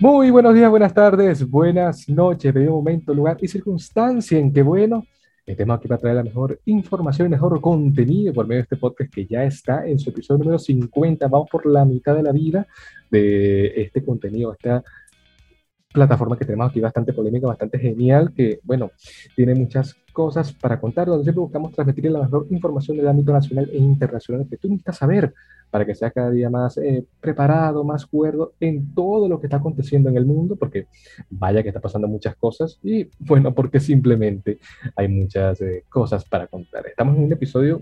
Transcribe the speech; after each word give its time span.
Muy 0.00 0.30
buenos 0.30 0.54
días, 0.54 0.70
buenas 0.70 0.94
tardes, 0.94 1.44
buenas 1.50 2.08
noches, 2.08 2.54
de 2.54 2.70
momento, 2.70 3.12
lugar 3.12 3.36
y 3.40 3.48
circunstancia 3.48 4.38
en 4.38 4.52
que, 4.52 4.62
bueno, 4.62 5.04
estemos 5.44 5.76
aquí 5.76 5.88
para 5.88 6.00
traer 6.00 6.14
la 6.14 6.22
mejor 6.22 6.60
información 6.66 7.26
y 7.26 7.30
mejor 7.30 7.60
contenido 7.60 8.32
por 8.32 8.46
medio 8.46 8.58
de 8.60 8.62
este 8.62 8.76
podcast 8.76 9.12
que 9.12 9.26
ya 9.26 9.42
está 9.42 9.84
en 9.88 9.98
su 9.98 10.10
episodio 10.10 10.38
número 10.38 10.60
50. 10.60 11.26
Vamos 11.26 11.48
por 11.50 11.66
la 11.66 11.84
mitad 11.84 12.14
de 12.14 12.22
la 12.22 12.30
vida 12.30 12.64
de 13.10 13.72
este 13.82 14.04
contenido, 14.04 14.52
esta 14.52 14.84
plataforma 15.92 16.36
que 16.36 16.44
tenemos 16.44 16.70
aquí 16.70 16.80
bastante 16.80 17.12
polémica, 17.12 17.46
bastante 17.46 17.78
genial, 17.78 18.32
que, 18.34 18.60
bueno, 18.62 18.90
tiene 19.34 19.54
muchas 19.54 19.94
cosas 20.12 20.52
para 20.52 20.80
contar, 20.80 21.06
donde 21.06 21.24
siempre 21.24 21.40
buscamos 21.40 21.72
transmitir 21.72 22.10
la 22.10 22.22
mejor 22.22 22.46
información 22.50 22.96
del 22.96 23.08
ámbito 23.08 23.32
nacional 23.32 23.70
e 23.72 23.78
internacional 23.78 24.46
que 24.48 24.56
tú 24.56 24.68
necesitas 24.68 24.96
saber 24.96 25.32
para 25.70 25.84
que 25.84 25.94
seas 25.94 26.12
cada 26.12 26.30
día 26.30 26.50
más 26.50 26.78
eh, 26.78 27.04
preparado, 27.20 27.84
más 27.84 28.06
cuerdo 28.06 28.52
en 28.58 28.94
todo 28.94 29.28
lo 29.28 29.38
que 29.38 29.46
está 29.46 29.58
aconteciendo 29.58 30.08
en 30.08 30.16
el 30.16 30.26
mundo, 30.26 30.56
porque 30.56 30.86
vaya 31.30 31.62
que 31.62 31.68
está 31.68 31.80
pasando 31.80 32.08
muchas 32.08 32.36
cosas 32.36 32.78
y 32.82 33.08
bueno, 33.18 33.54
porque 33.54 33.80
simplemente 33.80 34.58
hay 34.96 35.08
muchas 35.08 35.60
eh, 35.60 35.84
cosas 35.88 36.24
para 36.24 36.46
contar. 36.46 36.86
Estamos 36.86 37.16
en 37.16 37.24
un 37.24 37.32
episodio 37.32 37.80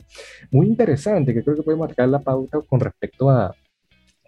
muy 0.50 0.66
interesante 0.66 1.32
que 1.32 1.42
creo 1.42 1.56
que 1.56 1.62
puede 1.62 1.78
marcar 1.78 2.08
la 2.08 2.20
pauta 2.20 2.60
con 2.60 2.80
respecto 2.80 3.30
a 3.30 3.54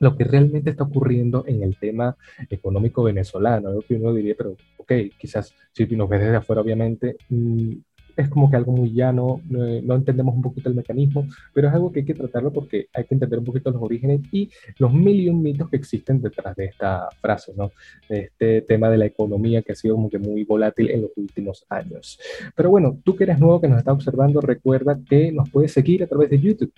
lo 0.00 0.16
que 0.16 0.24
realmente 0.24 0.70
está 0.70 0.84
ocurriendo 0.84 1.44
en 1.46 1.62
el 1.62 1.76
tema 1.76 2.16
económico 2.50 3.02
venezolano. 3.02 3.68
Algo 3.68 3.82
que 3.82 3.94
uno 3.94 4.14
diría, 4.14 4.34
pero 4.36 4.56
ok, 4.76 4.92
quizás 5.18 5.54
si 5.72 5.86
nos 5.96 6.08
ves 6.08 6.20
desde 6.20 6.36
afuera, 6.36 6.62
obviamente, 6.62 7.16
mm, 7.28 7.72
es 8.18 8.28
como 8.28 8.50
que 8.50 8.56
algo 8.56 8.72
muy 8.72 8.92
llano, 8.92 9.40
no, 9.48 9.94
entendemos 9.94 10.34
un 10.34 10.42
poquito 10.42 10.68
el 10.68 10.74
mecanismo, 10.74 11.28
pero 11.54 11.68
es 11.68 11.74
algo 11.74 11.92
que 11.92 12.00
hay 12.00 12.04
que 12.04 12.14
tratarlo 12.14 12.52
porque 12.52 12.88
hay 12.92 13.04
que 13.04 13.14
entender 13.14 13.38
un 13.38 13.44
poquito 13.44 13.70
los 13.70 13.80
orígenes 13.80 14.22
y 14.32 14.50
los 14.78 14.92
mil 14.92 15.20
y 15.20 15.28
un 15.28 15.40
mitos 15.40 15.70
que 15.70 15.76
existen 15.76 16.20
detrás 16.20 16.56
de 16.56 16.64
esta 16.64 17.08
frase, 17.20 17.52
¿no? 17.56 17.70
Este 18.08 18.62
tema 18.62 18.90
de 18.90 18.98
la 18.98 19.06
economía 19.06 19.62
que 19.62 19.70
ha 19.70 19.76
sido 19.76 19.94
como 19.94 20.10
que 20.10 20.18
muy 20.18 20.42
volátil 20.42 20.90
en 20.90 21.02
los 21.02 21.12
últimos 21.16 21.64
años. 21.68 22.18
Pero 22.56 22.70
bueno, 22.70 22.98
tú 23.04 23.14
que 23.14 23.22
eres 23.22 23.38
nuevo, 23.38 23.60
que 23.60 23.68
nos 23.68 23.78
está 23.78 23.92
observando, 23.92 24.40
recuerda 24.40 24.98
que 25.08 25.30
nos 25.30 25.48
puedes 25.48 25.72
seguir 25.72 26.02
a 26.02 26.08
través 26.08 26.28
de 26.28 26.40
YouTube 26.40 26.72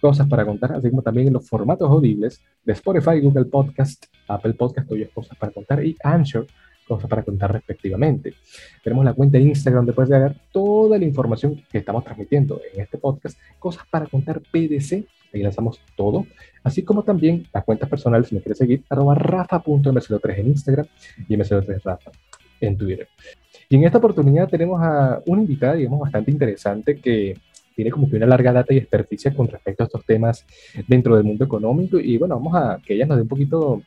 cosas 0.00 0.28
para 0.28 0.44
contar, 0.44 0.72
así 0.72 0.90
como 0.90 1.02
también 1.02 1.28
en 1.28 1.34
los 1.34 1.48
formatos 1.48 1.90
audibles 1.90 2.40
de 2.64 2.72
Spotify, 2.72 3.20
Google 3.20 3.46
Podcast, 3.46 4.06
Apple 4.28 4.54
Podcast, 4.54 4.88
tuyas 4.88 5.10
cosas 5.10 5.36
para 5.38 5.52
contar 5.52 5.84
y 5.84 5.96
Anchor, 6.02 6.46
cosas 6.86 7.08
para 7.08 7.22
contar 7.22 7.52
respectivamente. 7.52 8.34
Tenemos 8.82 9.04
la 9.04 9.14
cuenta 9.14 9.38
de 9.38 9.44
Instagram 9.44 9.84
donde 9.84 9.92
puedes 9.92 10.10
ver 10.10 10.36
toda 10.52 10.98
la 10.98 11.04
información 11.04 11.62
que 11.70 11.78
estamos 11.78 12.04
transmitiendo 12.04 12.60
en 12.72 12.80
este 12.80 12.98
podcast, 12.98 13.38
cosas 13.58 13.84
para 13.90 14.06
contar 14.06 14.40
PDC, 14.40 15.04
ahí 15.34 15.42
lanzamos 15.42 15.80
todo, 15.96 16.26
así 16.62 16.82
como 16.82 17.02
también 17.02 17.46
la 17.52 17.62
cuenta 17.62 17.86
personal 17.86 18.24
si 18.24 18.34
me 18.34 18.40
quieres 18.40 18.58
seguir, 18.58 18.84
arroba 18.88 19.14
rafa.mc3 19.14 20.38
en 20.38 20.46
Instagram 20.46 20.86
y 21.28 21.36
mc3rafa 21.36 22.10
en 22.60 22.76
Twitter. 22.76 23.08
Y 23.68 23.76
en 23.76 23.84
esta 23.84 23.98
oportunidad 23.98 24.48
tenemos 24.48 24.80
a 24.80 25.20
una 25.26 25.42
invitada, 25.42 25.74
digamos, 25.74 26.00
bastante 26.00 26.30
interesante 26.30 27.00
que 27.00 27.36
tiene 27.76 27.90
como 27.90 28.08
que 28.08 28.16
una 28.16 28.26
larga 28.26 28.52
data 28.52 28.72
y 28.72 28.78
experticia 28.78 29.34
con 29.34 29.46
respecto 29.46 29.84
a 29.84 29.86
estos 29.86 30.04
temas 30.04 30.44
dentro 30.88 31.14
del 31.14 31.24
mundo 31.24 31.44
económico. 31.44 32.00
Y 32.00 32.16
bueno, 32.16 32.36
vamos 32.36 32.54
a 32.56 32.80
que 32.84 32.94
ella 32.94 33.06
nos 33.06 33.18
dé 33.18 33.22
un 33.22 33.28
poquito 33.28 33.82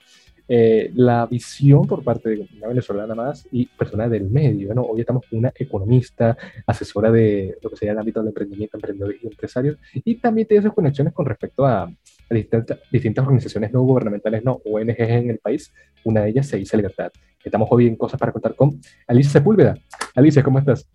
eh, 0.47 0.91
la 0.95 1.25
visión 1.25 1.85
por 1.85 2.03
parte 2.03 2.29
de 2.29 2.47
una 2.57 2.67
venezolana 2.67 3.15
más 3.15 3.47
y 3.51 3.65
persona 3.65 4.07
del 4.07 4.29
medio. 4.29 4.73
¿no? 4.75 4.83
Hoy 4.83 5.01
estamos 5.01 5.23
con 5.27 5.39
una 5.39 5.51
economista, 5.55 6.37
asesora 6.67 7.11
de 7.11 7.57
lo 7.61 7.69
que 7.71 7.75
sería 7.75 7.93
el 7.93 7.99
ámbito 7.99 8.19
del 8.19 8.29
emprendimiento, 8.29 8.77
emprendedores 8.77 9.23
y 9.23 9.27
empresarios, 9.27 9.77
y 9.93 10.15
también 10.15 10.47
tiene 10.47 10.59
esas 10.61 10.73
conexiones 10.73 11.13
con 11.13 11.25
respecto 11.25 11.65
a, 11.65 11.91
distintas, 12.29 12.79
distintas 12.91 13.23
organizaciones 13.23 13.71
no 13.71 13.81
gubernamentales, 13.81 14.43
no 14.43 14.61
ONGs 14.65 14.99
en 14.99 15.29
el 15.31 15.39
país. 15.39 15.73
Una 16.03 16.21
de 16.21 16.29
ellas 16.29 16.47
se 16.47 16.57
dice 16.57 16.77
Libertad. 16.77 17.11
Estamos 17.43 17.67
hoy 17.71 17.87
en 17.87 17.95
Cosas 17.95 18.19
para 18.19 18.31
Contar 18.31 18.55
con 18.55 18.79
Alicia 19.07 19.31
Sepúlveda. 19.31 19.77
Alicia, 20.15 20.43
¿cómo 20.43 20.59
estás? 20.59 20.87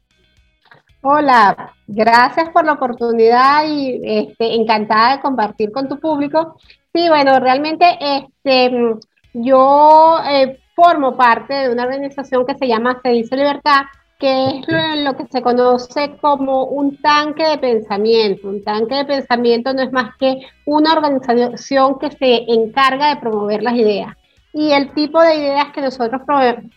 Hola, 1.07 1.75
gracias 1.87 2.49
por 2.49 2.65
la 2.65 2.73
oportunidad 2.73 3.67
y 3.67 4.01
este, 4.03 4.55
encantada 4.55 5.17
de 5.17 5.21
compartir 5.21 5.71
con 5.71 5.87
tu 5.87 6.01
público. 6.01 6.57
Sí, 6.95 7.11
bueno, 7.11 7.39
realmente 7.41 7.85
este, 8.01 8.97
yo 9.35 10.17
eh, 10.27 10.61
formo 10.75 11.15
parte 11.15 11.53
de 11.53 11.71
una 11.71 11.83
organización 11.83 12.47
que 12.47 12.55
se 12.55 12.67
llama 12.67 13.01
Se 13.03 13.11
dice 13.11 13.37
Libertad, 13.37 13.83
que 14.19 14.47
es 14.47 15.05
lo, 15.05 15.15
que 15.15 15.27
se 15.27 15.43
conoce 15.43 16.17
como 16.23 16.65
un 16.65 16.97
tanque 17.03 17.49
de 17.49 17.59
pensamiento. 17.59 18.49
Un 18.49 18.65
tanque 18.65 18.95
de 18.95 19.05
pensamiento 19.05 19.75
no 19.75 19.83
es 19.83 19.93
más 19.93 20.17
que 20.19 20.41
una 20.65 20.95
organización 20.95 21.99
que 21.99 22.13
se 22.13 22.51
encarga 22.51 23.11
de 23.11 23.21
promover 23.21 23.63
las 23.63 23.75
ideas. 23.75 24.17
Y 24.55 24.71
el 24.71 24.95
tipo 24.95 25.21
de 25.21 25.35
ideas 25.35 25.67
que 25.75 25.83
nosotros 25.83 26.23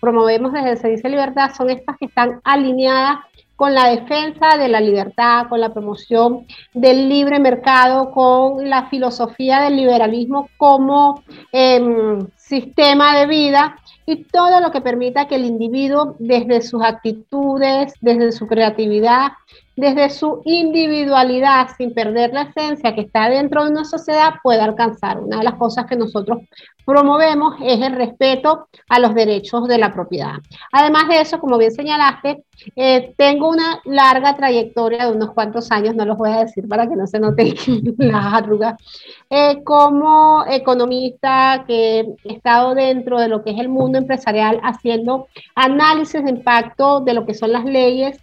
promovemos 0.02 0.52
desde 0.52 0.76
Se 0.76 0.90
dice 0.90 1.08
Libertad 1.08 1.52
son 1.56 1.70
estas 1.70 1.96
que 1.98 2.08
están 2.08 2.42
alineadas 2.44 3.20
con 3.57 3.73
la 3.73 3.90
defensa 3.90 4.56
de 4.57 4.69
la 4.69 4.79
libertad, 4.79 5.47
con 5.50 5.59
la 5.59 5.73
promoción 5.73 6.45
del 6.73 7.09
libre 7.09 7.40
mercado, 7.40 8.12
con 8.12 8.69
la 8.69 8.88
filosofía 8.88 9.62
del 9.62 9.75
liberalismo 9.75 10.47
como 10.57 11.23
em, 11.51 12.28
sistema 12.35 13.17
de 13.17 13.25
vida 13.25 13.75
y 14.06 14.25
todo 14.25 14.62
lo 14.62 14.72
que 14.72 14.79
permita 14.79 15.28
que 15.28 15.35
el 15.35 15.46
individuo 15.46 16.16
desde 16.19 16.62
sus 16.62 16.84
actitudes, 16.84 17.94
desde 18.00 18.31
su 18.31 18.46
creatividad, 18.46 19.31
desde 19.78 20.10
su 20.10 20.42
individualidad, 20.44 21.70
sin 21.78 21.94
perder 21.94 22.34
la 22.34 22.42
esencia 22.42 22.96
que 22.96 23.02
está 23.02 23.30
dentro 23.30 23.64
de 23.64 23.72
una 23.72 23.86
sociedad, 23.86 24.34
pueda 24.42 24.66
alcanzar. 24.66 25.20
Una 25.20 25.38
de 25.38 25.44
las 25.44 25.54
cosas 25.54 25.86
que 25.86 25.96
nosotros 25.96 26.40
promovemos 26.84 27.56
es 27.62 27.80
el 27.82 27.94
respeto 27.94 28.70
a 28.90 29.00
los 29.00 29.14
derechos 29.14 29.68
de 29.68 29.78
la 29.78 29.94
propiedad. 29.94 30.38
Además 30.72 31.08
de 31.10 31.22
eso, 31.22 31.40
como 31.40 31.60
bien 31.60 31.72
señalaste, 31.72 32.44
eh, 32.76 33.14
tengo 33.18 33.50
una 33.50 33.80
larga 33.86 34.36
trayectoria 34.36 35.06
de 35.06 35.12
unos 35.12 35.34
cuantos 35.34 35.72
años, 35.72 35.94
no 35.94 36.06
los 36.06 36.18
voy 36.18 36.32
a 36.32 36.46
decir 36.46 36.68
para 36.68 36.88
que 36.88 36.96
no 36.96 37.06
se 37.06 37.20
noten 37.20 37.54
las 38.00 38.34
arrugas, 38.34 38.82
eh, 39.30 39.62
como 39.64 40.44
economista 40.50 41.66
que 41.68 42.00
he 42.24 42.34
estado 42.34 42.74
dentro 42.74 43.20
de 43.20 43.28
lo 43.28 43.44
que 43.44 43.52
es 43.52 43.59
el 43.59 43.70
mundo 43.70 44.00
empresarial 44.00 44.59
haciendo 44.64 45.28
análisis 45.54 46.24
de 46.24 46.32
impacto 46.32 47.02
de 47.02 47.14
lo 47.14 47.28
que 47.28 47.36
son 47.36 47.52
las 47.52 47.66
leyes 47.66 48.18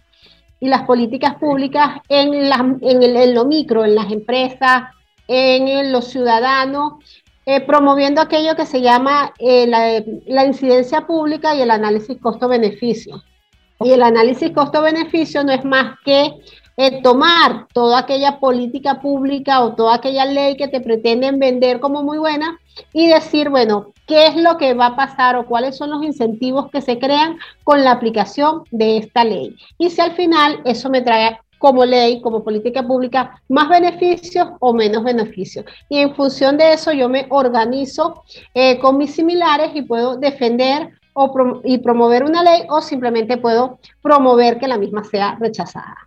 y 0.59 0.67
las 0.67 0.83
políticas 0.83 1.35
públicas 1.35 2.01
en, 2.09 2.33
en, 2.33 3.35
lo 3.35 3.45
micro, 3.45 3.85
en 3.85 3.95
las 3.95 4.11
empresas, 4.11 4.83
en 5.27 5.91
los 5.91 6.07
ciudadanos 6.07 6.93
eh, 7.47 7.61
promoviendo 7.61 8.21
aquello 8.21 8.55
que 8.55 8.65
se 8.65 8.81
llama 8.81 9.31
eh, 9.37 9.67
la, 9.67 10.45
incidencia 10.45 11.05
pública 11.05 11.53
y 11.53 11.61
el 11.61 11.69
análisis 11.69 12.17
costo-beneficio. 12.19 13.23
Y 13.81 13.91
el 13.91 14.01
análisis 14.01 14.49
costo-beneficio 14.49 15.43
no 15.43 15.51
es 15.51 15.63
más 15.63 15.99
que 16.03 16.31
eh, 16.77 17.01
tomar 17.01 17.67
toda 17.73 17.99
aquella 17.99 18.39
política 18.39 19.01
pública 19.01 19.61
o 19.63 19.73
toda 19.75 19.95
aquella 19.95 20.25
ley 20.25 20.57
que 20.57 20.67
te 20.67 20.81
pretenden 20.81 21.39
vender 21.39 21.79
como 21.79 22.03
muy 22.03 22.17
buena 22.17 22.59
y 22.93 23.07
decir, 23.07 23.49
bueno, 23.49 23.93
qué 24.07 24.27
es 24.27 24.35
lo 24.35 24.57
que 24.57 24.73
va 24.73 24.87
a 24.87 24.95
pasar 24.95 25.35
o 25.35 25.45
cuáles 25.45 25.77
son 25.77 25.89
los 25.89 26.03
incentivos 26.03 26.69
que 26.71 26.81
se 26.81 26.99
crean 26.99 27.37
con 27.63 27.83
la 27.83 27.91
aplicación 27.91 28.63
de 28.71 28.97
esta 28.97 29.23
ley. 29.23 29.55
Y 29.77 29.89
si 29.89 30.01
al 30.01 30.11
final 30.13 30.61
eso 30.65 30.89
me 30.89 31.01
trae 31.01 31.39
como 31.57 31.85
ley, 31.85 32.21
como 32.21 32.43
política 32.43 32.83
pública, 32.83 33.41
más 33.49 33.69
beneficios 33.69 34.49
o 34.59 34.73
menos 34.73 35.03
beneficios. 35.03 35.65
Y 35.89 35.99
en 35.99 36.13
función 36.13 36.57
de 36.57 36.73
eso 36.73 36.91
yo 36.91 37.09
me 37.09 37.25
organizo 37.29 38.23
eh, 38.53 38.77
con 38.79 38.97
mis 38.97 39.15
similares 39.15 39.71
y 39.73 39.81
puedo 39.81 40.17
defender 40.17 40.89
o 41.13 41.61
y 41.63 41.77
promover 41.77 42.23
una 42.25 42.43
ley 42.43 42.63
o 42.69 42.81
simplemente 42.81 43.37
puedo 43.37 43.79
promover 44.01 44.59
que 44.59 44.67
la 44.67 44.77
misma 44.77 45.03
sea 45.05 45.37
rechazada. 45.39 46.04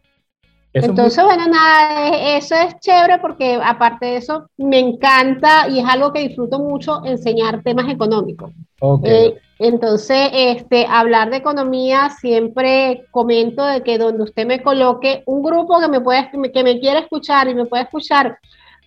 Entonces, 0.85 1.25
bueno, 1.25 1.47
nada, 1.49 2.09
e, 2.09 2.37
eso 2.37 2.55
es 2.55 2.79
chévere 2.81 3.19
porque 3.19 3.59
aparte 3.63 4.07
de 4.07 4.17
eso 4.17 4.49
me 4.57 4.79
encanta 4.79 5.69
y 5.69 5.79
es 5.79 5.85
algo 5.87 6.13
que 6.13 6.21
disfruto 6.21 6.59
mucho 6.59 7.05
enseñar 7.05 7.63
temas 7.63 7.89
económicos. 7.89 8.51
Okay. 8.81 9.11
Eh, 9.11 9.39
entonces, 9.59 10.31
este, 10.33 10.87
hablar 10.89 11.31
de 11.31 11.39
economía, 11.39 12.11
siempre 12.11 13.07
comento 13.11 13.65
de 13.65 13.83
que 13.83 13.99
donde 13.99 14.23
usted 14.23 14.47
me 14.47 14.63
coloque 14.63 15.23
un 15.27 15.43
grupo 15.43 15.81
que 15.81 15.89
me, 15.89 16.01
puede, 16.01 16.31
que 16.31 16.63
me 16.63 16.79
quiera 16.79 17.01
escuchar 17.01 17.49
y 17.49 17.55
me 17.55 17.67
puede 17.67 17.83
escuchar 17.83 18.39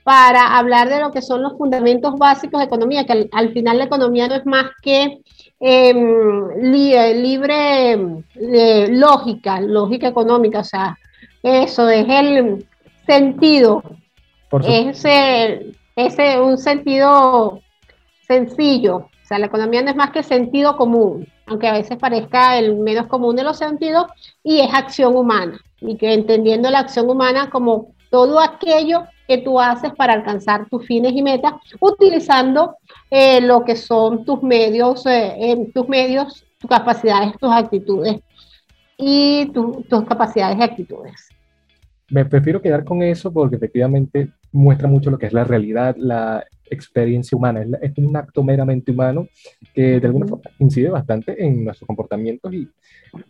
para 0.03 0.57
hablar 0.57 0.89
de 0.89 0.99
lo 0.99 1.11
que 1.11 1.21
son 1.21 1.43
los 1.43 1.57
fundamentos 1.57 2.17
básicos 2.17 2.59
de 2.59 2.65
economía, 2.65 3.05
que 3.05 3.29
al, 3.31 3.51
final 3.51 3.77
la 3.77 3.85
economía 3.85 4.27
no 4.27 4.35
es 4.35 4.45
más 4.45 4.65
que 4.81 5.19
em, 5.59 6.47
libre 6.57 7.93
eh, 8.35 8.87
lógica, 8.89 9.61
lógica 9.61 10.07
económica, 10.07 10.59
o 10.59 10.63
sea, 10.63 10.97
eso 11.43 11.89
es 11.89 12.05
el 12.07 12.67
sentido, 13.05 13.83
es 14.63 15.05
ese, 15.95 16.39
un 16.39 16.57
sentido 16.57 17.61
sencillo, 18.27 19.09
sea, 19.31 19.39
la 19.39 19.45
economía 19.45 19.81
no 19.81 19.89
es 19.89 19.95
más 19.95 20.11
que 20.11 20.23
sentido 20.23 20.75
común, 20.75 21.25
aunque 21.45 21.67
a 21.67 21.73
veces 21.73 21.97
parezca 21.97 22.57
el 22.57 22.75
menos 22.75 23.07
común 23.07 23.35
de 23.37 23.43
los 23.43 23.57
sentidos, 23.57 24.07
y 24.43 24.59
es 24.59 24.73
acción 24.73 25.15
humana. 25.15 25.57
Y 25.79 25.95
que 25.95 26.13
entendiendo 26.13 26.69
la 26.69 26.79
acción 26.79 27.09
humana 27.09 27.49
como 27.49 27.93
todo 28.09 28.39
aquello 28.41 29.05
que 29.27 29.37
tú 29.37 29.57
haces 29.59 29.93
para 29.95 30.13
alcanzar 30.13 30.67
tus 30.69 30.85
fines 30.85 31.13
y 31.13 31.23
metas 31.23 31.53
utilizando 31.79 32.75
eh, 33.09 33.39
lo 33.39 33.63
que 33.63 33.77
son 33.77 34.25
tus 34.25 34.43
medios, 34.43 35.05
eh, 35.05 35.71
tus 35.73 35.87
medios, 35.87 36.43
tus 36.59 36.69
capacidades, 36.69 37.37
tus 37.39 37.51
actitudes 37.51 38.19
y 39.01 39.51
tus 39.51 40.05
capacidades 40.05 40.57
y 40.57 40.61
actitudes. 40.61 41.29
Me 42.09 42.25
prefiero 42.25 42.61
quedar 42.61 42.83
con 42.83 43.01
eso 43.01 43.31
porque 43.31 43.55
efectivamente 43.55 44.29
muestra 44.51 44.87
mucho 44.87 45.09
lo 45.09 45.17
que 45.17 45.25
es 45.25 45.33
la 45.33 45.43
realidad, 45.43 45.95
la 45.97 46.45
experiencia 46.69 47.37
humana. 47.37 47.65
Es, 47.81 47.97
un 47.97 48.15
acto 48.15 48.43
meramente 48.43 48.91
humano 48.91 49.27
que 49.73 49.99
de 49.99 50.07
alguna 50.07 50.27
forma 50.27 50.51
incide 50.59 50.89
bastante 50.89 51.43
en 51.43 51.65
nuestros 51.65 51.87
comportamientos 51.87 52.53
y 52.53 52.67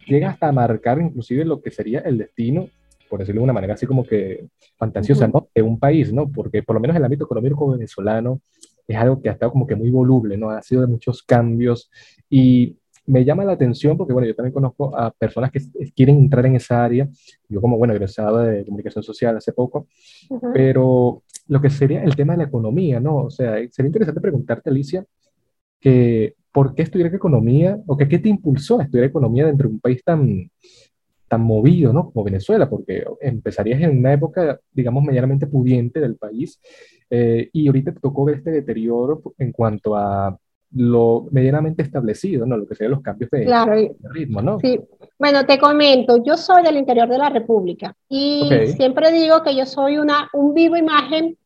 llega 0.08 0.30
hasta 0.30 0.48
a 0.48 0.52
marcar 0.52 1.00
inclusive 1.00 1.46
lo 1.46 1.62
que 1.62 1.72
sería 1.72 2.00
el 2.00 2.18
destino, 2.18 2.68
por 3.10 3.20
decirlo 3.20 3.42
de 3.42 3.46
una 3.46 3.54
manera 3.54 3.76
así 3.76 3.86
como 3.86 4.04
que 4.04 4.48
fantasiosa, 4.78 5.28
¿no? 5.28 5.48
De 5.54 5.62
un 5.62 5.80
país, 5.80 6.12
¿no? 6.12 6.30
Porque 6.30 6.64
por 6.64 6.76
lo 6.76 6.80
menos 6.80 6.96
el 6.96 7.04
ámbito 7.04 7.26
económico 7.26 7.72
venezolano 7.72 8.42
es 8.88 8.98
algo 8.98 9.22
que 9.22 9.30
ha 9.30 9.34
estado 9.34 9.52
como 9.52 9.68
que 9.68 9.76
muy 9.76 9.90
voluble, 9.90 10.38
¿no? 10.38 10.50
Ha 10.50 10.62
sido 10.62 10.82
de 10.82 10.88
muchos 10.88 11.24
cambios 11.24 11.90
y 12.30 12.78
me 13.06 13.26
llama 13.26 13.44
la 13.44 13.54
atención 13.54 13.98
porque, 13.98 14.14
bueno, 14.14 14.28
yo 14.28 14.36
también 14.36 14.54
conozco 14.54 14.96
a 14.98 15.12
personas 15.12 15.52
que 15.52 15.60
quieren 15.96 16.18
entrar 16.18 16.46
en 16.46 16.56
esa 16.56 16.84
área. 16.84 17.08
Yo 17.50 17.62
como, 17.62 17.78
bueno, 17.78 17.94
egresado 17.94 18.38
de 18.40 18.64
comunicación 18.66 19.04
social 19.04 19.36
hace 19.38 19.54
poco, 19.54 19.88
pero 20.54 21.24
lo 21.48 21.62
que 21.62 21.70
sería 21.70 22.04
el 22.04 22.16
tema 22.16 22.34
de 22.34 22.38
la 22.40 22.50
economía, 22.50 23.00
¿no? 23.00 23.18
O 23.18 23.30
sea, 23.30 23.56
sería 23.70 23.88
interesante 23.88 24.22
preguntarte, 24.22 24.70
Alicia, 24.70 25.06
que 25.80 26.36
¿por 26.52 26.76
qué 26.76 26.84
estudiar 26.84 27.14
economía 27.14 27.78
o 27.88 27.98
que, 27.98 28.08
qué 28.08 28.20
te 28.20 28.30
impulsó 28.30 28.80
a 28.80 28.84
estudiar 28.84 29.08
economía 29.08 29.46
dentro 29.46 29.68
de 29.68 29.76
un 29.76 29.80
país 29.80 30.04
tan, 30.04 30.50
tan 31.28 31.42
movido, 31.42 31.94
¿no? 31.94 32.12
Como 32.12 32.26
Venezuela, 32.26 32.70
porque 32.70 33.06
empezarías 33.22 33.82
en 33.82 33.98
una 33.98 34.14
época, 34.14 34.60
digamos, 34.72 35.04
medianamente 35.04 35.48
pudiente 35.48 36.00
del 36.00 36.18
país 36.18 36.60
eh, 37.10 37.50
y 37.54 37.68
ahorita 37.68 37.94
te 37.94 38.00
tocó 38.00 38.26
ver 38.26 38.38
este 38.38 38.52
deterioro 38.52 39.22
en 39.38 39.52
cuanto 39.52 39.96
a 39.96 40.38
lo 40.74 41.28
medianamente 41.32 41.82
establecido, 41.82 42.46
¿no? 42.46 42.58
Lo 42.58 42.68
que 42.68 42.76
serían 42.76 42.92
los 42.92 43.02
cambios 43.02 43.30
de, 43.32 43.94
ritmo, 44.14 44.42
¿no? 44.42 44.60
Sí. 44.60 44.80
Bueno, 45.20 45.46
te 45.46 45.60
comento, 45.60 46.24
yo 46.24 46.38
soy 46.38 46.64
del 46.64 46.78
interior 46.78 47.08
de 47.08 47.18
la 47.18 47.30
República 47.30 47.96
y 48.10 48.50
siempre 48.76 49.12
digo 49.12 49.44
que 49.44 49.56
yo 49.56 49.66
soy 49.66 49.98
una, 49.98 50.30
un 50.34 50.54
vivo 50.54 50.78
imagen 50.78 51.38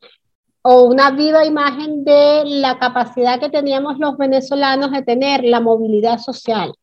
o 0.61 0.83
una 0.83 1.11
viva 1.11 1.45
imagen 1.45 2.03
de 2.03 2.43
la 2.45 2.79
capacidad 2.79 3.39
que 3.39 3.49
teníamos 3.49 3.99
los 3.99 4.17
venezolanos 4.17 4.91
de 4.91 5.03
tener 5.03 5.43
la 5.43 5.59
movilidad 5.59 6.19
social. 6.19 6.73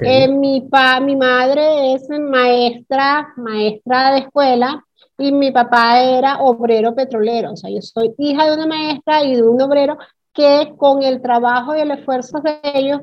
Eh, 0.00 0.28
mi, 0.28 0.60
pa, 0.60 1.00
mi 1.00 1.16
madre 1.16 1.94
es 1.94 2.08
maestra, 2.08 3.32
maestra 3.36 4.12
de 4.12 4.18
escuela 4.20 4.84
y 5.18 5.32
mi 5.32 5.50
papá 5.50 6.00
era 6.00 6.36
obrero 6.42 6.94
petrolero. 6.94 7.52
O 7.52 7.56
sea, 7.56 7.70
yo 7.70 7.80
soy 7.80 8.14
hija 8.18 8.46
de 8.46 8.54
una 8.54 8.66
maestra 8.66 9.24
y 9.24 9.36
de 9.36 9.42
un 9.42 9.60
obrero 9.60 9.96
que 10.32 10.74
con 10.76 11.02
el 11.02 11.20
trabajo 11.20 11.76
y 11.76 11.80
el 11.80 11.90
esfuerzo 11.90 12.40
de 12.40 12.60
ellos 12.74 13.00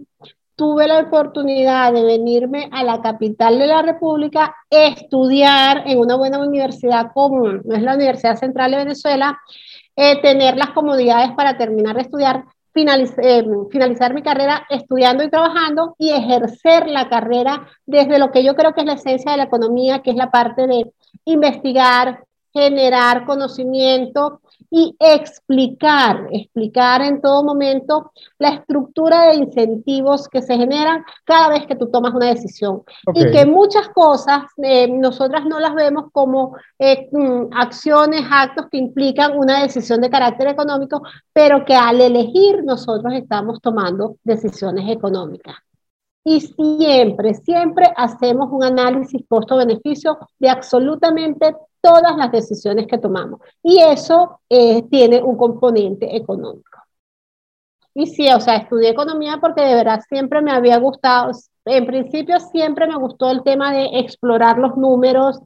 tuve 0.60 0.88
la 0.88 1.00
oportunidad 1.00 1.94
de 1.94 2.04
venirme 2.04 2.70
a 2.74 2.84
la 2.84 3.02
capital 3.02 3.58
de 3.60 3.68
la 3.68 3.82
República, 3.82 4.54
estudiar 4.70 5.84
en 5.86 6.00
una 6.00 6.16
buena 6.16 6.38
universidad 6.40 7.12
como 7.14 7.48
es 7.48 7.82
la 7.82 7.96
Universidad 7.96 8.36
Central 8.36 8.72
de 8.72 8.78
Venezuela, 8.78 9.40
eh, 9.96 10.22
tener 10.22 10.58
las 10.58 10.72
comodidades 10.72 11.32
para 11.32 11.58
terminar 11.58 11.96
de 11.96 12.02
estudiar, 12.02 12.44
eh, 12.76 13.46
finalizar 13.72 14.14
mi 14.14 14.22
carrera 14.22 14.68
estudiando 14.70 15.24
y 15.24 15.30
trabajando 15.30 15.96
y 15.98 16.10
ejercer 16.10 16.88
la 16.88 17.08
carrera 17.08 17.66
desde 17.86 18.20
lo 18.20 18.30
que 18.32 18.44
yo 18.44 18.54
creo 18.54 18.74
que 18.74 18.82
es 18.82 18.88
la 18.88 18.94
esencia 18.94 19.32
de 19.32 19.38
la 19.38 19.44
economía, 19.46 20.00
que 20.00 20.12
es 20.12 20.18
la 20.18 20.30
parte 20.30 20.68
de 20.68 20.92
investigar, 21.24 22.26
generar 22.52 23.26
conocimiento 23.26 24.42
y 24.72 24.96
explicar, 25.00 26.28
explicar 26.32 27.02
en 27.02 27.22
todo 27.22 27.44
momento 27.44 28.12
la 28.38 28.50
estructura 28.50 29.30
de 29.30 29.36
incentivos 29.36 30.28
que 30.28 30.42
se 30.42 30.56
generan 30.56 31.04
cada 31.24 31.50
vez 31.50 31.66
que 31.66 31.76
tú 31.76 31.90
tomas 31.90 32.14
una 32.14 32.28
decisión. 32.28 32.84
Y 33.14 33.32
que 33.32 33.46
muchas 33.46 33.90
cosas 33.90 34.44
eh, 34.58 34.88
nosotras 34.88 35.46
no 35.46 35.60
las 35.60 35.74
vemos 35.74 36.06
como 36.12 36.56
eh, 36.78 37.10
mm, 37.12 37.54
acciones, 37.54 38.22
actos 38.30 38.68
que 38.72 38.78
implican 38.78 39.38
una 39.38 39.64
decisión 39.64 40.02
de 40.02 40.10
carácter 40.10 40.50
económico, 40.50 41.02
pero 41.34 41.66
que 41.66 41.76
al 41.76 42.00
elegir 42.02 42.64
nosotros 42.64 43.14
estamos 43.14 43.60
tomando 43.62 44.18
decisiones 44.24 44.90
económicas. 44.90 45.56
Y 46.24 46.42
siempre, 46.42 47.34
siempre 47.34 47.92
hacemos 47.96 48.50
un 48.52 48.64
análisis 48.64 49.24
costo-beneficio 49.28 50.18
de 50.38 50.50
absolutamente 50.50 51.56
todas 51.82 52.16
las 52.18 52.32
decisiones 52.32 52.88
que 52.88 52.98
tomamos. 52.98 53.40
Y 53.64 53.80
eso 53.82 54.42
eh, 54.50 54.84
tiene 54.90 55.22
un 55.22 55.38
componente 55.38 56.16
económico. 56.16 56.80
Y 57.94 58.08
sí, 58.08 58.32
o 58.32 58.40
sea, 58.40 58.58
estudié 58.58 58.90
economía 58.90 59.38
porque 59.42 59.62
de 59.62 59.76
verdad 59.76 60.00
siempre 60.08 60.42
me 60.42 60.52
había 60.52 60.78
gustado, 60.78 61.32
en 61.66 61.86
principio 61.86 62.40
siempre 62.40 62.88
me 62.88 62.96
gustó 62.96 63.30
el 63.32 63.44
tema 63.44 63.74
de 63.74 64.00
explorar 64.00 64.58
los 64.58 64.78
números. 64.78 65.40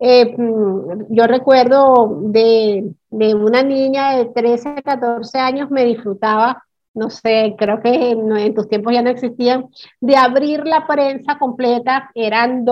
Eh, 0.00 0.34
mm, 0.36 1.14
yo 1.14 1.26
recuerdo 1.26 2.18
de, 2.22 2.92
de 3.10 3.34
una 3.34 3.62
niña 3.62 4.16
de 4.16 4.26
13, 4.26 4.82
14 4.82 5.38
años, 5.38 5.70
me 5.70 5.84
disfrutaba 5.84 6.64
no 6.94 7.10
sé, 7.10 7.54
creo 7.56 7.80
que 7.80 8.10
en, 8.10 8.54
tus 8.54 8.68
tiempos 8.68 8.92
ya 8.92 9.02
no 9.02 9.10
existían, 9.10 9.66
de 10.00 10.16
abrir 10.16 10.66
la 10.66 10.86
prensa 10.86 11.38
completa, 11.38 12.10
eran, 12.14 12.64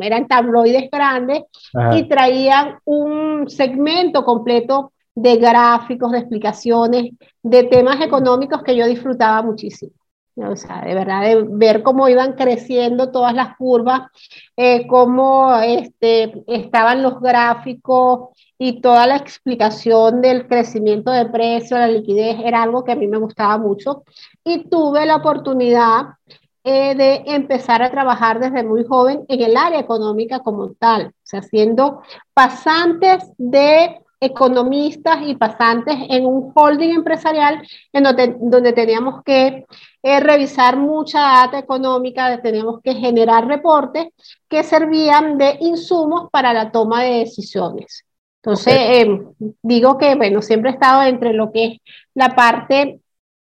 eran 0.00 0.28
tabloides 0.28 0.90
grandes 0.90 1.44
y 1.92 2.08
traían 2.08 2.78
un 2.84 3.48
segmento 3.48 4.24
completo 4.24 4.92
de 5.14 5.36
gráficos, 5.36 6.12
de 6.12 6.18
explicaciones, 6.18 7.12
de 7.42 7.64
temas 7.64 8.00
económicos 8.00 8.62
que 8.62 8.76
yo 8.76 8.86
disfrutaba 8.86 9.42
muchísimo. 9.42 9.92
O 10.36 10.56
sea, 10.56 10.80
de 10.80 10.94
verdad, 10.94 11.22
de 11.22 11.46
ver 11.48 11.84
cómo 11.84 12.08
iban 12.08 12.32
creciendo 12.32 13.12
todas 13.12 13.34
las 13.34 13.56
curvas, 13.56 14.10
eh, 14.56 14.84
cómo 14.88 15.56
este, 15.60 16.42
estaban 16.48 17.04
los 17.04 17.20
gráficos 17.20 18.30
y 18.58 18.80
toda 18.80 19.06
la 19.06 19.16
explicación 19.16 20.20
del 20.20 20.46
crecimiento 20.46 21.10
de 21.10 21.26
precio, 21.26 21.78
la 21.78 21.88
liquidez, 21.88 22.38
era 22.44 22.62
algo 22.62 22.84
que 22.84 22.92
a 22.92 22.96
mí 22.96 23.06
me 23.06 23.18
gustaba 23.18 23.58
mucho. 23.58 24.04
Y 24.44 24.68
tuve 24.68 25.06
la 25.06 25.16
oportunidad 25.16 26.16
eh, 26.62 26.94
de 26.94 27.24
empezar 27.26 27.82
a 27.82 27.90
trabajar 27.90 28.40
desde 28.40 28.62
muy 28.62 28.84
joven 28.84 29.24
en 29.28 29.42
el 29.42 29.56
área 29.56 29.80
económica 29.80 30.40
como 30.40 30.72
tal, 30.72 31.08
o 31.08 31.12
sea, 31.22 31.42
siendo 31.42 32.02
pasantes 32.32 33.24
de 33.36 34.00
economistas 34.18 35.18
y 35.26 35.34
pasantes 35.34 35.94
en 36.08 36.24
un 36.24 36.52
holding 36.54 36.94
empresarial 36.94 37.60
en 37.92 38.04
donde, 38.04 38.36
donde 38.40 38.72
teníamos 38.72 39.22
que 39.22 39.66
eh, 40.02 40.20
revisar 40.20 40.76
mucha 40.78 41.20
data 41.20 41.58
económica, 41.58 42.40
teníamos 42.40 42.80
que 42.80 42.94
generar 42.94 43.46
reportes 43.46 44.08
que 44.48 44.62
servían 44.62 45.36
de 45.36 45.58
insumos 45.60 46.30
para 46.30 46.52
la 46.52 46.72
toma 46.72 47.02
de 47.02 47.18
decisiones. 47.18 48.04
Entonces, 48.44 48.74
em, 48.76 49.32
digo 49.62 49.96
que, 49.96 50.14
bueno, 50.16 50.42
siempre 50.42 50.70
he 50.70 50.74
estado 50.74 51.02
entre 51.04 51.32
lo 51.32 51.50
que 51.50 51.64
es 51.64 51.80
la 52.12 52.36
parte 52.36 53.00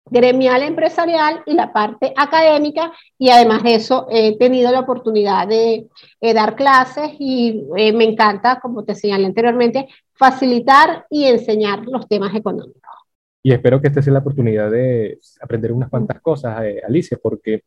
gremial 0.09 0.63
empresarial 0.63 1.43
y 1.45 1.55
la 1.55 1.73
parte 1.73 2.13
académica 2.17 2.93
y 3.19 3.31
además 3.31 3.65
de 3.65 3.75
eso 3.75 4.07
he 4.09 4.39
tenido 4.39 4.71
la 4.71 4.81
oportunidad 4.81 5.49
de 5.49 5.89
eh, 6.21 6.35
dar 6.35 6.55
clases 6.55 7.11
y 7.19 7.65
eh, 7.77 7.93
me 7.93 8.05
encanta, 8.05 8.61
como 8.61 8.85
te 8.85 8.95
señalé 8.95 9.27
anteriormente, 9.27 9.89
facilitar 10.13 11.05
y 11.11 11.25
enseñar 11.25 11.85
los 11.87 12.07
temas 12.07 12.33
económicos. 12.37 12.96
Y 13.47 13.53
espero 13.53 13.81
que 13.81 13.87
esta 13.87 14.03
sea 14.03 14.13
la 14.13 14.19
oportunidad 14.19 14.73
de 14.73 15.21
aprender 15.41 15.71
unas 15.71 15.89
cuantas 15.89 16.21
cosas, 16.21 16.65
eh, 16.65 16.83
Alicia, 16.85 17.17
porque 17.23 17.63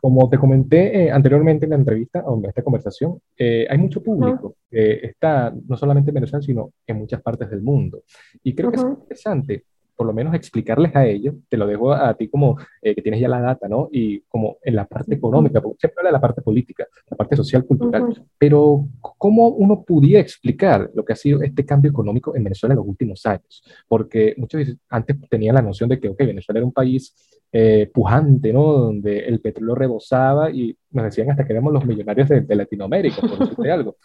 como 0.00 0.28
te 0.28 0.38
comenté 0.38 1.08
anteriormente 1.08 1.66
en 1.66 1.70
la 1.70 1.76
entrevista 1.76 2.24
o 2.26 2.36
en 2.36 2.46
esta 2.46 2.64
conversación, 2.64 3.20
hay 3.38 3.78
mucho 3.78 4.02
público 4.02 4.56
que 4.68 5.06
está 5.06 5.54
no 5.68 5.76
solamente 5.76 6.10
en 6.10 6.14
Venezuela, 6.16 6.42
sino 6.42 6.72
en 6.84 6.98
muchas 6.98 7.22
partes 7.22 7.48
del 7.48 7.62
mundo. 7.62 8.02
Y 8.42 8.56
creo 8.56 8.72
que 8.72 8.78
es 8.78 8.82
interesante 8.82 9.64
por 9.96 10.06
lo 10.06 10.12
menos 10.12 10.34
explicarles 10.34 10.94
a 10.96 11.06
ellos, 11.06 11.34
te 11.48 11.56
lo 11.56 11.66
dejo 11.66 11.92
a, 11.92 12.14
ti 12.14 12.28
como 12.28 12.58
eh, 12.82 12.94
que 12.94 13.02
tienes 13.02 13.20
ya 13.20 13.28
la 13.28 13.40
data, 13.40 13.68
¿no? 13.68 13.88
Y 13.92 14.20
como 14.22 14.58
en 14.62 14.76
la 14.76 14.86
parte 14.86 15.14
económica, 15.14 15.60
porque 15.60 15.80
siempre 15.80 16.00
habla 16.00 16.10
de 16.10 16.14
la 16.14 16.20
parte 16.20 16.42
política, 16.42 16.86
la 17.08 17.16
parte 17.16 17.36
social, 17.36 17.64
cultural, 17.64 18.24
pero 18.38 18.86
¿cómo 19.00 19.48
uno 19.48 19.82
pudiera 19.82 20.20
explicar 20.20 20.90
lo 20.94 21.04
que 21.04 21.12
ha 21.12 21.16
sido 21.16 21.42
este 21.42 21.64
cambio 21.64 21.90
económico 21.90 22.34
en 22.34 22.44
Venezuela 22.44 22.74
en 22.74 22.78
los 22.78 22.86
últimos 22.86 23.24
años? 23.26 23.62
Porque 23.88 24.34
muchos 24.36 24.76
antes 24.88 25.16
tenían 25.28 25.54
la 25.54 25.62
noción 25.62 25.88
de 25.88 26.00
que, 26.00 26.08
ok, 26.08 26.18
Venezuela 26.18 26.58
era 26.58 26.66
un 26.66 26.72
país 26.72 27.14
eh, 27.52 27.88
pujante, 27.94 28.52
¿no? 28.52 28.64
Donde 28.64 29.20
el 29.20 29.40
petróleo 29.40 29.76
rebosaba 29.76 30.50
y 30.50 30.76
nos 30.90 31.04
decían 31.04 31.30
hasta 31.30 31.44
que 31.44 31.52
éramos 31.52 31.72
los 31.72 31.84
millonarios 31.84 32.28
de, 32.28 32.54
Latinoamérica, 32.54 33.20
por 33.20 33.38
decirte 33.38 33.70
algo. 33.70 33.96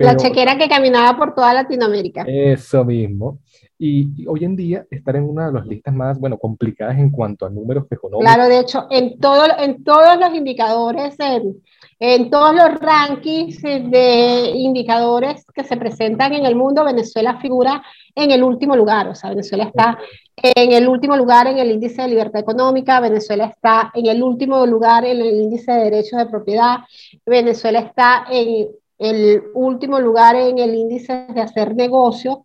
la 0.00 0.16
chequera 0.16 0.58
que 0.58 0.68
caminaba 0.68 1.16
por 1.16 1.34
toda 1.34 1.54
Latinoamérica. 1.54 2.24
Eso 2.26 2.84
mismo. 2.84 3.38
Y, 3.82 4.26
hoy 4.26 4.44
en 4.44 4.56
día 4.56 4.86
estar 4.90 5.16
en 5.16 5.24
una 5.24 5.46
de 5.46 5.54
las 5.54 5.66
listas 5.66 5.94
más, 5.94 6.20
bueno, 6.20 6.36
complicadas 6.36 6.98
en 6.98 7.10
cuanto 7.10 7.46
a 7.46 7.50
números 7.50 7.86
económicos. 7.90 8.30
Claro, 8.30 8.46
de 8.46 8.58
hecho, 8.58 8.86
en, 8.90 9.18
todo, 9.18 9.46
en 9.58 9.82
todos 9.82 10.20
los 10.20 10.34
indicadores, 10.34 11.16
en, 11.18 11.62
en 11.98 12.28
todos 12.28 12.54
los 12.54 12.78
rankings 12.78 13.62
de 13.62 14.52
indicadores 14.54 15.46
que 15.54 15.64
se 15.64 15.78
presentan 15.78 16.34
en 16.34 16.44
el 16.44 16.56
mundo, 16.56 16.84
Venezuela 16.84 17.40
figura 17.40 17.82
en 18.14 18.30
el 18.32 18.42
último 18.42 18.76
lugar. 18.76 19.08
O 19.08 19.14
sea, 19.14 19.30
Venezuela 19.30 19.64
está 19.64 19.98
en 20.36 20.72
el 20.72 20.86
último 20.86 21.16
lugar 21.16 21.46
en 21.46 21.56
el 21.56 21.70
índice 21.70 22.02
de 22.02 22.08
libertad 22.08 22.42
económica, 22.42 23.00
Venezuela 23.00 23.46
está 23.46 23.90
en 23.94 24.06
el 24.06 24.22
último 24.22 24.66
lugar 24.66 25.06
en 25.06 25.22
el 25.22 25.40
índice 25.40 25.72
de 25.72 25.84
derechos 25.84 26.18
de 26.18 26.26
propiedad, 26.26 26.80
Venezuela 27.24 27.80
está 27.80 28.26
en 28.30 28.68
el 28.98 29.42
último 29.54 29.98
lugar 29.98 30.36
en 30.36 30.58
el 30.58 30.74
índice 30.74 31.24
de 31.32 31.40
hacer 31.40 31.74
negocio. 31.74 32.44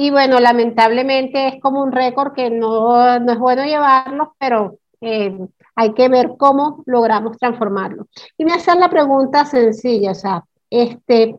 Y 0.00 0.12
bueno, 0.12 0.38
lamentablemente 0.38 1.48
es 1.48 1.60
como 1.60 1.82
un 1.82 1.90
récord 1.90 2.32
que 2.32 2.50
no, 2.50 3.18
no 3.18 3.32
es 3.32 3.38
bueno 3.40 3.64
llevarlo, 3.64 4.36
pero 4.38 4.78
eh, 5.00 5.36
hay 5.74 5.92
que 5.92 6.08
ver 6.08 6.34
cómo 6.38 6.84
logramos 6.86 7.36
transformarlo. 7.36 8.06
Y 8.36 8.44
me 8.44 8.52
hacen 8.52 8.78
la 8.78 8.88
pregunta 8.88 9.44
sencilla, 9.44 10.12
o 10.12 10.14
sea, 10.14 10.44
este, 10.70 11.34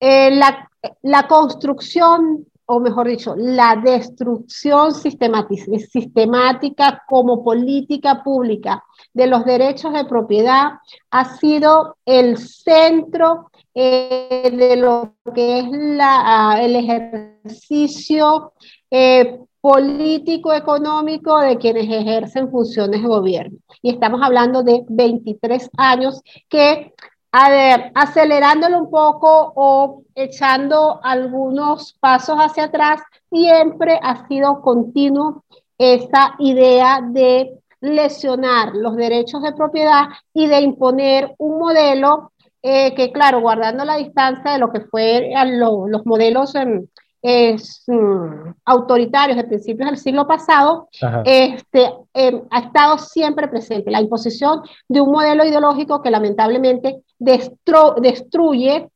eh, 0.00 0.30
la, 0.30 0.70
la 1.02 1.28
construcción 1.28 2.46
o 2.72 2.78
mejor 2.78 3.08
dicho, 3.08 3.34
la 3.36 3.74
destrucción 3.74 4.94
sistemática 4.94 7.02
como 7.08 7.42
política 7.42 8.22
pública 8.22 8.84
de 9.12 9.26
los 9.26 9.44
derechos 9.44 9.92
de 9.92 10.04
propiedad 10.04 10.74
ha 11.10 11.24
sido 11.36 11.96
el 12.06 12.38
centro 12.38 13.49
eh, 13.74 14.50
de 14.52 14.76
lo 14.76 15.14
que 15.34 15.60
es 15.60 15.66
la, 15.70 16.58
el 16.60 16.76
ejercicio 16.76 18.52
eh, 18.90 19.38
político-económico 19.60 21.38
de 21.40 21.56
quienes 21.58 21.84
ejercen 21.84 22.50
funciones 22.50 23.02
de 23.02 23.08
gobierno. 23.08 23.58
Y 23.82 23.90
estamos 23.90 24.20
hablando 24.22 24.62
de 24.62 24.84
23 24.88 25.70
años 25.76 26.22
que 26.48 26.92
a 27.32 27.48
ver, 27.48 27.92
acelerándolo 27.94 28.78
un 28.78 28.90
poco 28.90 29.52
o 29.54 30.02
echando 30.16 30.98
algunos 31.02 31.94
pasos 32.00 32.36
hacia 32.38 32.64
atrás, 32.64 33.00
siempre 33.30 34.00
ha 34.02 34.26
sido 34.26 34.60
continuo 34.60 35.44
esa 35.78 36.34
idea 36.40 37.00
de 37.02 37.60
lesionar 37.80 38.74
los 38.74 38.96
derechos 38.96 39.42
de 39.42 39.52
propiedad 39.52 40.08
y 40.34 40.46
de 40.48 40.60
imponer 40.60 41.34
un 41.38 41.58
modelo 41.58 42.32
eh, 42.62 42.94
que, 42.94 43.10
claro, 43.12 43.40
guardando 43.40 43.84
la 43.84 43.96
distancia 43.96 44.52
de 44.52 44.58
lo 44.58 44.70
que 44.70 44.80
fue 44.80 45.32
los 45.46 46.04
modelos 46.04 46.54
mm, 46.54 48.50
autoritarios 48.64 49.36
de 49.36 49.44
principios 49.44 49.88
del 49.88 49.98
siglo 49.98 50.26
pasado, 50.26 50.88
este, 51.24 51.92
em, 52.12 52.42
ha 52.50 52.58
estado 52.60 52.98
siempre 52.98 53.48
presente. 53.48 53.90
La 53.90 54.00
imposición 54.00 54.62
de 54.88 55.00
un 55.00 55.10
modelo 55.10 55.44
ideológico 55.44 56.02
que 56.02 56.10
lamentablemente 56.10 57.02
destruye 57.18 58.88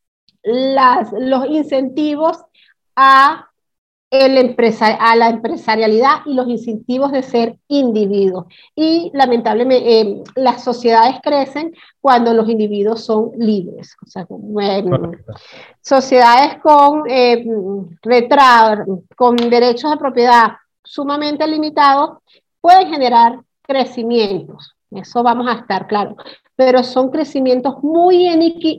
las, 0.42 1.12
los 1.12 1.46
incentivos 1.46 2.44
a 2.96 3.48
el 4.22 4.56
a 5.00 5.16
la 5.16 5.28
empresarialidad 5.28 6.20
y 6.26 6.34
los 6.34 6.48
incentivos 6.48 7.12
de 7.12 7.22
ser 7.22 7.58
individuos. 7.68 8.46
Y 8.74 9.10
lamentablemente 9.14 10.00
eh, 10.00 10.22
las 10.36 10.62
sociedades 10.62 11.16
crecen 11.22 11.74
cuando 12.00 12.32
los 12.32 12.48
individuos 12.48 13.04
son 13.04 13.32
libres. 13.36 13.96
O 14.02 14.06
sea, 14.06 14.26
sociedades 15.80 16.60
con, 16.62 17.04
eh, 17.08 17.44
con 19.16 19.36
derechos 19.36 19.90
de 19.90 19.96
propiedad 19.96 20.52
sumamente 20.82 21.46
limitados 21.46 22.18
pueden 22.60 22.90
generar 22.90 23.40
crecimientos. 23.62 24.74
Eso 24.90 25.22
vamos 25.22 25.48
a 25.48 25.54
estar 25.60 25.86
claro 25.86 26.16
pero 26.56 26.82
son 26.82 27.10
crecimientos 27.10 27.82
muy 27.82 28.26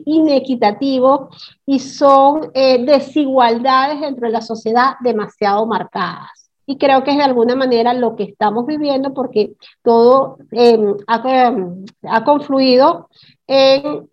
inequitativos 0.06 1.56
y 1.66 1.78
son 1.78 2.50
eh, 2.54 2.84
desigualdades 2.84 4.00
dentro 4.00 4.26
de 4.26 4.32
la 4.32 4.40
sociedad 4.40 4.94
demasiado 5.00 5.66
marcadas. 5.66 6.50
Y 6.66 6.78
creo 6.78 7.04
que 7.04 7.12
es 7.12 7.16
de 7.16 7.22
alguna 7.22 7.54
manera 7.54 7.94
lo 7.94 8.16
que 8.16 8.24
estamos 8.24 8.66
viviendo 8.66 9.14
porque 9.14 9.52
todo 9.82 10.38
em, 10.50 10.96
em, 11.24 11.84
ha, 12.02 12.24
confluido 12.24 13.08
en 13.46 14.10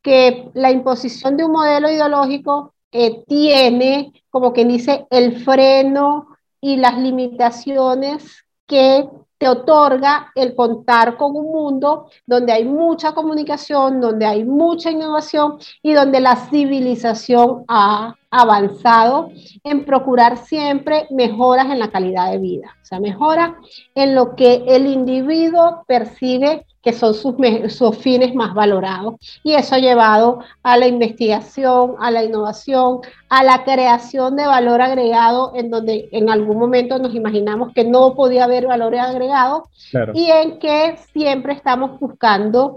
que 0.00 0.50
la 0.54 0.70
imposición 0.70 1.36
de 1.36 1.44
un 1.44 1.52
modelo 1.52 1.90
ideológico 1.90 2.74
eh, 2.92 3.24
tiene, 3.26 4.12
como 4.30 4.52
que 4.52 4.64
dice, 4.64 5.06
el 5.10 5.44
freno 5.44 6.28
y 6.60 6.76
las 6.76 6.96
limitaciones 6.98 8.44
que 8.66 9.06
te 9.42 9.48
otorga 9.48 10.30
el 10.36 10.54
contar 10.54 11.16
con 11.16 11.34
un 11.34 11.50
mundo 11.50 12.06
donde 12.24 12.52
hay 12.52 12.64
mucha 12.64 13.10
comunicación, 13.10 14.00
donde 14.00 14.24
hay 14.24 14.44
mucha 14.44 14.88
innovación 14.88 15.58
y 15.82 15.94
donde 15.94 16.20
la 16.20 16.36
civilización 16.36 17.64
ha 17.66 18.14
avanzado 18.30 19.30
en 19.64 19.84
procurar 19.84 20.36
siempre 20.36 21.08
mejoras 21.10 21.66
en 21.70 21.80
la 21.80 21.90
calidad 21.90 22.30
de 22.30 22.38
vida, 22.38 22.76
o 22.80 22.84
sea, 22.84 23.00
mejora 23.00 23.58
en 23.96 24.14
lo 24.14 24.36
que 24.36 24.62
el 24.68 24.86
individuo 24.86 25.82
percibe 25.88 26.64
que 26.82 26.92
son 26.92 27.14
sus, 27.14 27.34
sus 27.68 27.96
fines 27.96 28.34
más 28.34 28.54
valorados. 28.54 29.14
Y 29.44 29.54
eso 29.54 29.76
ha 29.76 29.78
llevado 29.78 30.40
a 30.62 30.76
la 30.76 30.88
investigación, 30.88 31.94
a 32.00 32.10
la 32.10 32.24
innovación, 32.24 33.00
a 33.28 33.44
la 33.44 33.64
creación 33.64 34.36
de 34.36 34.46
valor 34.46 34.82
agregado, 34.82 35.52
en 35.54 35.70
donde 35.70 36.08
en 36.12 36.28
algún 36.28 36.58
momento 36.58 36.98
nos 36.98 37.14
imaginamos 37.14 37.72
que 37.72 37.84
no 37.84 38.14
podía 38.14 38.44
haber 38.44 38.66
valor 38.66 38.96
agregado, 38.96 39.68
y 40.12 40.30
en 40.30 40.58
que 40.58 40.96
siempre 41.12 41.52
estamos 41.52 41.98
buscando 42.00 42.76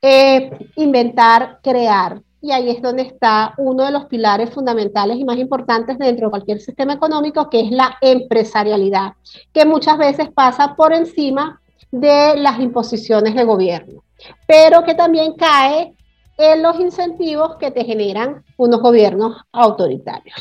eh, 0.00 0.50
inventar, 0.76 1.58
crear. 1.62 2.20
Y 2.40 2.52
ahí 2.52 2.68
es 2.68 2.82
donde 2.82 3.02
está 3.02 3.54
uno 3.56 3.86
de 3.86 3.90
los 3.90 4.04
pilares 4.04 4.50
fundamentales 4.50 5.16
y 5.16 5.24
más 5.24 5.38
importantes 5.38 5.98
dentro 5.98 6.26
de 6.26 6.30
cualquier 6.30 6.60
sistema 6.60 6.92
económico, 6.92 7.48
que 7.48 7.60
es 7.60 7.70
la 7.70 7.96
empresarialidad, 8.02 9.14
que 9.52 9.64
muchas 9.64 9.96
veces 9.96 10.28
pasa 10.30 10.76
por 10.76 10.92
encima 10.92 11.62
de 11.90 12.36
las 12.36 12.58
imposiciones 12.60 13.34
de 13.34 13.44
gobierno, 13.44 14.02
pero 14.46 14.82
que 14.84 14.94
también 14.94 15.34
cae 15.34 15.94
en 16.36 16.62
los 16.62 16.80
incentivos 16.80 17.56
que 17.56 17.70
te 17.70 17.84
generan 17.84 18.42
unos 18.56 18.80
gobiernos 18.80 19.36
autoritarios. 19.52 20.36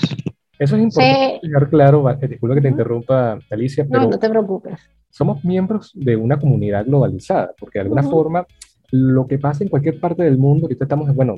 Eso 0.57 0.75
es 0.75 0.83
importante 0.83 1.39
dejar 1.43 1.69
claro, 1.69 2.05
disculpa 2.27 2.55
que 2.55 2.61
te 2.61 2.69
interrumpa, 2.69 3.39
Alicia, 3.49 3.85
pero 3.89 4.03
no, 4.03 4.11
no 4.11 4.19
te 4.19 4.29
preocupes. 4.29 4.79
Somos 5.09 5.43
miembros 5.43 5.91
de 5.93 6.15
una 6.15 6.39
comunidad 6.39 6.85
globalizada, 6.85 7.53
porque 7.59 7.79
de 7.79 7.83
alguna 7.83 8.03
forma 8.03 8.45
lo 8.91 9.27
que 9.27 9.39
pasa 9.39 9.63
en 9.63 9.69
cualquier 9.69 9.99
parte 9.99 10.23
del 10.23 10.37
mundo, 10.37 10.65
ahorita 10.65 10.85
estamos, 10.85 11.13
bueno, 11.15 11.37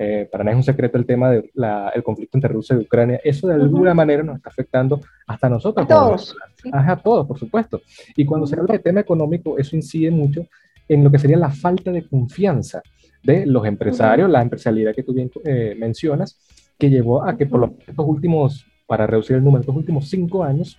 eh, 0.00 0.28
para 0.30 0.44
nada 0.44 0.52
es 0.52 0.58
un 0.58 0.62
secreto 0.62 0.96
el 0.96 1.04
tema 1.04 1.30
del 1.30 2.02
conflicto 2.04 2.38
entre 2.38 2.52
Rusia 2.52 2.76
y 2.76 2.84
Ucrania, 2.84 3.20
eso 3.24 3.48
de 3.48 3.54
alguna 3.54 3.94
manera 3.94 4.22
nos 4.22 4.36
está 4.36 4.48
afectando 4.48 5.00
hasta 5.26 5.48
nosotros. 5.48 5.84
A 5.84 5.88
todos. 5.88 6.36
A 6.72 6.96
todos, 6.96 7.26
por 7.26 7.36
supuesto. 7.36 7.82
Y 8.14 8.24
cuando 8.24 8.46
se 8.46 8.54
habla 8.54 8.74
de 8.74 8.78
tema 8.78 9.00
económico, 9.00 9.58
eso 9.58 9.74
incide 9.74 10.12
mucho 10.12 10.46
en 10.88 11.02
lo 11.02 11.10
que 11.10 11.18
sería 11.18 11.36
la 11.36 11.50
falta 11.50 11.90
de 11.90 12.06
confianza 12.06 12.80
de 13.24 13.44
los 13.44 13.66
empresarios, 13.66 14.30
la 14.30 14.40
empresarialidad 14.40 14.94
que 14.94 15.02
tú 15.02 15.12
bien 15.12 15.30
eh, 15.44 15.74
mencionas, 15.76 16.38
que 16.78 16.88
llevó 16.88 17.24
a 17.24 17.36
que 17.36 17.46
por 17.46 17.58
los 17.58 17.70
estos 17.84 18.06
últimos, 18.06 18.64
para 18.86 19.04
reducir 19.04 19.36
el 19.36 19.44
número, 19.44 19.62
estos 19.62 19.74
últimos 19.74 20.08
cinco 20.08 20.44
años, 20.44 20.78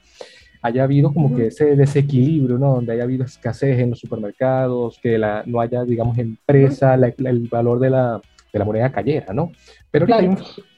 haya 0.61 0.83
habido 0.83 1.13
como 1.13 1.35
que 1.35 1.47
ese 1.47 1.75
desequilibrio, 1.75 2.57
¿no? 2.57 2.75
Donde 2.75 2.93
haya 2.93 3.03
habido 3.03 3.25
escasez 3.25 3.79
en 3.79 3.89
los 3.89 3.99
supermercados, 3.99 4.97
que 5.03 5.17
la, 5.17 5.43
no 5.45 5.59
haya, 5.59 5.83
digamos, 5.83 6.17
empresa, 6.17 6.95
el 6.95 7.47
valor 7.49 7.79
de 7.79 7.89
la, 7.89 8.21
de 8.51 8.60
la 8.60 8.65
moneda 8.65 8.91
cayera, 8.91 9.34
¿no? 9.34 9.51
Pero 9.91 10.03
ahorita 10.03 10.20
hay 10.20 10.27
un 10.27 10.38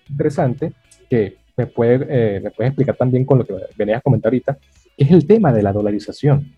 interesante 0.09 0.73
que 1.09 1.37
me 1.57 1.67
puede, 1.67 2.05
eh, 2.09 2.39
me 2.39 2.51
puede 2.51 2.69
explicar 2.69 2.95
también 2.95 3.25
con 3.25 3.37
lo 3.39 3.45
que 3.45 3.53
venías 3.77 3.99
a 3.99 4.01
comentar 4.01 4.29
ahorita, 4.29 4.57
que 4.97 5.03
es 5.03 5.11
el 5.11 5.25
tema 5.25 5.51
de 5.51 5.63
la 5.63 5.73
dolarización, 5.73 6.53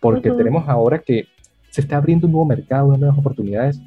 porque 0.00 0.30
tenemos 0.30 0.68
ahora 0.68 0.98
que 0.98 1.26
se 1.70 1.80
está 1.80 1.96
abriendo 1.96 2.26
un 2.26 2.32
nuevo 2.32 2.46
mercado, 2.46 2.88
unas 2.88 3.00
nuevas 3.00 3.18
oportunidades, 3.18 3.80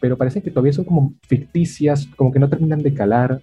pero 0.00 0.16
parece 0.16 0.42
que 0.42 0.50
todavía 0.50 0.72
son 0.72 0.84
como 0.84 1.14
ficticias, 1.26 2.06
como 2.16 2.32
que 2.32 2.38
no 2.38 2.48
terminan 2.48 2.82
de 2.82 2.94
calar. 2.94 3.40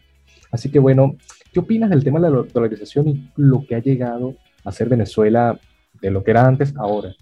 Así 0.51 0.69
que 0.69 0.79
bueno, 0.79 1.15
¿qué 1.51 1.59
opinas 1.59 1.89
del 1.89 2.03
tema 2.03 2.19
de 2.19 2.29
la 2.29 2.43
dolarización 2.53 3.07
y 3.07 3.29
lo 3.35 3.65
que 3.65 3.75
ha 3.75 3.79
llegado 3.79 4.35
a 4.63 4.71
ser 4.71 4.89
Venezuela 4.89 5.59
de 6.01 6.11
lo 6.11 6.23
que 6.23 6.31
era 6.31 6.45
antes 6.45 6.73
ahora? 6.77 7.13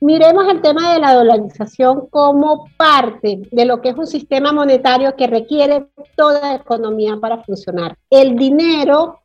Miremos 0.00 0.46
el 0.48 0.62
tema 0.62 0.92
de 0.92 1.00
la 1.00 1.12
dolarización 1.12 2.06
como 2.08 2.66
parte 2.76 3.40
de 3.50 3.64
lo 3.64 3.80
que 3.80 3.88
es 3.88 3.96
un 3.96 4.06
sistema 4.06 4.52
monetario 4.52 5.16
que 5.16 5.26
requiere 5.26 5.86
toda 6.16 6.54
economía 6.54 7.16
para 7.20 7.42
funcionar. 7.42 7.96
El 8.08 8.36
dinero, 8.36 9.18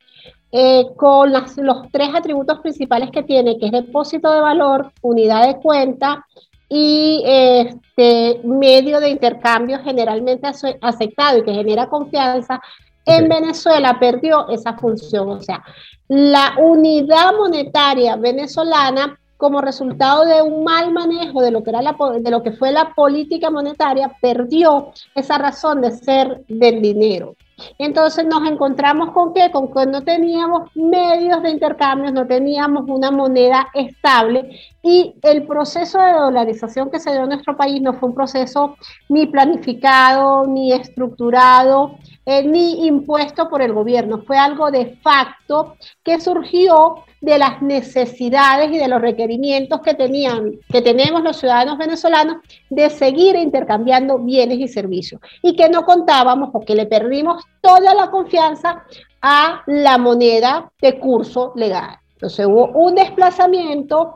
eh, 0.51 0.88
con 0.96 1.32
los 1.32 1.92
tres 1.92 2.10
atributos 2.15 2.60
principales 2.60 3.12
que 3.12 3.22
tiene, 3.22 3.60
que 3.60 3.68
es 3.68 3.72
depósito 3.72 4.34
de 4.34 4.42
valor, 4.42 4.92
unidad 5.01 5.46
de 5.46 5.58
cuenta 5.58 6.25
y 6.68 7.22
este 7.25 8.42
medio 8.44 9.00
de 9.00 9.10
intercambio 9.10 9.80
generalmente 9.84 10.48
aceptado 10.82 11.38
y 11.38 11.44
que 11.44 11.53
genera 11.53 11.88
confianza, 11.88 12.60
en 13.06 13.30
Venezuela 13.30 14.00
perdió 14.00 14.48
esa 14.50 14.74
función. 14.74 15.30
O 15.30 15.39
sea, 15.39 15.63
la 16.08 16.56
unidad 16.58 17.34
monetaria 17.38 18.15
venezolana 18.15 19.20
como 19.37 19.61
resultado 19.61 20.25
de 20.25 20.41
un 20.41 20.63
mal 20.63 20.91
manejo 20.91 21.41
de 21.41 21.51
lo 21.51 21.63
que, 21.63 21.71
era 21.71 21.81
la, 21.81 21.95
de 22.19 22.31
lo 22.31 22.43
que 22.43 22.51
fue 22.51 22.71
la 22.71 22.93
política 22.93 23.49
monetaria, 23.49 24.15
perdió 24.21 24.91
esa 25.15 25.37
razón 25.37 25.81
de 25.81 25.91
ser 25.91 26.43
del 26.47 26.81
dinero. 26.81 27.35
Entonces 27.77 28.25
nos 28.25 28.49
encontramos 28.49 29.11
con 29.11 29.33
que, 29.33 29.51
con 29.51 29.71
que 29.71 29.85
no 29.85 30.03
teníamos 30.03 30.69
medios 30.75 31.43
de 31.43 31.51
intercambio, 31.51 32.11
no 32.11 32.25
teníamos 32.25 32.85
una 32.87 33.11
moneda 33.11 33.67
estable 33.73 34.59
y 34.81 35.15
el 35.21 35.45
proceso 35.45 35.99
de 35.99 36.13
dolarización 36.13 36.89
que 36.89 36.99
se 36.99 37.11
dio 37.11 37.23
en 37.23 37.29
nuestro 37.29 37.55
país 37.55 37.81
no 37.81 37.93
fue 37.93 38.09
un 38.09 38.15
proceso 38.15 38.75
ni 39.09 39.27
planificado, 39.27 40.45
ni 40.47 40.73
estructurado, 40.73 41.97
eh, 42.25 42.43
ni 42.43 42.87
impuesto 42.87 43.49
por 43.49 43.61
el 43.61 43.73
gobierno, 43.73 44.23
fue 44.25 44.37
algo 44.37 44.71
de 44.71 44.97
facto 45.03 45.75
que 46.03 46.19
surgió 46.19 47.03
de 47.24 47.38
las 47.38 47.62
necesidades 47.62 48.70
y 48.70 48.77
de 48.77 48.89
los 48.89 49.00
requerimientos 49.00 49.80
que 49.80 49.94
tenían, 49.94 50.60
que 50.70 50.82
tenemos 50.82 51.24
los 51.24 51.38
ciudadanos 51.38 51.77
venezolanos 51.77 52.38
de 52.70 52.89
seguir 52.89 53.38
intercambiando 53.38 54.20
bienes 54.20 54.60
y 54.60 54.68
servicios 54.68 55.22
y 55.42 55.56
que 55.56 55.70
no 55.70 55.86
contábamos 55.86 56.50
o 56.51 56.60
que 56.60 56.75
le 56.75 56.86
perdimos 56.86 57.42
toda 57.62 57.96
la 57.96 58.12
confianza 58.12 58.84
a 59.22 59.63
la 59.68 59.98
moneda 59.98 60.70
de 60.82 61.00
curso 61.00 61.53
legal. 61.56 61.98
Entonces 62.15 62.46
hubo 62.46 62.68
un 62.74 62.96
desplazamiento 62.96 64.15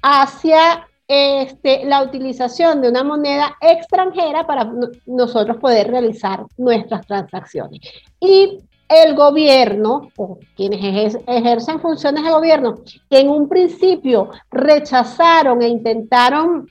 hacia 0.00 0.86
este, 1.08 1.84
la 1.86 2.04
utilización 2.04 2.80
de 2.80 2.90
una 2.90 3.02
moneda 3.02 3.56
extranjera 3.60 4.46
para 4.46 4.70
nosotros 5.06 5.56
poder 5.56 5.90
realizar 5.90 6.44
nuestras 6.56 7.04
transacciones. 7.04 7.80
Y 8.20 8.60
el 8.88 9.14
gobierno 9.14 10.10
o 10.16 10.38
quienes 10.56 11.16
ejercen 11.26 11.80
funciones 11.80 12.24
de 12.24 12.30
gobierno, 12.30 12.80
que 13.10 13.20
en 13.20 13.30
un 13.30 13.48
principio 13.48 14.30
rechazaron 14.50 15.62
e 15.62 15.68
intentaron 15.68 16.68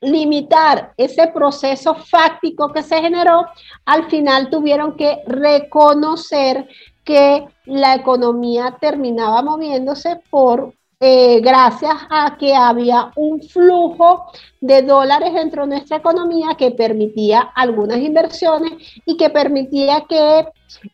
limitar 0.00 0.92
ese 0.96 1.28
proceso 1.28 1.94
fáctico 1.94 2.72
que 2.72 2.82
se 2.82 3.00
generó, 3.00 3.46
al 3.84 4.08
final 4.10 4.50
tuvieron 4.50 4.96
que 4.96 5.22
reconocer 5.26 6.68
que 7.04 7.46
la 7.64 7.94
economía 7.94 8.76
terminaba 8.80 9.42
moviéndose 9.42 10.20
por 10.28 10.74
eh, 10.98 11.40
gracias 11.40 11.94
a 12.08 12.38
que 12.38 12.54
había 12.54 13.12
un 13.16 13.42
flujo 13.42 14.32
de 14.62 14.80
dólares 14.80 15.34
dentro 15.34 15.62
de 15.62 15.68
nuestra 15.68 15.98
economía 15.98 16.54
que 16.56 16.70
permitía 16.70 17.40
algunas 17.54 17.98
inversiones 17.98 18.72
y 19.04 19.16
que 19.18 19.28
permitía 19.28 20.04
que 20.08 20.46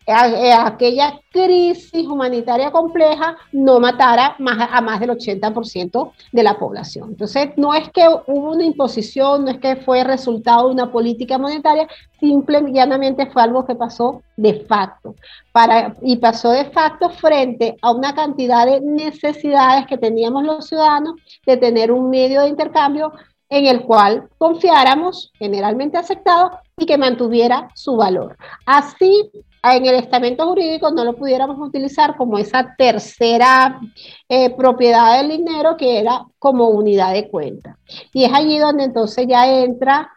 aquella 0.06 1.20
crisis 1.30 2.06
humanitaria 2.06 2.70
compleja 2.70 3.36
no 3.52 3.80
matara 3.80 4.36
a 4.38 4.80
más 4.80 5.00
del 5.00 5.10
80% 5.10 6.12
de 6.32 6.42
la 6.42 6.58
población. 6.58 7.10
Entonces, 7.10 7.50
no 7.56 7.74
es 7.74 7.88
que 7.90 8.06
hubo 8.26 8.52
una 8.52 8.64
imposición, 8.64 9.44
no 9.44 9.50
es 9.50 9.58
que 9.58 9.76
fue 9.76 10.04
resultado 10.04 10.68
de 10.68 10.74
una 10.74 10.92
política 10.92 11.38
monetaria, 11.38 11.88
simple 12.20 12.62
y 12.68 12.72
llanamente 12.72 13.26
fue 13.26 13.42
algo 13.42 13.64
que 13.66 13.74
pasó 13.74 14.22
de 14.36 14.64
facto. 14.66 15.14
Para, 15.52 15.96
y 16.02 16.16
pasó 16.16 16.50
de 16.50 16.66
facto 16.66 17.10
frente 17.10 17.76
a 17.82 17.92
una 17.92 18.14
cantidad 18.14 18.66
de 18.66 18.80
necesidades 18.80 19.86
que 19.86 19.98
teníamos 19.98 20.44
los 20.44 20.66
ciudadanos 20.66 21.14
de 21.44 21.56
tener 21.56 21.90
un 21.90 22.10
medio 22.10 22.42
de 22.42 22.48
intercambio 22.48 23.12
en 23.52 23.66
el 23.66 23.82
cual 23.82 24.28
confiáramos, 24.38 25.30
generalmente 25.34 25.98
aceptado, 25.98 26.58
y 26.78 26.86
que 26.86 26.96
mantuviera 26.96 27.68
su 27.74 27.96
valor. 27.96 28.36
Así, 28.64 29.30
en 29.62 29.86
el 29.86 29.94
estamento 29.94 30.46
jurídico 30.46 30.90
no 30.90 31.04
lo 31.04 31.14
pudiéramos 31.14 31.56
utilizar 31.58 32.16
como 32.16 32.38
esa 32.38 32.74
tercera 32.76 33.80
eh, 34.28 34.50
propiedad 34.56 35.18
del 35.18 35.28
dinero 35.28 35.76
que 35.76 36.00
era 36.00 36.26
como 36.38 36.68
unidad 36.70 37.12
de 37.12 37.28
cuenta. 37.28 37.78
Y 38.12 38.24
es 38.24 38.32
allí 38.32 38.58
donde 38.58 38.84
entonces 38.84 39.26
ya 39.28 39.46
entra 39.46 40.10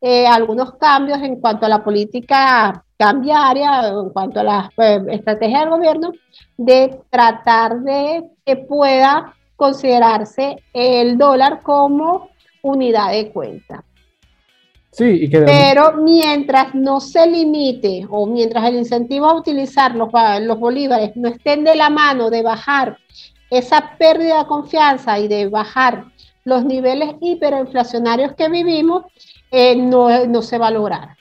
eh, 0.00 0.26
algunos 0.26 0.74
cambios 0.74 1.20
en 1.22 1.40
cuanto 1.40 1.66
a 1.66 1.68
la 1.68 1.82
política 1.82 2.84
cambiaria, 2.96 3.88
en 3.88 4.10
cuanto 4.10 4.40
a 4.40 4.44
la 4.44 4.72
eh, 4.76 5.00
estrategia 5.10 5.60
del 5.60 5.70
gobierno, 5.70 6.12
de 6.56 7.00
tratar 7.10 7.80
de 7.80 8.24
que 8.44 8.56
pueda 8.56 9.34
considerarse 9.56 10.56
el 10.72 11.18
dólar 11.18 11.62
como 11.62 12.30
unidad 12.62 13.10
de 13.10 13.32
cuenta. 13.32 13.84
Sí, 14.92 15.26
Pero 15.30 15.94
mientras 16.02 16.74
no 16.74 17.00
se 17.00 17.26
limite 17.26 18.06
o 18.10 18.26
mientras 18.26 18.66
el 18.66 18.76
incentivo 18.76 19.24
a 19.24 19.34
utilizar 19.34 19.94
los, 19.94 20.10
los 20.42 20.60
bolívares 20.60 21.16
no 21.16 21.30
estén 21.30 21.64
de 21.64 21.74
la 21.74 21.88
mano 21.88 22.28
de 22.28 22.42
bajar 22.42 22.98
esa 23.48 23.96
pérdida 23.98 24.40
de 24.40 24.46
confianza 24.46 25.18
y 25.18 25.28
de 25.28 25.48
bajar 25.48 26.04
los 26.44 26.66
niveles 26.66 27.14
hiperinflacionarios 27.22 28.34
que 28.34 28.50
vivimos, 28.50 29.04
eh, 29.50 29.76
no, 29.76 30.26
no, 30.26 30.42
se 30.42 30.58
va 30.58 30.68
a 30.68 30.70
lograr. 30.70 31.16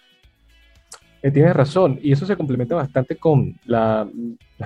Eh, 1.22 1.32
tienes 1.32 1.56
razón, 1.56 1.98
y 2.02 2.12
eso 2.12 2.26
se 2.26 2.36
complementa 2.36 2.76
bastante 2.76 3.16
con 3.16 3.56
las 3.66 4.08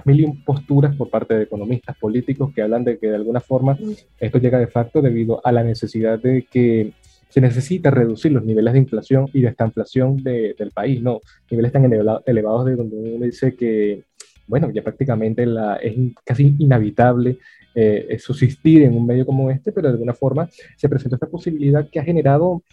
mil 0.06 0.42
posturas 0.44 0.96
por 0.96 1.12
parte 1.12 1.36
de 1.36 1.44
economistas 1.44 1.96
políticos 1.98 2.52
que 2.56 2.64
hablan 2.64 2.84
de 2.84 2.98
que 2.98 3.08
de 3.08 3.16
alguna 3.16 3.40
forma 3.40 3.78
esto 4.20 4.40
llega 4.40 4.58
de 4.58 4.68
facto 4.68 5.02
debido 5.02 5.42
a 5.46 5.52
la 5.52 5.64
necesidad 5.64 6.18
de 6.18 6.48
que 6.50 6.94
se 7.36 7.42
necesita 7.42 7.92
reducir 7.92 8.32
los 8.32 8.46
niveles 8.46 8.72
de 8.72 8.80
inflación 8.80 9.30
y 9.34 9.42
de 9.42 9.50
esta 9.50 9.66
inflación 9.66 10.24
del 10.24 10.72
país, 10.74 11.02
¿no? 11.02 11.20
Niveles 11.52 11.74
tan 11.74 11.84
elevados 12.26 12.66
de 12.66 12.78
donde 12.78 12.96
uno 12.96 13.26
dice 13.26 13.54
que, 13.58 14.06
bueno, 14.48 14.72
ya 14.72 14.82
prácticamente 14.82 15.46
la, 15.46 15.76
es 15.76 15.96
casi 16.24 16.56
inhabitable 16.58 17.38
eh, 17.76 18.16
subsistir 18.20 18.84
en 18.84 18.96
un 18.96 19.06
medio 19.06 19.26
como 19.26 19.52
este, 19.52 19.74
pero 19.74 19.90
de 19.90 19.96
alguna 19.96 20.14
forma 20.14 20.48
se 20.78 20.88
presenta 20.88 21.18
esta 21.18 21.28
posibilidad 21.28 21.86
que 21.90 22.00
ha 22.00 22.06
generado 22.06 22.64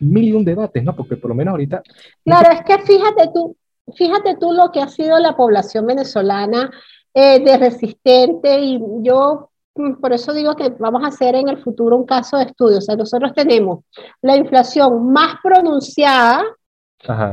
mil 0.00 0.24
y 0.24 0.32
un 0.32 0.44
debates, 0.44 0.84
¿no? 0.84 0.94
Porque 0.94 1.16
por 1.16 1.30
lo 1.30 1.34
menos 1.34 1.52
ahorita... 1.52 1.82
Claro, 2.22 2.52
es 2.52 2.60
que 2.60 2.76
fíjate 2.84 3.30
tú, 3.32 3.56
fíjate 3.94 4.36
tú 4.38 4.52
lo 4.52 4.70
que 4.70 4.82
ha 4.82 4.88
sido 4.88 5.18
la 5.18 5.34
población 5.34 5.86
venezolana 5.86 6.70
eh, 7.14 7.42
de 7.42 7.56
resistente 7.56 8.60
y 8.60 8.78
yo 9.00 9.49
por 9.74 10.12
eso 10.12 10.32
digo 10.32 10.56
que 10.56 10.70
vamos 10.78 11.02
a 11.04 11.08
hacer 11.08 11.34
en 11.34 11.48
el 11.48 11.62
futuro 11.62 11.96
un 11.96 12.04
caso 12.04 12.36
de 12.36 12.44
estudio. 12.44 12.78
O 12.78 12.80
sea, 12.80 12.96
nosotros 12.96 13.32
tenemos 13.34 13.80
la 14.20 14.36
inflación 14.36 15.12
más 15.12 15.36
pronunciada 15.42 16.44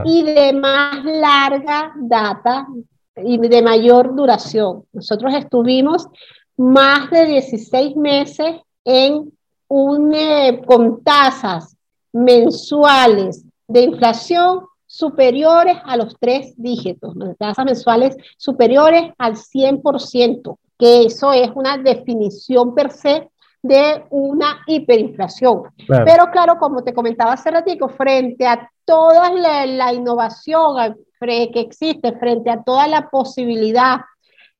y 0.06 0.24
de 0.24 0.54
más 0.54 1.04
larga 1.04 1.94
data 1.98 2.68
y 3.16 3.38
de 3.38 3.62
mayor 3.62 4.16
duración. 4.16 4.84
Nosotros 4.94 5.34
estuvimos 5.34 6.08
más 6.56 7.10
de 7.10 7.26
16 7.26 7.96
meses 7.96 8.62
en 8.86 9.32
un, 9.68 10.14
eh, 10.14 10.62
con 10.66 11.04
tasas 11.04 11.76
mensuales 12.14 13.44
de 13.68 13.82
inflación 13.82 14.62
superiores 14.86 15.78
a 15.84 15.98
los 15.98 16.16
tres 16.18 16.54
dígitos, 16.56 17.14
tasas 17.38 17.66
mensuales 17.66 18.16
superiores 18.38 19.12
al 19.18 19.36
100%, 19.36 20.58
que 20.78 21.06
eso 21.06 21.34
es 21.34 21.50
una 21.56 21.78
definición 21.78 22.76
per 22.76 22.92
se 22.92 23.30
de 23.62 24.06
una 24.10 24.60
hiperinflación. 24.68 25.64
Pero 25.88 26.32
claro, 26.32 26.58
como 26.58 26.84
te 26.84 26.94
comentaba 26.94 27.34
hace 27.34 27.52
ratito, 27.52 27.90
frente 27.90 28.46
a 28.48 28.70
toda 28.86 29.32
la, 29.32 29.94
innovación 29.94 30.96
que 31.20 31.60
existe, 31.60 32.14
frente 32.14 32.50
a 32.50 32.64
toda 32.64 32.88
la 32.88 33.10
posibilidad 33.10 34.02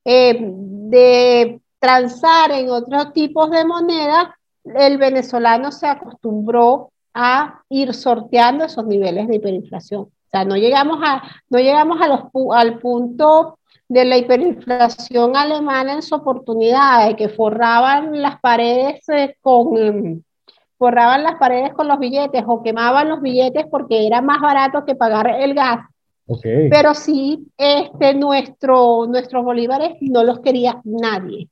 eh, 0.04 0.38
de 0.40 1.60
transar 1.78 2.50
en 2.50 2.70
otros 2.70 3.12
tipos 3.12 3.50
de 3.50 3.64
moneda, 3.64 4.36
el 4.64 4.98
venezolano 4.98 5.72
se 5.72 5.86
acostumbró 5.86 6.90
a 7.14 7.62
ir 7.68 7.94
sorteando 7.94 8.64
esos 8.64 8.84
niveles 8.86 9.28
de 9.28 9.36
hiperinflación. 9.36 10.02
O 10.02 10.30
sea, 10.30 10.44
no 10.44 10.56
llegamos, 10.56 11.00
a, 11.02 11.22
no 11.48 11.58
llegamos 11.58 12.00
a 12.00 12.08
los, 12.08 12.20
al 12.54 12.78
punto 12.78 13.57
de 13.88 14.04
la 14.04 14.18
hiperinflación 14.18 15.36
alemana 15.36 15.94
en 15.94 16.02
su 16.02 16.14
oportunidad, 16.14 17.08
de 17.08 17.16
que 17.16 17.28
forraban 17.28 18.20
las 18.20 18.38
paredes 18.40 19.08
eh, 19.08 19.36
con 19.40 20.24
forraban 20.78 21.24
las 21.24 21.34
paredes 21.36 21.72
con 21.74 21.88
los 21.88 21.98
billetes 21.98 22.44
o 22.46 22.62
quemaban 22.62 23.08
los 23.08 23.20
billetes 23.20 23.66
porque 23.68 24.06
era 24.06 24.22
más 24.22 24.40
barato 24.40 24.84
que 24.84 24.94
pagar 24.94 25.28
el 25.40 25.54
gas. 25.54 25.80
Pero 26.70 26.94
sí, 26.94 27.48
este, 27.56 28.14
nuestro, 28.14 29.06
nuestros 29.06 29.44
bolívares 29.44 29.96
no 30.00 30.22
los 30.22 30.40
quería 30.40 30.80
nadie. 30.84 31.48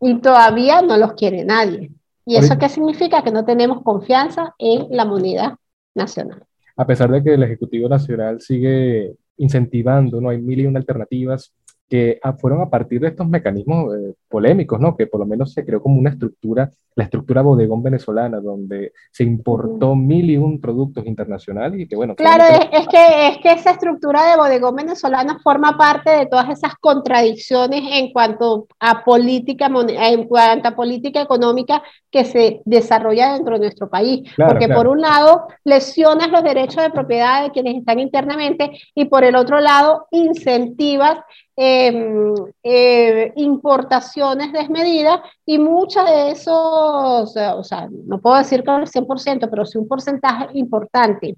Y 0.00 0.18
todavía 0.20 0.82
no 0.82 0.96
los 0.96 1.12
quiere 1.12 1.44
nadie. 1.44 1.90
¿Y 2.24 2.36
eso 2.36 2.56
qué 2.58 2.68
significa? 2.68 3.22
Que 3.22 3.32
no 3.32 3.44
tenemos 3.44 3.82
confianza 3.82 4.54
en 4.58 4.86
la 4.90 5.04
moneda 5.04 5.58
nacional. 5.94 6.44
A 6.76 6.86
pesar 6.86 7.10
de 7.10 7.22
que 7.22 7.34
el 7.34 7.42
Ejecutivo 7.42 7.88
Nacional 7.88 8.40
sigue 8.40 9.16
incentivando, 9.36 10.20
no 10.20 10.30
hay 10.30 10.38
mil 10.40 10.60
y 10.60 10.66
una 10.66 10.78
alternativas 10.78 11.52
que 11.92 12.18
fueron 12.38 12.62
a 12.62 12.70
partir 12.70 13.02
de 13.02 13.08
estos 13.08 13.28
mecanismos 13.28 13.94
eh, 13.94 14.14
polémicos, 14.26 14.80
¿no? 14.80 14.96
Que 14.96 15.06
por 15.06 15.20
lo 15.20 15.26
menos 15.26 15.52
se 15.52 15.62
creó 15.62 15.82
como 15.82 15.98
una 15.98 16.08
estructura, 16.08 16.70
la 16.94 17.04
estructura 17.04 17.42
bodegón 17.42 17.82
venezolana, 17.82 18.40
donde 18.40 18.92
se 19.10 19.24
importó 19.24 19.94
mil 19.94 20.30
y 20.30 20.38
un 20.38 20.58
productos 20.58 21.04
internacionales 21.04 21.80
y 21.80 21.86
que 21.86 21.94
bueno. 21.94 22.14
Claro, 22.14 22.44
es, 22.72 22.88
que, 22.88 23.28
es 23.28 23.38
que 23.42 23.52
esa 23.52 23.72
estructura 23.72 24.30
de 24.30 24.38
bodegón 24.38 24.74
venezolano 24.74 25.38
forma 25.40 25.76
parte 25.76 26.08
de 26.12 26.24
todas 26.24 26.48
esas 26.48 26.76
contradicciones 26.76 27.82
en 27.92 28.10
cuanto 28.10 28.68
a 28.80 29.04
política, 29.04 29.70
en 29.86 30.26
cuanto 30.28 30.68
a 30.68 30.74
política 30.74 31.20
económica 31.20 31.82
que 32.10 32.24
se 32.24 32.62
desarrolla 32.64 33.34
dentro 33.34 33.56
de 33.56 33.66
nuestro 33.66 33.90
país. 33.90 34.32
Porque 34.34 34.68
por 34.68 34.88
un 34.88 35.02
lado 35.02 35.46
lesionas 35.62 36.30
los 36.30 36.42
derechos 36.42 36.82
de 36.82 36.90
propiedad 36.90 37.42
de 37.42 37.50
quienes 37.50 37.76
están 37.76 37.98
internamente 37.98 38.70
y 38.94 39.04
por 39.04 39.24
el 39.24 39.36
otro 39.36 39.60
lado 39.60 40.06
incentivas 40.10 41.18
Em, 41.54 42.34
eh, 42.62 43.30
importaciones 43.36 44.52
desmedidas 44.54 45.20
y 45.44 45.58
muchas 45.58 46.06
de 46.06 46.30
esos, 46.30 47.36
o 47.36 47.64
sea, 47.64 47.88
no 47.90 48.20
puedo 48.22 48.38
decir 48.38 48.64
que 48.64 48.70
el 48.70 48.86
100%, 48.86 49.50
pero 49.50 49.66
sí 49.66 49.76
un 49.76 49.86
porcentaje 49.86 50.48
importante 50.54 51.36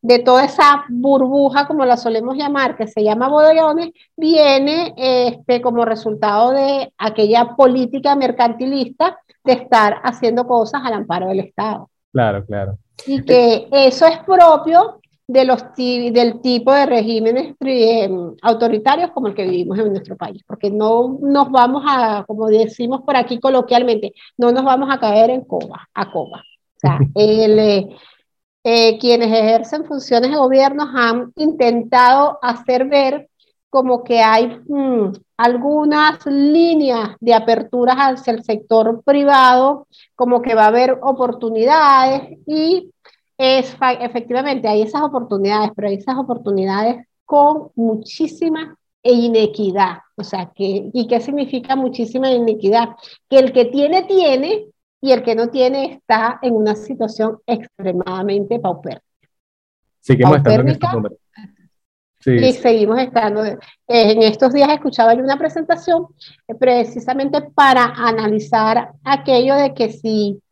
de 0.00 0.18
toda 0.20 0.46
esa 0.46 0.84
burbuja, 0.88 1.66
como 1.66 1.84
la 1.84 1.98
solemos 1.98 2.38
llamar, 2.38 2.74
que 2.74 2.86
se 2.86 3.04
llama 3.04 3.28
bodegones, 3.28 3.90
viene 4.16 4.94
este, 4.96 5.60
como 5.60 5.84
resultado 5.84 6.52
de 6.52 6.90
aquella 6.96 7.54
política 7.54 8.16
mercantilista 8.16 9.18
de 9.44 9.52
estar 9.52 10.00
haciendo 10.04 10.46
cosas 10.46 10.80
al 10.84 10.94
amparo 10.94 11.28
del 11.28 11.40
Estado. 11.40 11.90
Claro, 12.12 12.46
claro. 12.46 12.78
Y 13.06 13.22
que 13.24 13.68
eso 13.70 14.06
es 14.06 14.18
propio 14.20 14.99
de 15.32 15.44
los 15.44 15.62
del 15.76 16.40
tipo 16.40 16.72
de 16.72 16.86
regímenes 16.86 17.54
em, 17.60 18.34
autoritarios 18.42 19.12
como 19.12 19.28
el 19.28 19.34
que 19.34 19.44
vivimos 19.44 19.78
en 19.78 19.90
nuestro 19.90 20.16
país, 20.16 20.42
porque 20.44 20.70
no 20.70 21.18
nos 21.20 21.50
vamos 21.50 21.84
a, 21.86 22.24
como 22.26 22.48
decimos 22.48 23.02
por 23.02 23.16
aquí 23.16 23.38
coloquialmente, 23.38 24.12
no 24.36 24.50
nos 24.50 24.64
vamos 24.64 24.88
a 24.90 24.98
caer 24.98 25.30
en 25.30 25.42
coba, 25.42 25.88
a 25.94 26.10
coba. 26.10 26.38
O 26.38 26.78
sea, 26.80 26.98
eh, 27.14 27.88
eh, 28.64 28.98
quienes 28.98 29.28
ejercen 29.28 29.84
funciones 29.84 30.30
de 30.30 30.36
gobierno 30.36 30.84
han 30.92 31.32
intentado 31.36 32.38
hacer 32.42 32.88
ver 32.88 33.28
como 33.70 34.02
que 34.02 34.20
hay 34.20 34.60
mm, 34.66 35.12
algunas 35.36 36.26
líneas 36.26 37.10
de 37.20 37.34
aperturas 37.34 37.96
hacia 37.96 38.32
el 38.32 38.42
sector 38.42 39.00
privado, 39.04 39.86
como 40.16 40.42
que 40.42 40.56
va 40.56 40.64
a 40.64 40.68
haber 40.68 40.98
oportunidades 41.02 42.36
y 42.48 42.90
es 43.42 43.74
efectivamente, 44.00 44.68
hay 44.68 44.82
esas 44.82 45.00
oportunidades, 45.00 45.70
pero 45.74 45.88
hay 45.88 45.94
esas 45.94 46.18
oportunidades 46.18 47.06
con 47.24 47.70
muchísima 47.74 48.76
inequidad. 49.02 50.00
O 50.14 50.22
sea, 50.22 50.52
que, 50.54 50.90
¿y 50.92 51.06
qué 51.06 51.20
significa 51.20 51.74
muchísima 51.74 52.30
inequidad? 52.30 52.90
Que 53.30 53.38
el 53.38 53.54
que 53.54 53.64
tiene, 53.64 54.02
tiene, 54.02 54.66
y 55.00 55.12
el 55.12 55.22
que 55.22 55.34
no 55.34 55.48
tiene 55.48 55.94
está 55.94 56.38
en 56.42 56.54
una 56.54 56.74
situación 56.74 57.38
extremadamente 57.46 58.58
paupérrica. 58.58 59.06
Seguimos 60.00 60.36
estando 60.36 60.60
en 60.60 60.68
estos 60.68 60.92
números. 60.92 61.18
Sí. 62.18 62.32
Y 62.32 62.52
seguimos 62.52 62.98
estando. 62.98 63.42
En 63.88 64.22
estos 64.22 64.52
días 64.52 64.68
escuchaba 64.68 65.14
yo 65.14 65.24
una 65.24 65.38
presentación 65.38 66.08
eh, 66.46 66.54
precisamente 66.54 67.40
para 67.54 67.84
analizar 67.84 68.92
aquello 69.02 69.54
de 69.54 69.72
que 69.72 69.88
si 69.90 70.42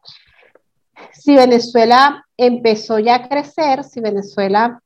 si 1.13 1.37
Venezuela 1.37 2.25
empezó 2.37 2.99
ya 2.99 3.17
a 3.17 3.29
crecer, 3.29 3.85
si 3.85 4.01
Venezuela 4.01 4.83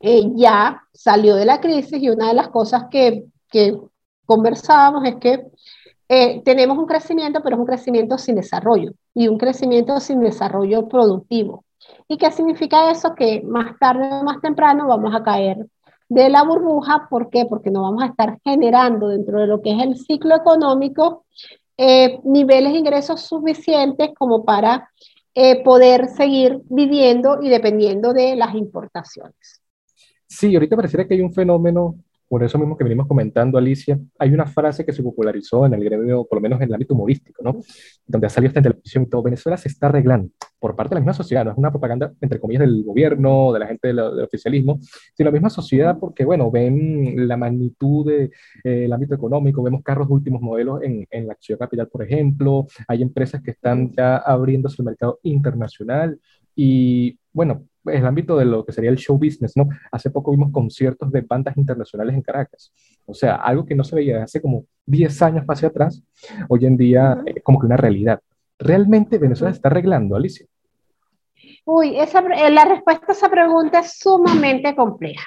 eh, 0.00 0.22
ya 0.34 0.82
salió 0.92 1.36
de 1.36 1.44
la 1.44 1.60
crisis 1.60 2.02
y 2.02 2.10
una 2.10 2.28
de 2.28 2.34
las 2.34 2.48
cosas 2.48 2.84
que, 2.90 3.24
que 3.50 3.78
conversábamos 4.26 5.04
es 5.04 5.16
que 5.16 5.46
eh, 6.08 6.42
tenemos 6.44 6.76
un 6.76 6.86
crecimiento, 6.86 7.40
pero 7.42 7.56
es 7.56 7.60
un 7.60 7.66
crecimiento 7.66 8.18
sin 8.18 8.34
desarrollo 8.34 8.92
y 9.14 9.28
un 9.28 9.38
crecimiento 9.38 9.98
sin 10.00 10.20
desarrollo 10.20 10.88
productivo. 10.88 11.64
¿Y 12.08 12.18
qué 12.18 12.30
significa 12.30 12.90
eso? 12.90 13.14
Que 13.14 13.42
más 13.42 13.78
tarde 13.78 14.08
o 14.10 14.24
más 14.24 14.40
temprano 14.40 14.86
vamos 14.86 15.14
a 15.14 15.22
caer 15.22 15.66
de 16.08 16.28
la 16.28 16.42
burbuja. 16.42 17.06
¿Por 17.08 17.30
qué? 17.30 17.46
Porque 17.46 17.70
no 17.70 17.82
vamos 17.82 18.02
a 18.02 18.06
estar 18.06 18.38
generando 18.44 19.08
dentro 19.08 19.40
de 19.40 19.46
lo 19.46 19.62
que 19.62 19.72
es 19.72 19.82
el 19.82 19.96
ciclo 19.96 20.36
económico 20.36 21.24
eh, 21.78 22.20
niveles 22.24 22.72
de 22.72 22.78
ingresos 22.78 23.22
suficientes 23.22 24.10
como 24.18 24.44
para 24.44 24.90
eh, 25.34 25.62
poder 25.62 26.08
seguir 26.08 26.60
viviendo 26.68 27.42
y 27.42 27.48
dependiendo 27.48 28.12
de 28.12 28.36
las 28.36 28.54
importaciones. 28.54 29.62
Sí, 30.26 30.54
ahorita 30.54 30.76
pareciera 30.76 31.06
que 31.06 31.14
hay 31.14 31.20
un 31.20 31.32
fenómeno 31.32 31.96
por 32.32 32.42
eso 32.42 32.58
mismo 32.58 32.78
que 32.78 32.84
venimos 32.84 33.06
comentando, 33.06 33.58
Alicia, 33.58 34.00
hay 34.18 34.32
una 34.32 34.46
frase 34.46 34.86
que 34.86 34.94
se 34.94 35.02
popularizó 35.02 35.66
en 35.66 35.74
el 35.74 35.84
gremio, 35.84 36.24
por 36.24 36.38
lo 36.38 36.40
menos 36.40 36.62
en 36.62 36.68
el 36.68 36.72
ámbito 36.72 36.94
humorístico, 36.94 37.42
¿no? 37.44 37.60
Donde 38.06 38.26
ha 38.26 38.30
salido 38.30 38.48
esta 38.48 38.62
televisión 38.62 39.04
y 39.04 39.10
todo. 39.10 39.22
Venezuela 39.22 39.58
se 39.58 39.68
está 39.68 39.88
arreglando 39.88 40.30
por 40.58 40.74
parte 40.74 40.94
de 40.94 40.94
la 40.94 41.00
misma 41.02 41.12
sociedad, 41.12 41.44
no 41.44 41.50
es 41.50 41.58
una 41.58 41.70
propaganda, 41.70 42.10
entre 42.22 42.40
comillas, 42.40 42.60
del 42.60 42.84
gobierno, 42.84 43.52
de 43.52 43.58
la 43.58 43.66
gente 43.66 43.88
del, 43.88 43.98
oficialismo, 43.98 44.78
sino 45.14 45.28
la 45.28 45.32
misma 45.32 45.50
sociedad 45.50 45.98
porque, 46.00 46.24
bueno, 46.24 46.50
ven 46.50 47.28
la 47.28 47.36
magnitud 47.36 48.06
del 48.06 48.30
de, 48.64 48.84
eh, 48.84 48.90
ámbito 48.90 49.14
económico, 49.14 49.62
vemos 49.62 49.82
carros 49.82 50.08
de 50.08 50.14
últimos 50.14 50.40
modelos 50.40 50.82
en, 50.82 51.06
en 51.10 51.26
la 51.26 51.34
acción 51.34 51.58
capital, 51.58 51.88
por 51.88 52.02
ejemplo, 52.02 52.66
hay 52.88 53.02
empresas 53.02 53.42
que 53.42 53.50
están 53.50 53.90
ya 53.90 54.16
abriéndose 54.16 54.76
el 54.78 54.86
mercado 54.86 55.20
internacional 55.22 56.18
y, 56.56 57.18
bueno, 57.30 57.66
el 57.84 58.06
ámbito 58.06 58.36
de 58.36 58.44
lo 58.44 58.64
que 58.64 58.72
sería 58.72 58.90
el 58.90 58.96
show 58.96 59.16
business, 59.16 59.56
¿no? 59.56 59.68
Hace 59.90 60.10
poco 60.10 60.30
vimos 60.30 60.52
conciertos 60.52 61.10
de 61.10 61.22
bandas 61.22 61.56
internacionales 61.56 62.14
en 62.14 62.22
Caracas. 62.22 62.72
O 63.06 63.14
sea, 63.14 63.36
algo 63.36 63.64
que 63.64 63.74
no 63.74 63.84
se 63.84 63.96
veía 63.96 64.22
hace 64.22 64.40
como 64.40 64.64
10 64.86 65.22
años 65.22 65.44
hacia 65.48 65.68
atrás, 65.68 66.02
hoy 66.48 66.66
en 66.66 66.76
día 66.76 67.22
es 67.26 67.42
como 67.42 67.58
que 67.58 67.66
una 67.66 67.76
realidad. 67.76 68.20
¿Realmente 68.58 69.18
Venezuela 69.18 69.52
está 69.52 69.68
arreglando, 69.68 70.16
Alicia? 70.16 70.46
Uy, 71.64 71.98
esa, 71.98 72.20
eh, 72.20 72.50
la 72.50 72.64
respuesta 72.64 73.06
a 73.08 73.12
esa 73.12 73.28
pregunta 73.28 73.80
es 73.80 73.98
sumamente 73.98 74.74
compleja. 74.74 75.26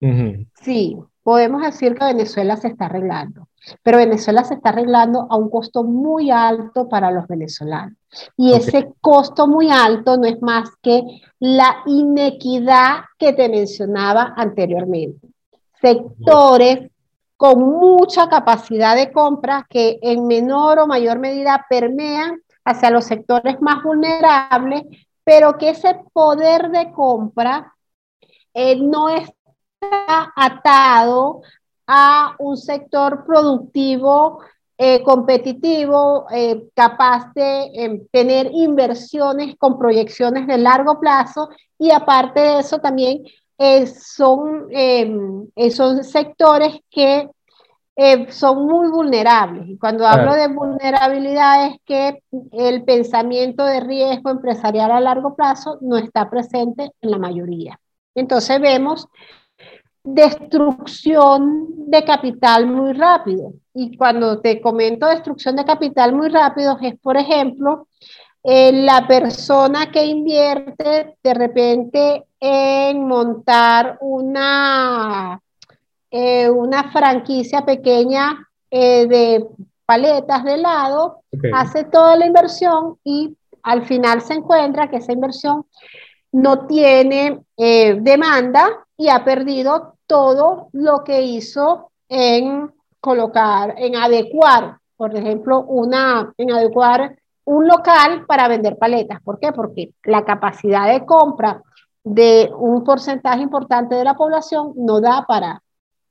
Sí, 0.00 0.96
podemos 1.22 1.62
decir 1.62 1.94
que 1.94 2.04
Venezuela 2.04 2.56
se 2.56 2.68
está 2.68 2.86
arreglando, 2.86 3.48
pero 3.82 3.98
Venezuela 3.98 4.44
se 4.44 4.54
está 4.54 4.70
arreglando 4.70 5.26
a 5.28 5.36
un 5.36 5.50
costo 5.50 5.82
muy 5.84 6.30
alto 6.30 6.88
para 6.88 7.10
los 7.10 7.26
venezolanos. 7.26 7.96
Y 8.36 8.52
ese 8.52 8.92
costo 9.00 9.46
muy 9.46 9.70
alto 9.70 10.16
no 10.16 10.26
es 10.26 10.40
más 10.40 10.70
que 10.80 11.02
la 11.40 11.82
inequidad 11.86 13.00
que 13.18 13.32
te 13.32 13.48
mencionaba 13.48 14.34
anteriormente. 14.36 15.28
Sectores 15.80 16.90
con 17.36 17.60
mucha 17.60 18.28
capacidad 18.28 18.96
de 18.96 19.12
compra 19.12 19.66
que 19.68 19.98
en 20.02 20.26
menor 20.26 20.80
o 20.80 20.86
mayor 20.86 21.18
medida 21.18 21.66
permean 21.68 22.40
hacia 22.64 22.90
los 22.90 23.04
sectores 23.04 23.60
más 23.60 23.82
vulnerables, 23.82 24.82
pero 25.24 25.56
que 25.56 25.70
ese 25.70 26.00
poder 26.12 26.70
de 26.70 26.90
compra 26.92 27.74
eh, 28.54 28.76
no 28.76 29.08
está 29.80 30.32
atado 30.36 31.42
a 31.86 32.34
un 32.38 32.56
sector 32.56 33.24
productivo 33.24 34.40
eh, 34.76 35.02
competitivo, 35.02 36.26
eh, 36.30 36.68
capaz 36.74 37.32
de 37.34 37.70
em, 37.74 38.06
tener 38.12 38.50
inversiones 38.52 39.56
con 39.56 39.78
proyecciones 39.78 40.46
de 40.46 40.58
largo 40.58 41.00
plazo 41.00 41.48
y 41.78 41.90
aparte 41.90 42.40
de 42.40 42.58
eso 42.60 42.78
también 42.78 43.24
eh, 43.58 43.86
son, 43.86 44.68
em, 44.70 45.48
son 45.72 46.04
sectores 46.04 46.78
que 46.90 47.28
son 48.30 48.64
muy 48.64 48.88
vulnerables. 48.88 49.68
Y 49.68 49.76
cuando 49.76 50.06
hablo 50.06 50.32
de 50.34 50.46
vulnerabilidad 50.46 51.66
es 51.66 51.80
que 51.84 52.22
el 52.52 52.84
pensamiento 52.84 53.64
de 53.64 53.80
riesgo 53.80 54.30
empresarial 54.30 54.92
a 54.92 55.00
largo 55.00 55.34
plazo 55.34 55.78
no 55.80 55.96
está 55.96 56.30
presente 56.30 56.92
en 57.00 57.10
la 57.10 57.18
mayoría. 57.18 57.80
Entonces 58.14 58.60
vemos 58.60 59.08
destrucción 60.14 61.90
de 61.90 62.04
capital 62.04 62.66
muy 62.66 62.92
rápido. 62.92 63.52
Y 63.74 63.96
cuando 63.96 64.40
te 64.40 64.60
comento 64.60 65.06
destrucción 65.06 65.56
de 65.56 65.64
capital 65.64 66.14
muy 66.14 66.28
rápido, 66.28 66.78
es, 66.80 66.98
por 67.00 67.16
ejemplo, 67.16 67.86
eh, 68.42 68.72
la 68.72 69.06
persona 69.06 69.90
que 69.90 70.04
invierte 70.04 71.16
de 71.22 71.34
repente 71.34 72.24
en 72.40 73.06
montar 73.06 73.98
una, 74.00 75.40
eh, 76.10 76.48
una 76.48 76.90
franquicia 76.90 77.64
pequeña 77.64 78.48
eh, 78.70 79.06
de 79.06 79.46
paletas 79.84 80.44
de 80.44 80.54
helado, 80.54 81.22
hace 81.54 81.84
toda 81.84 82.16
la 82.16 82.26
inversión 82.26 82.98
y 83.04 83.36
al 83.62 83.84
final 83.86 84.20
se 84.20 84.34
encuentra 84.34 84.88
que 84.88 84.96
esa 84.96 85.12
inversión 85.12 85.64
no 86.30 86.66
tiene 86.66 87.40
demanda 87.56 88.86
y 88.98 89.08
ha 89.08 89.24
perdido 89.24 89.97
todo 90.08 90.70
lo 90.72 91.04
que 91.04 91.22
hizo 91.22 91.92
en 92.08 92.72
colocar, 92.98 93.74
en 93.76 93.94
adecuar, 93.94 94.78
por 94.96 95.14
ejemplo, 95.14 95.60
una, 95.60 96.32
en 96.36 96.50
adecuar 96.50 97.16
un 97.44 97.68
local 97.68 98.26
para 98.26 98.48
vender 98.48 98.76
paletas. 98.76 99.22
¿Por 99.22 99.38
qué? 99.38 99.52
Porque 99.52 99.90
la 100.02 100.24
capacidad 100.24 100.92
de 100.92 101.06
compra 101.06 101.62
de 102.02 102.50
un 102.56 102.82
porcentaje 102.82 103.42
importante 103.42 103.94
de 103.94 104.04
la 104.04 104.14
población 104.14 104.72
no 104.76 105.00
da 105.00 105.24
para, 105.26 105.62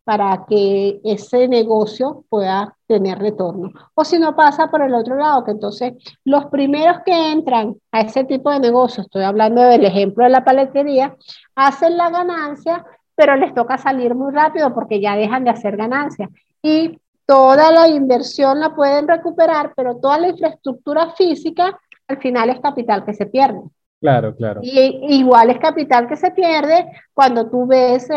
para 0.04 0.46
que 0.48 1.02
ese 1.04 1.48
negocio 1.48 2.24
pueda 2.30 2.76
tener 2.88 3.20
retorno. 3.20 3.72
O 3.94 4.06
si 4.06 4.18
no 4.18 4.36
pasa 4.36 4.68
por 4.68 4.82
el 4.82 4.94
otro 4.94 5.16
lado, 5.16 5.44
que 5.44 5.52
entonces 5.52 5.94
los 6.24 6.46
primeros 6.46 7.02
que 7.06 7.32
entran 7.32 7.76
a 7.92 8.02
ese 8.02 8.24
tipo 8.24 8.50
de 8.50 8.60
negocio, 8.60 9.04
estoy 9.04 9.24
hablando 9.24 9.62
del 9.62 9.86
ejemplo 9.86 10.24
de 10.24 10.30
la 10.30 10.46
paletería, 10.46 11.16
hacen 11.56 11.98
la 11.98 12.10
ganancia, 12.10 12.86
pero 13.18 13.36
les 13.36 13.52
toca 13.56 13.80
salir 13.80 14.14
muy 14.14 14.32
rápido 14.32 14.74
porque 14.76 15.02
ya 15.02 15.16
dejan 15.16 15.44
de 15.44 15.50
hacer 15.50 15.76
ganancia. 15.76 16.30
Y 16.62 17.02
toda 17.26 17.72
la 17.72 17.88
inversión 17.88 18.60
la 18.60 18.76
pueden 18.76 19.08
recuperar, 19.08 19.74
pero 19.76 19.98
toda 19.98 20.20
la 20.20 20.28
infraestructura 20.30 21.12
física 21.14 21.78
al 22.08 22.18
final 22.20 22.52
es 22.52 22.60
capital 22.60 23.04
que 23.04 23.16
se 23.16 23.26
pierde. 23.26 23.60
Claro, 24.00 24.36
claro. 24.36 24.60
Y 24.62 25.18
igual 25.18 25.50
es 25.50 25.58
capital 25.58 26.08
que 26.08 26.16
se 26.16 26.30
pierde 26.30 26.86
cuando 27.16 27.50
tú 27.50 27.66
ves 27.66 28.08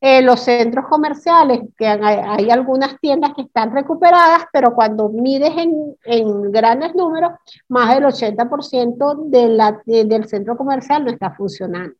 eh, 0.00 0.20
los 0.20 0.40
centros 0.40 0.86
comerciales, 0.88 1.60
que 1.78 1.86
hay, 1.86 2.50
algunas 2.50 2.98
tiendas 2.98 3.32
que 3.34 3.42
están 3.42 3.72
recuperadas, 3.72 4.46
pero 4.52 4.74
cuando 4.74 5.10
mides 5.10 5.52
en, 5.56 5.96
en 6.04 6.50
grandes 6.50 6.96
números, 6.96 7.30
más 7.68 7.94
del 7.94 8.04
80% 8.04 9.28
de 9.30 9.48
la, 9.48 9.80
del 9.86 10.26
centro 10.26 10.56
comercial 10.56 11.04
no 11.04 11.12
está 11.12 11.30
funcionando. 11.30 11.94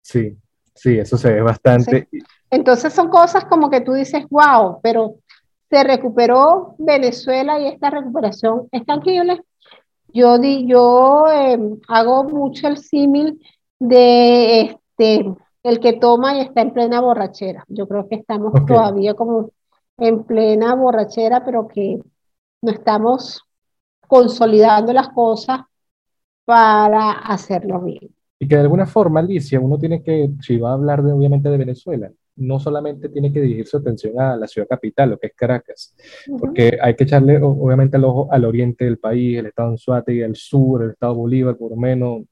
Sí, 0.00 0.38
sí, 0.74 0.98
eso 0.98 1.16
se 1.16 1.32
ve 1.32 1.42
bastante. 1.42 2.08
Entonces 2.50 2.92
son 2.92 3.08
cosas 3.08 3.44
como 3.44 3.70
que 3.70 3.80
tú 3.80 3.92
dices, 3.92 4.24
wow, 4.30 4.80
pero 4.82 5.16
se 5.68 5.84
recuperó 5.84 6.74
Venezuela 6.78 7.60
y 7.60 7.68
esta 7.68 7.90
recuperación 7.90 8.68
es 8.72 8.84
tangible 8.84 9.40
yo, 10.12 10.38
di, 10.38 10.66
yo 10.66 11.26
em, 11.28 11.80
hago 11.88 12.24
mucho 12.24 12.68
el 12.68 12.78
símil 12.78 13.40
de 13.78 14.62
este, 14.62 15.34
el 15.62 15.80
que 15.80 15.94
toma 15.94 16.36
y 16.36 16.40
está 16.40 16.62
en 16.62 16.72
plena 16.72 17.00
borrachera. 17.00 17.64
Yo 17.68 17.86
creo 17.86 18.08
que 18.08 18.16
estamos 18.16 18.52
todavía 18.66 19.14
como 19.14 19.50
en 19.98 20.24
plena 20.24 20.74
borrachera, 20.74 21.44
pero 21.44 21.68
que 21.68 22.00
no 22.62 22.72
estamos 22.72 23.42
consolidando 24.06 24.92
las 24.92 25.10
cosas 25.10 25.60
para 26.44 27.12
hacerlo 27.12 27.80
bien. 27.80 28.14
Y 28.42 28.48
que 28.48 28.56
de 28.56 28.62
alguna 28.62 28.86
forma, 28.86 29.20
Alicia, 29.20 29.60
uno 29.60 29.78
tiene 29.78 30.02
que, 30.02 30.30
si 30.40 30.56
va 30.56 30.70
a 30.70 30.72
hablar 30.72 31.02
de, 31.02 31.12
obviamente 31.12 31.50
de 31.50 31.58
Venezuela, 31.58 32.10
no 32.36 32.58
solamente 32.58 33.10
tiene 33.10 33.30
que 33.30 33.42
dirigir 33.42 33.66
su 33.66 33.76
atención 33.76 34.18
a 34.18 34.34
la 34.34 34.48
ciudad 34.48 34.66
capital, 34.66 35.10
lo 35.10 35.18
que 35.18 35.26
es 35.26 35.34
Caracas, 35.36 35.94
porque 36.38 36.78
hay 36.80 36.96
que 36.96 37.04
echarle 37.04 37.38
obviamente 37.42 37.98
el 37.98 38.04
ojo 38.04 38.32
al 38.32 38.46
oriente 38.46 38.86
del 38.86 38.98
país, 38.98 39.38
el 39.38 39.46
estado 39.46 39.76
y 40.06 40.22
al 40.22 40.34
sur, 40.36 40.82
el 40.82 40.90
estado 40.92 41.14
Bolívar, 41.14 41.58
por 41.58 41.72
lo 41.72 41.76
menos, 41.76 42.22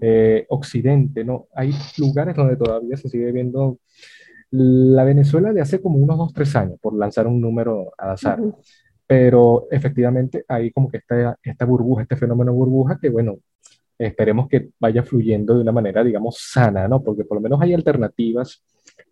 eh, 0.00 0.46
occidente, 0.50 1.24
¿no? 1.24 1.48
Hay 1.52 1.72
lugares 1.98 2.36
donde 2.36 2.56
todavía 2.56 2.96
se 2.96 3.08
sigue 3.08 3.32
viendo 3.32 3.80
la 4.52 5.02
Venezuela 5.02 5.52
de 5.52 5.60
hace 5.60 5.80
como 5.80 5.98
unos 5.98 6.16
dos, 6.16 6.32
tres 6.32 6.54
años, 6.54 6.78
por 6.80 6.96
lanzar 6.96 7.26
un 7.26 7.40
número 7.40 7.92
al 7.98 8.10
azar. 8.10 8.40
Pero 9.08 9.68
efectivamente 9.70 10.44
hay 10.48 10.72
como 10.72 10.88
que 10.88 10.98
esta, 10.98 11.38
esta 11.42 11.64
burbuja, 11.64 12.02
este 12.02 12.16
fenómeno 12.16 12.52
burbuja 12.52 12.98
que, 13.00 13.08
bueno, 13.08 13.38
esperemos 13.98 14.48
que 14.48 14.68
vaya 14.78 15.02
fluyendo 15.02 15.54
de 15.54 15.62
una 15.62 15.72
manera, 15.72 16.04
digamos, 16.04 16.38
sana, 16.38 16.88
¿no? 16.88 17.02
Porque 17.02 17.24
por 17.24 17.36
lo 17.36 17.42
menos 17.42 17.60
hay 17.60 17.74
alternativas 17.74 18.62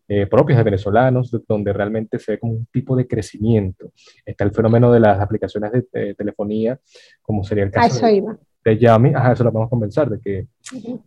eh, 0.07 0.27
propias 0.27 0.59
de 0.59 0.65
venezolanos, 0.65 1.35
donde 1.49 1.73
realmente 1.73 2.19
se 2.19 2.33
ve 2.33 2.39
como 2.39 2.53
un 2.53 2.67
tipo 2.67 2.95
de 2.95 3.07
crecimiento. 3.07 3.93
Está 4.25 4.45
el 4.45 4.53
fenómeno 4.53 4.93
de 4.93 5.01
las 5.01 5.19
aplicaciones 5.19 5.73
de, 5.91 6.15
telefonía, 6.15 6.79
como 7.23 7.43
sería 7.43 7.65
el 7.65 7.71
caso 7.71 8.05
de, 8.05 8.23
de, 8.65 8.79
Yami, 8.79 9.15
ajá, 9.15 9.33
eso 9.33 9.45
lo 9.45 9.53
vamos 9.53 9.69
a 9.69 9.71
comenzar, 9.71 10.11
de 10.11 10.21
que 10.21 10.47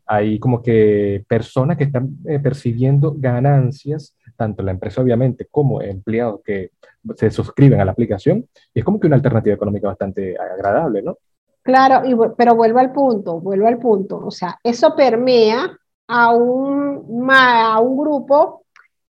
hay 0.05 0.39
como 0.39 0.63
que 0.63 1.23
personas 1.27 1.77
que 1.77 1.83
están 1.83 2.17
eh, 2.25 2.39
percibiendo 2.39 3.13
ganancias, 3.15 4.15
tanto 4.35 4.63
la 4.63 4.71
empresa 4.71 5.01
obviamente 5.01 5.47
como 5.49 5.79
empleados 5.79 6.41
que 6.43 6.71
se 7.15 7.29
suscriben 7.29 7.79
a 7.79 7.85
la 7.85 7.91
aplicación, 7.91 8.47
y 8.73 8.79
es 8.79 8.85
como 8.85 8.99
que 8.99 9.05
una 9.05 9.15
alternativa 9.15 9.55
económica 9.55 9.87
bastante 9.87 10.35
agradable, 10.37 11.03
¿no? 11.03 11.19
Claro, 11.67 12.07
y, 12.07 12.15
pero 12.37 12.55
vuelvo 12.55 12.79
al 12.79 12.93
punto, 12.93 13.41
vuelvo 13.41 13.67
al 13.67 13.77
punto, 13.77 14.21
o 14.25 14.31
sea, 14.31 14.57
eso 14.63 14.95
permea 14.95 15.77
a 16.07 16.31
un, 16.31 17.27
a 17.29 17.77
un 17.81 17.97
grupo 17.97 18.63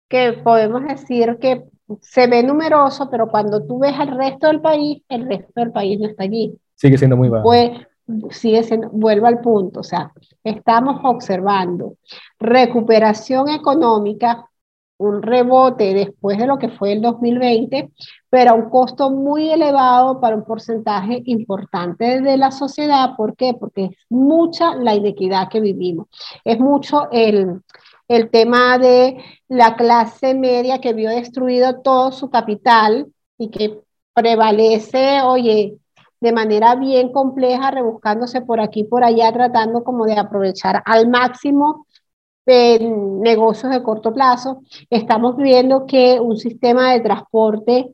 que 0.08 0.40
podemos 0.42 0.82
decir 0.86 1.38
que 1.42 1.66
se 2.00 2.28
ve 2.28 2.44
numeroso, 2.44 3.10
pero 3.12 3.28
cuando 3.28 3.66
tú 3.66 3.80
ves 3.80 4.00
al 4.00 4.18
resto 4.18 4.48
del 4.48 4.62
país, 4.62 5.04
el 5.10 5.28
resto 5.28 5.52
del 5.56 5.74
país 5.74 6.00
no 6.00 6.08
está 6.08 6.24
allí. 6.24 6.58
Sigue 6.76 6.98
siendo 6.98 7.18
muy 7.18 7.28
bajo. 7.28 7.44
Pues 7.44 7.72
sigue 8.30 8.64
siendo, 8.64 8.88
vuelvo 8.90 9.28
al 9.28 9.42
punto, 9.42 9.82
o 9.82 9.84
sea, 9.84 10.14
estamos 10.42 11.02
observando 11.04 11.98
recuperación 12.40 13.50
económica, 13.50 14.50
un 14.98 15.22
rebote 15.22 15.94
después 15.94 16.38
de 16.38 16.48
lo 16.48 16.58
que 16.58 16.70
fue 16.70 16.94
el 16.94 17.02
2020, 17.02 17.92
pero 18.30 18.52
a 18.52 18.54
un 18.54 18.70
costo 18.70 19.10
muy 19.10 19.50
elevado 19.50 20.20
para 20.22 20.36
un 20.36 20.46
porcentaje 20.46 21.22
importante 21.26 22.22
de 22.22 22.38
la 22.38 22.52
sociedad. 22.52 23.16
¿Por 23.18 23.36
qué? 23.36 23.54
Porque 23.54 23.86
es 23.86 23.92
mucha 24.10 24.76
la 24.76 24.96
inequidad 24.96 25.50
que 25.50 25.60
vivimos, 25.60 26.08
es 26.44 26.60
mucho 26.60 27.10
el, 27.12 27.62
el 28.08 28.30
tema 28.30 28.78
de 28.78 29.18
la 29.48 29.76
clase 29.76 30.34
media 30.34 30.80
que 30.80 30.94
vio 30.94 31.10
destruido 31.10 31.82
todo 31.82 32.12
su 32.12 32.30
capital 32.30 33.08
y 33.38 33.50
que 33.50 33.82
prevalece, 34.14 35.22
oye, 35.24 35.78
de 36.22 36.32
manera 36.32 36.76
bien 36.76 37.12
compleja, 37.12 37.72
rebuscándose 37.72 38.42
por 38.42 38.60
aquí 38.62 38.82
y 38.82 38.84
por 38.86 39.04
allá, 39.04 39.32
tratando 39.32 39.84
como 39.84 40.06
de 40.06 40.18
aprovechar 40.18 40.82
al 40.86 41.10
máximo 41.10 41.86
negocios 42.46 43.72
de 43.72 43.84
corto 43.84 44.14
plazo. 44.14 44.62
Estamos 44.90 45.38
viendo 45.38 45.86
que 45.86 46.20
un 46.20 46.38
sistema 46.38 46.92
de 46.94 47.02
transporte 47.02 47.94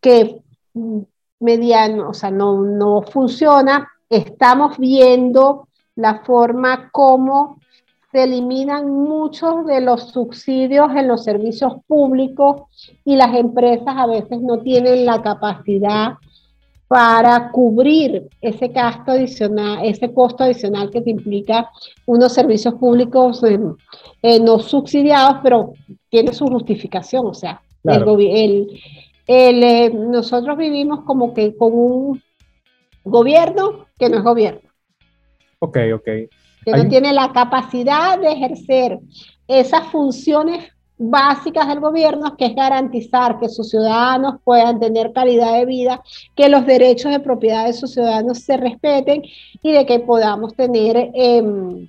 que 0.00 0.40
mm, 0.74 1.00
mediano, 1.40 2.10
o 2.10 2.14
sea, 2.14 2.30
no, 2.30 2.62
no 2.62 3.02
funciona. 3.02 3.88
Estamos 4.08 4.78
viendo 4.78 5.68
la 5.94 6.20
forma 6.24 6.90
como 6.90 7.60
se 8.10 8.24
eliminan 8.24 8.90
muchos 8.90 9.66
de 9.66 9.80
los 9.80 10.10
subsidios 10.10 10.90
en 10.96 11.06
los 11.06 11.22
servicios 11.22 11.74
públicos 11.86 12.62
y 13.04 13.14
las 13.14 13.34
empresas 13.36 13.94
a 13.96 14.06
veces 14.06 14.40
no 14.40 14.58
tienen 14.58 15.06
la 15.06 15.22
capacidad 15.22 16.14
para 16.90 17.52
cubrir 17.52 18.28
ese 18.40 18.66
gasto 18.66 19.12
adicional, 19.12 19.78
ese 19.84 20.12
costo 20.12 20.42
adicional 20.42 20.90
que 20.90 21.00
te 21.00 21.10
implica 21.10 21.70
unos 22.04 22.32
servicios 22.32 22.74
públicos 22.74 23.44
eh, 23.44 24.40
no 24.40 24.58
subsidiados, 24.58 25.36
pero 25.40 25.72
tiene 26.08 26.32
su 26.32 26.48
justificación. 26.48 27.26
O 27.26 27.34
sea, 27.34 27.62
el, 27.84 28.80
eh, 29.28 29.90
nosotros 29.94 30.58
vivimos 30.58 31.04
como 31.04 31.32
que 31.32 31.56
con 31.56 31.72
un 31.72 32.22
gobierno 33.04 33.86
que 33.96 34.08
no 34.08 34.16
es 34.16 34.24
gobierno. 34.24 34.68
Ok, 35.60 35.78
ok 35.94 36.08
que 36.64 36.72
no 36.72 36.88
tiene 36.88 37.12
la 37.12 37.32
capacidad 37.32 38.18
de 38.18 38.32
ejercer 38.32 38.98
esas 39.48 39.86
funciones 39.88 40.72
básicas 41.02 41.66
del 41.66 41.80
gobierno, 41.80 42.36
que 42.36 42.44
es 42.44 42.54
garantizar 42.54 43.40
que 43.40 43.48
sus 43.48 43.70
ciudadanos 43.70 44.34
puedan 44.44 44.78
tener 44.78 45.12
calidad 45.14 45.54
de 45.54 45.64
vida, 45.64 46.02
que 46.36 46.50
los 46.50 46.66
derechos 46.66 47.10
de 47.10 47.20
propiedad 47.20 47.66
de 47.66 47.72
sus 47.72 47.92
ciudadanos 47.92 48.40
se 48.40 48.58
respeten 48.58 49.22
y 49.62 49.72
de 49.72 49.86
que 49.86 49.98
podamos 50.00 50.54
tener 50.54 51.10
em, 51.14 51.88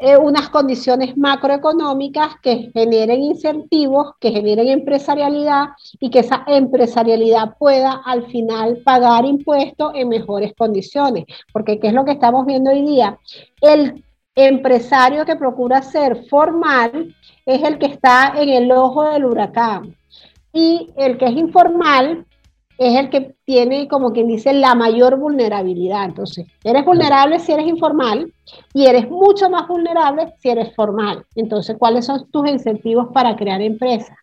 eh, 0.00 0.16
unas 0.16 0.48
condiciones 0.48 1.16
macroeconómicas 1.16 2.34
que 2.42 2.72
generen 2.74 3.22
incentivos, 3.22 4.14
que 4.18 4.32
generen 4.32 4.68
empresarialidad 4.68 5.68
y 6.00 6.10
que 6.10 6.18
esa 6.18 6.42
empresarialidad 6.48 7.56
pueda 7.58 8.02
al 8.04 8.26
final 8.26 8.78
pagar 8.84 9.24
impuestos 9.24 9.92
en 9.94 10.08
mejores 10.08 10.52
condiciones. 10.58 11.26
Porque 11.52 11.78
¿qué 11.78 11.88
es 11.88 11.94
lo 11.94 12.04
que 12.04 12.12
estamos 12.12 12.44
viendo 12.44 12.72
hoy 12.72 12.82
día? 12.82 13.20
El 13.60 14.04
empresario 14.36 15.24
que 15.24 15.34
procura 15.34 15.80
ser 15.82 16.26
formal 16.28 17.14
es 17.46 17.62
el 17.62 17.78
que 17.78 17.86
está 17.86 18.34
en 18.36 18.50
el 18.50 18.70
ojo 18.70 19.04
del 19.04 19.24
huracán. 19.24 19.96
Y 20.52 20.90
el 20.96 21.18
que 21.18 21.24
es 21.26 21.36
informal 21.36 22.26
es 22.78 22.98
el 22.98 23.08
que 23.08 23.34
tiene, 23.44 23.88
como 23.88 24.12
quien 24.12 24.28
dice, 24.28 24.52
la 24.52 24.74
mayor 24.74 25.18
vulnerabilidad. 25.18 26.04
Entonces, 26.04 26.46
eres 26.62 26.84
vulnerable 26.84 27.38
si 27.38 27.52
eres 27.52 27.66
informal 27.66 28.32
y 28.74 28.86
eres 28.86 29.08
mucho 29.10 29.48
más 29.48 29.66
vulnerable 29.66 30.34
si 30.38 30.50
eres 30.50 30.74
formal. 30.74 31.24
Entonces, 31.34 31.76
¿cuáles 31.78 32.04
son 32.04 32.30
tus 32.30 32.48
incentivos 32.48 33.08
para 33.14 33.34
crear 33.36 33.62
empresas? 33.62 34.16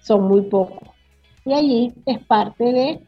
Son 0.00 0.24
muy 0.24 0.42
pocos. 0.42 0.88
Y 1.46 1.54
allí 1.54 1.94
es 2.04 2.18
parte 2.26 2.64
de 2.64 3.07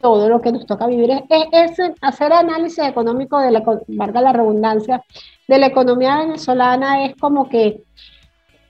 todo 0.00 0.28
lo 0.28 0.40
que 0.40 0.52
nos 0.52 0.66
toca 0.66 0.86
vivir. 0.86 1.10
Es, 1.28 1.78
hacer 2.00 2.32
análisis 2.32 2.84
económico 2.84 3.38
de 3.38 3.50
la, 3.50 3.62
valga 3.88 4.20
la 4.20 4.32
redundancia, 4.32 5.04
de 5.46 5.58
la 5.58 5.66
economía 5.66 6.18
venezolana 6.18 7.04
es 7.04 7.16
como 7.16 7.48
que 7.48 7.82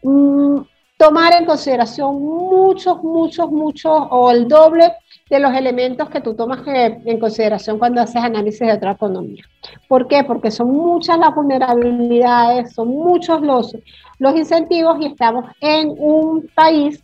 mm, 0.03 0.61
tomar 0.97 1.33
en 1.35 1.47
consideración 1.47 2.21
muchos, 2.21 3.03
muchos, 3.03 3.51
muchos 3.51 3.99
o 4.11 4.31
el 4.31 4.49
doble 4.49 4.93
de 5.31 5.39
los 5.39 5.55
elementos 5.55 6.11
que 6.11 6.21
tú 6.21 6.35
tomas 6.35 6.61
en 6.67 7.19
consideración 7.21 7.79
cuando 7.79 8.01
haces 8.01 8.23
análisis 8.23 8.61
de 8.61 8.73
otra 8.73 8.93
economía. 8.93 9.45
¿Por 9.89 10.09
qué? 10.09 10.25
Porque 10.25 10.51
son 10.51 10.73
muchas 10.73 11.19
las 11.19 11.35
vulnerabilidades, 11.35 12.75
son 12.75 12.89
muchos 12.89 13.41
los, 13.41 13.77
los 14.19 14.37
incentivos 14.37 14.99
y 15.01 15.07
estamos 15.07 15.45
en 15.61 15.95
un 15.97 16.51
país 16.55 17.03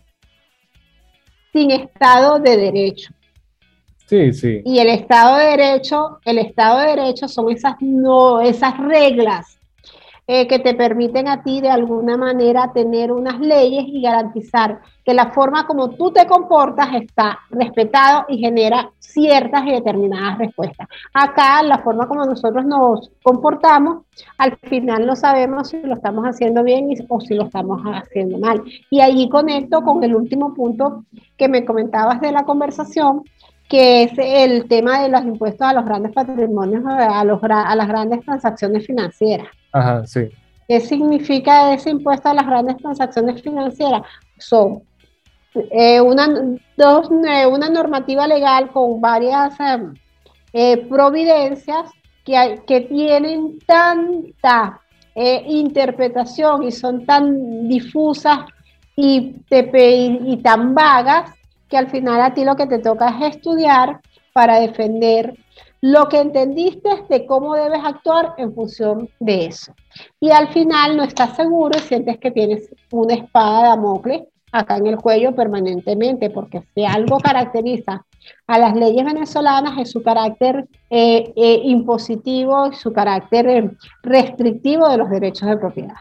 sin 1.53 1.71
Estado 1.71 2.39
de 2.39 2.57
Derecho. 2.57 3.16
Sí, 4.07 4.33
sí. 4.33 4.63
Y 4.65 4.79
el 4.79 4.89
Estado 4.89 5.37
de 5.37 5.57
Derecho, 5.57 6.21
el 6.25 6.39
Estado 6.39 6.79
de 6.79 6.89
Derecho 6.89 7.29
son 7.29 7.51
esas, 7.51 7.75
no, 7.81 8.41
esas 8.41 8.79
reglas 8.79 9.59
eh, 10.29 10.49
que 10.49 10.59
te 10.59 10.75
permiten 10.75 11.29
a 11.29 11.45
ti 11.45 11.61
de 11.61 11.71
alguna 11.71 12.17
manera 12.17 12.73
tener 12.73 13.13
unas 13.13 13.39
leyes 13.39 13.85
y 13.87 14.03
garantizar 14.03 14.81
que 15.05 15.15
la 15.15 15.31
forma 15.31 15.69
como 15.69 15.91
tú 15.91 16.11
te 16.11 16.27
comportas 16.27 16.89
está 16.95 17.39
respetado 17.51 18.25
y 18.29 18.39
genera 18.39 18.91
ciertas 18.99 19.65
y 19.67 19.71
determinadas 19.71 20.39
respuestas. 20.39 20.89
Acá 21.15 21.63
la 21.63 21.79
forma 21.79 22.09
como 22.09 22.25
nosotros 22.25 22.65
nos 22.67 23.13
comportamos, 23.23 24.03
al 24.37 24.57
final 24.57 25.07
no 25.07 25.15
sabemos 25.15 25.69
si 25.69 25.81
lo 25.81 25.95
estamos 25.95 26.25
haciendo 26.25 26.65
bien 26.65 26.89
o 27.09 27.21
si 27.21 27.35
lo 27.35 27.45
estamos 27.45 27.81
haciendo 27.85 28.37
mal. 28.39 28.65
Y 28.91 28.99
ahí 28.99 29.29
conecto 29.29 29.83
con 29.83 30.03
el 30.03 30.17
último 30.17 30.55
punto 30.55 31.05
que 31.37 31.47
me 31.47 31.65
comentabas 31.65 32.21
de 32.21 32.33
la 32.33 32.45
conversación, 32.45 33.23
que 33.69 34.05
es 34.05 34.13
el 34.17 34.69
tema 34.69 35.03
de 35.03 35.09
los 35.09 35.23
impuestos 35.23 35.67
a 35.67 35.73
los 35.73 35.85
grandes 35.85 36.13
patrimonios, 36.13 36.85
a, 36.87 37.25
los, 37.25 37.41
a 37.43 37.75
las 37.75 37.89
grandes 37.89 38.25
transacciones 38.25 38.87
financieras. 38.87 39.49
Ajá, 39.73 40.07
sí. 40.07 40.29
¿Qué 40.69 40.81
significa 40.81 41.73
ese 41.73 41.91
impuesto 41.91 42.29
a 42.29 42.35
las 42.35 42.47
grandes 42.47 42.77
transacciones 42.77 43.43
financieras? 43.43 44.03
Son 44.39 44.83
eh, 45.71 46.01
una, 46.01 46.29
dos, 46.77 47.09
eh, 47.29 47.47
una 47.47 47.69
normativa 47.69 48.27
legal 48.27 48.71
con 48.71 49.01
varias 49.01 49.55
eh, 50.53 50.77
providencias 50.89 51.91
que, 52.25 52.63
que 52.67 52.83
tienen 52.83 53.59
tanta 53.67 54.81
interpretación 55.49 56.65
y 56.65 56.71
son 56.71 57.07
tan 57.07 57.67
difusas 57.69 58.41
y, 58.97 59.37
y 59.49 60.37
tan 60.43 60.75
vagas 60.75 61.31
que 61.69 61.77
al 61.77 61.89
final 61.89 62.21
a 62.21 62.35
ti 62.35 62.45
lo 62.45 62.57
que 62.57 62.67
te 62.67 62.79
toca 62.79 63.09
es 63.09 63.37
estudiar 63.37 64.01
para 64.33 64.61
defender 64.61 65.35
lo 65.81 66.09
que 66.09 66.21
entendiste 66.21 66.89
de 67.09 67.27
cómo 67.27 67.55
debes 67.55 67.81
actuar 67.85 68.35
en 68.39 68.55
función 68.55 69.09
de 69.21 69.47
eso. 69.47 69.75
Y 70.21 70.31
al 70.31 70.49
final 70.49 70.97
no 70.97 71.05
estás 71.05 71.37
seguro 71.37 71.79
y 71.79 71.81
sientes 71.81 72.19
que 72.19 72.31
tienes 72.31 72.69
una 72.91 73.15
espada 73.15 73.63
de 73.63 73.69
Damocles 73.69 74.23
acá 74.53 74.77
en 74.79 74.87
el 74.87 74.97
cuello 74.97 75.35
permanentemente, 75.35 76.31
porque 76.31 76.63
si 76.75 76.85
algo 76.85 77.19
caracteriza 77.19 78.05
a 78.47 78.59
las 78.59 78.75
leyes 78.75 79.05
venezolanas 79.05 79.79
es 79.79 79.91
su 79.91 80.03
carácter 80.03 80.67
eh, 80.91 81.33
eh, 81.37 81.61
impositivo, 81.65 82.73
su 82.73 82.93
carácter 82.93 83.49
eh, 83.49 83.71
restrictivo 84.03 84.89
de 84.89 84.97
los 84.97 85.11
derechos 85.11 85.49
de 85.49 85.57
propiedad. 85.57 85.97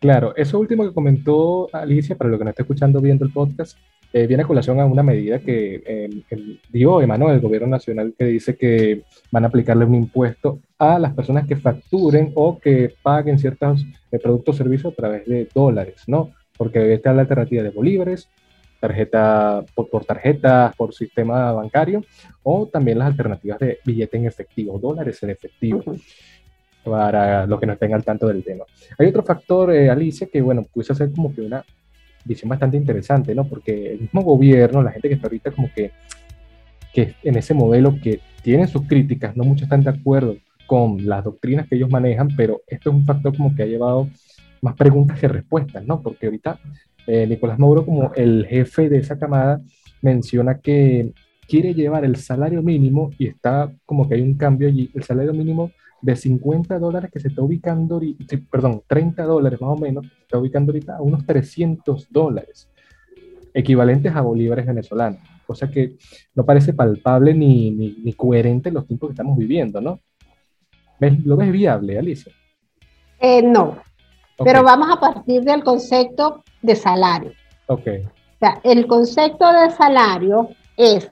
Claro, 0.00 0.34
eso 0.36 0.58
último 0.58 0.82
que 0.84 0.92
comentó 0.92 1.68
Alicia, 1.72 2.16
para 2.16 2.28
lo 2.28 2.36
que 2.36 2.44
no 2.44 2.50
está 2.50 2.62
escuchando 2.62 3.00
viendo 3.00 3.24
el 3.24 3.32
podcast, 3.32 3.78
eh, 4.16 4.28
viene 4.28 4.44
a 4.44 4.46
colación 4.46 4.78
a 4.78 4.86
una 4.86 5.02
medida 5.02 5.40
que 5.40 5.82
eh, 5.84 6.58
dio 6.70 7.00
Emanuel, 7.00 7.34
el 7.34 7.40
gobierno 7.40 7.66
nacional, 7.66 8.14
que 8.16 8.26
dice 8.26 8.56
que 8.56 9.02
van 9.32 9.42
a 9.42 9.48
aplicarle 9.48 9.84
un 9.84 9.96
impuesto 9.96 10.60
a 10.78 11.00
las 11.00 11.12
personas 11.14 11.48
que 11.48 11.56
facturen 11.56 12.30
o 12.36 12.60
que 12.60 12.94
paguen 13.02 13.40
ciertos 13.40 13.84
eh, 14.12 14.20
productos 14.20 14.54
o 14.54 14.58
servicios 14.58 14.92
a 14.92 14.96
través 14.96 15.26
de 15.26 15.48
dólares, 15.52 16.04
¿no? 16.06 16.30
Porque 16.56 16.94
está 16.94 17.12
la 17.12 17.22
alternativa 17.22 17.64
de 17.64 17.70
bolívares, 17.70 18.28
tarjeta 18.78 19.64
por, 19.74 19.90
por 19.90 20.04
tarjetas, 20.04 20.76
por 20.76 20.94
sistema 20.94 21.50
bancario, 21.50 22.04
o 22.44 22.68
también 22.68 23.00
las 23.00 23.08
alternativas 23.08 23.58
de 23.58 23.80
billete 23.84 24.16
en 24.16 24.26
efectivo, 24.26 24.78
dólares 24.78 25.20
en 25.24 25.30
efectivo. 25.30 25.82
para 26.84 27.46
los 27.46 27.58
que 27.58 27.66
no 27.66 27.72
estén 27.72 27.94
al 27.94 28.04
tanto 28.04 28.28
del 28.28 28.44
tema. 28.44 28.64
Hay 28.96 29.08
otro 29.08 29.24
factor, 29.24 29.70
Alicia, 29.72 30.28
que 30.28 30.40
bueno, 30.40 30.64
puede 30.72 30.94
ser 30.94 31.10
como 31.10 31.34
que 31.34 31.40
una 31.40 31.64
visión 32.24 32.48
bastante 32.48 32.76
interesante, 32.76 33.34
¿no? 33.34 33.44
Porque 33.44 33.92
el 33.92 34.00
mismo 34.00 34.22
gobierno, 34.22 34.82
la 34.82 34.92
gente 34.92 35.08
que 35.08 35.14
está 35.14 35.26
ahorita 35.26 35.50
como 35.50 35.70
que, 35.74 35.92
que 36.92 37.14
en 37.22 37.36
ese 37.36 37.54
modelo 37.54 37.98
que 38.02 38.20
tiene 38.42 38.66
sus 38.66 38.82
críticas, 38.82 39.36
no 39.36 39.44
muchos 39.44 39.64
están 39.64 39.82
de 39.82 39.90
acuerdo 39.90 40.36
con 40.66 41.06
las 41.06 41.24
doctrinas 41.24 41.68
que 41.68 41.76
ellos 41.76 41.90
manejan, 41.90 42.28
pero 42.36 42.62
esto 42.66 42.90
es 42.90 42.96
un 42.96 43.04
factor 43.04 43.36
como 43.36 43.54
que 43.54 43.62
ha 43.62 43.66
llevado 43.66 44.08
más 44.60 44.74
preguntas 44.74 45.18
que 45.18 45.28
respuestas, 45.28 45.84
¿no? 45.84 46.02
Porque 46.02 46.26
ahorita 46.26 46.58
eh, 47.06 47.26
Nicolás 47.26 47.58
Mauro, 47.58 47.84
como 47.84 48.12
el 48.14 48.46
jefe 48.46 48.88
de 48.88 48.98
esa 48.98 49.18
camada, 49.18 49.60
menciona 50.00 50.58
que 50.58 51.12
quiere 51.46 51.74
llevar 51.74 52.04
el 52.04 52.16
salario 52.16 52.62
mínimo 52.62 53.10
y 53.18 53.26
está 53.26 53.70
como 53.84 54.08
que 54.08 54.14
hay 54.14 54.22
un 54.22 54.34
cambio 54.34 54.68
allí, 54.68 54.90
el 54.94 55.02
salario 55.02 55.34
mínimo 55.34 55.70
de 56.04 56.16
50 56.16 56.78
dólares 56.78 57.10
que 57.10 57.18
se 57.18 57.28
está 57.28 57.40
ubicando, 57.40 57.98
perdón, 58.50 58.82
30 58.86 59.24
dólares 59.24 59.58
más 59.58 59.70
o 59.70 59.76
menos, 59.76 60.06
se 60.06 60.22
está 60.22 60.38
ubicando 60.38 60.70
ahorita 60.70 60.96
a 60.96 61.00
unos 61.00 61.24
300 61.24 62.08
dólares, 62.10 62.68
equivalentes 63.54 64.14
a 64.14 64.20
bolívares 64.20 64.66
venezolanos. 64.66 65.20
Cosa 65.46 65.70
que 65.70 65.96
no 66.34 66.44
parece 66.44 66.74
palpable 66.74 67.32
ni, 67.32 67.70
ni, 67.70 68.12
coherente 68.12 68.68
en 68.68 68.74
los 68.74 68.86
tiempos 68.86 69.08
que 69.08 69.12
estamos 69.12 69.38
viviendo, 69.38 69.80
¿no? 69.80 70.00
¿Lo 71.24 71.36
ves 71.38 71.50
viable, 71.50 71.98
Alicia? 71.98 72.32
Eh, 73.18 73.42
no, 73.42 73.78
pero 74.36 74.62
vamos 74.62 74.88
a 74.90 75.00
partir 75.00 75.42
del 75.42 75.64
concepto 75.64 76.44
de 76.60 76.76
salario. 76.76 77.32
Ok. 77.66 77.86
O 77.86 78.38
sea, 78.38 78.60
el 78.62 78.86
concepto 78.86 79.50
de 79.50 79.70
salario 79.70 80.50
es, 80.76 81.10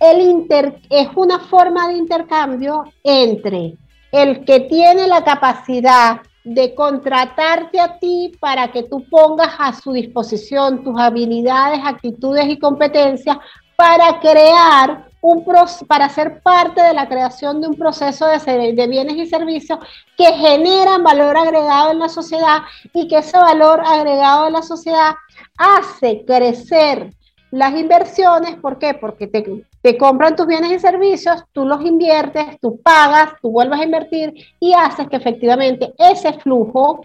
el 0.00 0.20
inter, 0.22 0.80
es 0.90 1.08
una 1.14 1.38
forma 1.38 1.88
de 1.88 1.98
intercambio 1.98 2.84
entre 3.04 3.76
el 4.14 4.44
que 4.44 4.60
tiene 4.60 5.08
la 5.08 5.24
capacidad 5.24 6.20
de 6.44 6.72
contratarte 6.76 7.80
a 7.80 7.98
ti 7.98 8.30
para 8.38 8.70
que 8.70 8.84
tú 8.84 9.04
pongas 9.10 9.54
a 9.58 9.72
su 9.72 9.92
disposición 9.92 10.84
tus 10.84 11.00
habilidades, 11.00 11.80
actitudes 11.84 12.46
y 12.48 12.58
competencias 12.58 13.38
para 13.74 14.20
crear 14.20 15.08
un 15.20 15.44
para 15.88 16.08
ser 16.10 16.42
parte 16.42 16.80
de 16.80 16.94
la 16.94 17.08
creación 17.08 17.60
de 17.60 17.66
un 17.66 17.74
proceso 17.74 18.26
de, 18.28 18.72
de 18.72 18.86
bienes 18.86 19.16
y 19.16 19.26
servicios 19.26 19.80
que 20.16 20.26
generan 20.26 21.02
valor 21.02 21.36
agregado 21.36 21.90
en 21.90 21.98
la 21.98 22.08
sociedad 22.08 22.58
y 22.92 23.08
que 23.08 23.18
ese 23.18 23.36
valor 23.36 23.82
agregado 23.84 24.46
en 24.46 24.52
la 24.52 24.62
sociedad 24.62 25.14
hace 25.56 26.24
crecer 26.24 27.12
las 27.50 27.74
inversiones, 27.74 28.56
¿por 28.56 28.78
qué? 28.78 28.94
Porque 28.94 29.26
te, 29.26 29.64
compran 29.98 30.34
tus 30.34 30.46
bienes 30.46 30.72
y 30.72 30.78
servicios, 30.78 31.44
tú 31.52 31.66
los 31.66 31.84
inviertes, 31.84 32.58
tú 32.60 32.80
pagas, 32.80 33.34
tú 33.42 33.50
vuelves 33.50 33.80
a 33.80 33.84
invertir 33.84 34.32
y 34.58 34.72
haces 34.72 35.08
que 35.08 35.16
efectivamente 35.16 35.92
ese 35.98 36.32
flujo 36.34 37.04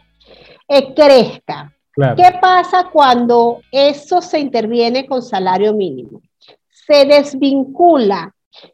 eh, 0.68 0.94
crezca. 0.94 1.74
¿Qué 1.94 2.40
pasa 2.42 2.90
cuando 2.92 3.60
eso 3.72 4.22
se 4.22 4.40
interviene 4.40 5.06
con 5.06 5.22
salario 5.22 5.74
mínimo? 5.74 6.22
Se 6.70 7.06
desvincula 7.06 8.34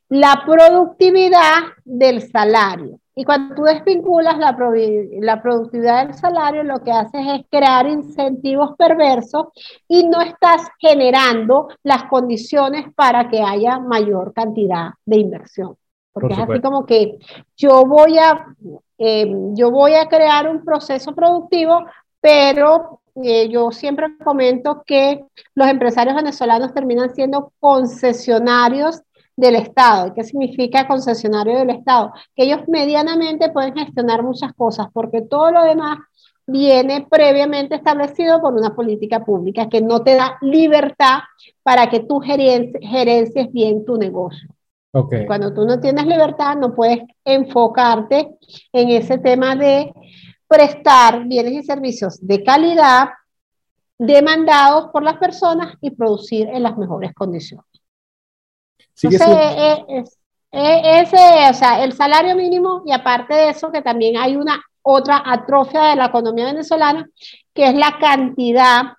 la 0.09 0.43
productividad 0.45 1.63
del 1.83 2.29
salario. 2.29 2.99
Y 3.17 3.23
cuando 3.23 3.55
tú 3.55 3.63
desvinculas 3.63 4.37
la, 4.37 4.51
la, 5.21 5.41
productividad 5.41 6.05
del 6.05 6.15
salario, 6.15 6.63
lo 6.63 6.83
que 6.83 6.91
haces 6.91 7.21
es 7.25 7.45
crear 7.49 7.87
incentivos 7.87 8.75
perversos 8.77 9.47
y 9.87 10.05
no 10.05 10.19
estás 10.21 10.67
generando 10.79 11.69
las 11.83 12.03
condiciones 12.05 12.93
para 12.93 13.29
que 13.29 13.41
haya 13.41 13.79
mayor 13.79 14.33
cantidad 14.33 14.89
de 15.05 15.17
inversión. 15.17 15.77
Porque 16.11 16.33
es 16.33 16.39
así 16.39 16.59
como 16.59 16.85
que 16.85 17.17
yo 17.55 17.85
voy 17.85 18.17
a, 18.17 18.47
eh, 18.97 19.31
yo 19.53 19.71
voy 19.71 19.93
a 19.93 20.07
crear 20.07 20.49
un 20.49 20.65
proceso 20.65 21.15
productivo, 21.15 21.85
pero 22.19 22.99
eh, 23.23 23.47
yo 23.47 23.71
siempre 23.71 24.07
comento 24.23 24.83
que 24.85 25.23
los 25.53 25.67
empresarios 25.69 26.17
venezolanos 26.17 26.73
terminan 26.73 27.15
siendo 27.15 27.53
concesionarios 27.61 29.01
del 29.35 29.55
Estado. 29.55 30.13
¿Qué 30.13 30.23
significa 30.23 30.87
concesionario 30.87 31.57
del 31.57 31.71
Estado? 31.71 32.13
Que 32.35 32.43
ellos 32.43 32.61
medianamente 32.67 33.49
pueden 33.49 33.75
gestionar 33.75 34.23
muchas 34.23 34.53
cosas, 34.53 34.87
porque 34.93 35.21
todo 35.21 35.51
lo 35.51 35.63
demás 35.63 35.99
viene 36.47 37.07
previamente 37.09 37.75
establecido 37.75 38.39
por 38.39 38.53
una 38.53 38.75
política 38.75 39.25
pública 39.25 39.67
que 39.67 39.81
no 39.81 40.03
te 40.03 40.15
da 40.15 40.37
libertad 40.41 41.19
para 41.63 41.89
que 41.89 42.01
tú 42.01 42.19
gerencies 42.19 43.51
bien 43.51 43.83
tu 43.83 43.97
negocio. 43.97 44.49
Okay. 44.91 45.25
Cuando 45.25 45.53
tú 45.53 45.65
no 45.65 45.79
tienes 45.79 46.05
libertad, 46.05 46.55
no 46.55 46.73
puedes 46.73 46.99
enfocarte 47.25 48.37
en 48.71 48.89
ese 48.89 49.17
tema 49.17 49.55
de 49.55 49.91
prestar 50.47 51.25
bienes 51.25 51.53
y 51.53 51.63
servicios 51.63 52.25
de 52.25 52.43
calidad 52.43 53.09
demandados 53.97 54.91
por 54.91 55.03
las 55.03 55.17
personas 55.17 55.75
y 55.81 55.89
producir 55.89 56.47
en 56.47 56.63
las 56.63 56.77
mejores 56.77 57.13
condiciones. 57.13 57.65
Eh, 59.03 59.85
eh, 59.89 60.03
eh, 60.51 61.01
ese, 61.01 61.17
o 61.49 61.53
sea, 61.53 61.83
el 61.83 61.91
salario 61.93 62.35
mínimo 62.35 62.81
y 62.85 62.93
aparte 62.93 63.33
de 63.33 63.49
eso 63.49 63.71
que 63.71 63.81
también 63.81 64.17
hay 64.17 64.37
una 64.37 64.63
otra 64.81 65.21
atrofia 65.25 65.83
de 65.83 65.95
la 65.95 66.05
economía 66.05 66.45
venezolana, 66.45 67.09
que 67.53 67.67
es 67.67 67.75
la 67.75 67.97
cantidad 67.99 68.93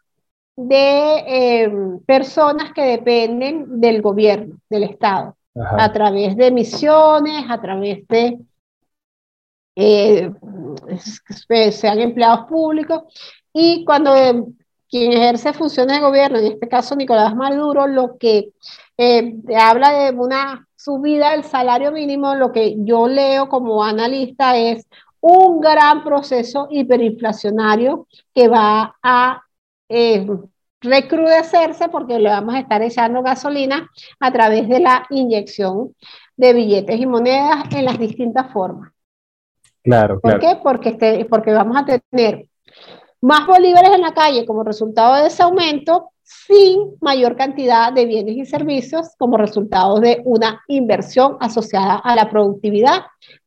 de 0.57 1.25
eh, 1.27 1.73
personas 2.07 2.73
que 2.73 2.83
dependen 2.83 3.81
del 3.81 4.03
gobierno, 4.03 4.57
del 4.69 4.83
Estado, 4.83 5.37
a 5.55 5.93
través 5.93 6.37
de 6.37 6.51
misiones, 6.51 7.45
a 7.49 7.61
través 7.61 8.07
de 8.09 8.39
eh, 9.77 10.31
sean 11.71 12.01
empleados 12.01 12.47
públicos. 12.47 13.05
Y 13.53 13.85
cuando 13.85 14.13
quien 14.97 15.13
ejerce 15.13 15.53
funciones 15.53 15.97
de 15.97 16.03
gobierno, 16.03 16.39
en 16.39 16.47
este 16.47 16.69
caso 16.69 16.97
Nicolás 16.97 17.35
Maduro, 17.37 17.87
lo 17.87 18.17
que 18.17 18.53
eh, 18.97 19.35
habla 19.55 19.93
de 19.93 20.17
una 20.17 20.67
subida 20.75 21.33
del 21.33 21.45
salario 21.45 21.93
mínimo, 21.93 22.35
lo 22.35 22.51
que 22.51 22.77
yo 22.79 23.07
leo 23.07 23.49
como 23.49 23.85
analista 23.85 24.57
es 24.57 24.87
un 25.21 25.61
gran 25.61 26.03
proceso 26.03 26.69
hiperinflacionario 26.71 28.07
que 28.35 28.49
va 28.49 28.97
a 29.03 29.43
eh, 29.91 30.27
recrudecerse 30.81 31.89
porque 31.89 32.19
le 32.19 32.31
vamos 32.31 32.55
a 32.55 32.61
estar 32.61 32.81
echando 32.81 33.23
gasolina 33.23 33.91
a 34.19 34.33
través 34.33 34.67
de 34.67 34.81
la 34.81 35.07
inyección 35.11 35.95
de 36.37 36.55
billetes 36.55 36.99
y 36.99 37.07
monedas 37.07 37.65
en 37.75 37.85
las 37.85 37.99
distintas 37.99 38.51
formas. 38.51 38.93
Claro, 39.83 40.21
¿Por 40.21 40.39
qué? 40.39 40.59
Porque, 40.63 40.89
este, 40.91 41.27
porque 41.27 41.53
vamos 41.53 41.77
a 41.77 41.85
tener 41.85 42.47
más 43.21 43.47
bolívares 43.47 43.91
en 43.95 44.03
la 44.03 44.13
calle 44.13 44.47
como 44.47 44.63
resultado 44.63 45.17
de 45.17 45.29
ese 45.29 45.43
aumento 45.43 46.11
sin 46.23 46.97
mayor 47.01 47.37
cantidad 47.37 47.93
de 47.93 48.05
bienes 48.05 48.37
y 48.37 48.45
servicios 48.47 49.15
como 49.17 49.37
resultado 49.37 50.01
de 50.01 50.21
una 50.25 50.61
inversión 50.67 51.37
asociada 51.41 51.97
a 51.97 52.17
la 52.17 52.29
productividad 52.29 53.03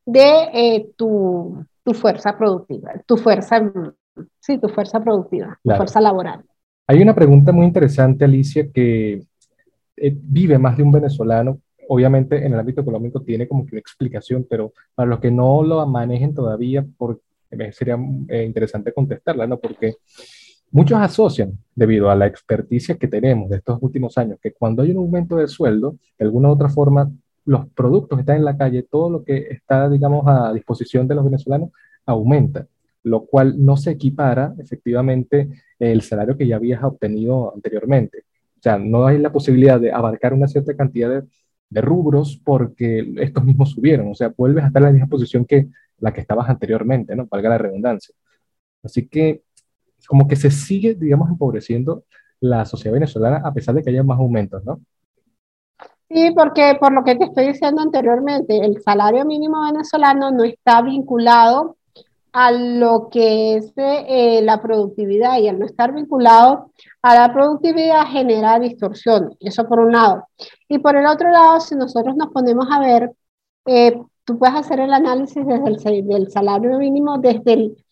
de 0.05 0.49
eh, 0.53 0.89
tu, 0.95 1.65
tu, 1.84 1.93
fuerza 1.93 2.38
productiva, 2.38 2.93
tu 3.05 3.17
fuerza, 3.17 3.61
sí, 4.39 4.57
tu 4.57 4.70
fuerza 4.70 5.03
productiva, 5.03 5.59
tu 5.61 5.72
fuerza 5.72 5.99
laboral. 5.99 6.43
Hay 6.88 7.01
una 7.01 7.13
pregunta 7.13 7.51
muy 7.51 7.65
interesante, 7.65 8.24
Alicia, 8.24 8.72
que 8.72 9.22
eh, 9.97 10.15
vive 10.15 10.57
más 10.57 10.78
de 10.78 10.84
un 10.84 10.91
venezolano. 10.91 11.59
Obviamente 11.89 12.45
en 12.45 12.53
el 12.53 12.59
ámbito 12.59 12.82
económico 12.82 13.22
tiene 13.22 13.47
como 13.47 13.65
que 13.65 13.76
una 13.76 13.80
explicación, 13.80 14.47
pero 14.49 14.72
para 14.95 15.09
los 15.09 15.20
que 15.20 15.32
no 15.32 15.63
lo 15.63 15.86
manejen 15.86 16.34
todavía, 16.34 16.86
por, 16.97 17.20
sería 17.71 17.97
eh, 18.27 18.43
interesante 18.43 18.93
contestarla, 18.93 19.47
¿no? 19.47 19.59
Porque 19.59 19.95
muchos 20.71 20.99
asocian, 20.99 21.57
debido 21.75 22.09
a 22.09 22.15
la 22.15 22.27
experticia 22.27 22.95
que 22.95 23.07
tenemos 23.07 23.49
de 23.49 23.57
estos 23.57 23.79
últimos 23.81 24.17
años, 24.17 24.39
que 24.41 24.53
cuando 24.53 24.83
hay 24.83 24.91
un 24.91 24.97
aumento 24.97 25.35
de 25.35 25.47
sueldo, 25.47 25.97
de 26.17 26.25
alguna 26.25 26.49
u 26.49 26.51
otra 26.51 26.69
forma, 26.69 27.11
los 27.45 27.67
productos 27.69 28.17
que 28.17 28.21
están 28.21 28.37
en 28.37 28.45
la 28.45 28.57
calle, 28.57 28.83
todo 28.83 29.09
lo 29.09 29.23
que 29.23 29.47
está, 29.49 29.89
digamos, 29.89 30.25
a 30.27 30.53
disposición 30.53 31.07
de 31.07 31.15
los 31.15 31.25
venezolanos, 31.25 31.71
aumenta 32.05 32.67
lo 33.03 33.25
cual 33.25 33.55
no 33.63 33.77
se 33.77 33.91
equipara 33.91 34.53
efectivamente 34.59 35.49
el 35.79 36.01
salario 36.01 36.37
que 36.37 36.47
ya 36.47 36.57
habías 36.57 36.83
obtenido 36.83 37.53
anteriormente. 37.53 38.23
O 38.57 38.61
sea, 38.61 38.77
no 38.77 39.05
hay 39.07 39.17
la 39.17 39.31
posibilidad 39.31 39.79
de 39.79 39.91
abarcar 39.91 40.33
una 40.33 40.47
cierta 40.47 40.75
cantidad 40.75 41.23
de, 41.69 41.81
rubros 41.81 42.41
porque 42.43 43.13
estos 43.17 43.45
mismos 43.45 43.69
subieron. 43.71 44.09
O 44.09 44.15
sea, 44.15 44.33
vuelves 44.35 44.63
a 44.63 44.67
estar 44.67 44.81
en 44.81 44.85
la 44.87 44.91
misma 44.91 45.07
posición 45.07 45.45
que 45.45 45.67
la 45.99 46.13
que 46.13 46.21
estabas 46.21 46.49
anteriormente, 46.49 47.15
¿no? 47.15 47.27
Valga 47.27 47.49
la 47.49 47.57
redundancia. 47.57 48.13
Así 48.83 49.07
que 49.07 49.43
como 50.07 50.27
que 50.27 50.35
se 50.35 50.51
sigue, 50.51 50.95
digamos, 50.95 51.29
empobreciendo 51.29 52.03
la 52.39 52.65
sociedad 52.65 52.93
venezolana 52.93 53.41
a 53.43 53.53
pesar 53.53 53.75
de 53.75 53.83
que 53.83 53.89
haya 53.89 54.03
más 54.03 54.19
aumentos, 54.19 54.63
¿no? 54.63 54.79
Sí, 56.09 56.31
porque 56.35 56.75
por 56.79 56.91
lo 56.91 57.03
que 57.03 57.15
te 57.15 57.25
estoy 57.25 57.47
diciendo 57.47 57.81
anteriormente, 57.81 58.57
el 58.57 58.81
salario 58.81 59.25
mínimo 59.25 59.63
venezolano 59.63 60.31
no 60.31 60.43
está 60.43 60.81
vinculado 60.81 61.77
a 62.31 62.51
lo 62.51 63.09
que 63.11 63.57
es 63.57 63.73
eh, 63.75 64.41
la 64.43 64.61
productividad 64.61 65.39
y 65.39 65.47
al 65.47 65.59
no 65.59 65.65
estar 65.65 65.93
vinculado 65.93 66.71
a 67.01 67.15
la 67.15 67.33
productividad 67.33 68.07
genera 68.07 68.59
distorsión. 68.59 69.35
Eso 69.39 69.67
por 69.67 69.79
un 69.79 69.91
lado. 69.91 70.27
Y 70.67 70.79
por 70.79 70.95
el 70.95 71.05
otro 71.05 71.29
lado, 71.29 71.59
si 71.59 71.75
nosotros 71.75 72.15
nos 72.15 72.29
ponemos 72.29 72.67
a 72.71 72.79
ver, 72.79 73.11
eh, 73.65 74.01
tú 74.30 74.38
puedes 74.38 74.55
hacer 74.55 74.80
el 74.80 74.93
análisis 74.93 75.43
desde 75.43 75.89
el 75.89 76.07
del 76.07 76.32
salario 76.32 76.77
mínimo 76.77 77.17
desde 77.17 77.53
el, 77.53 77.86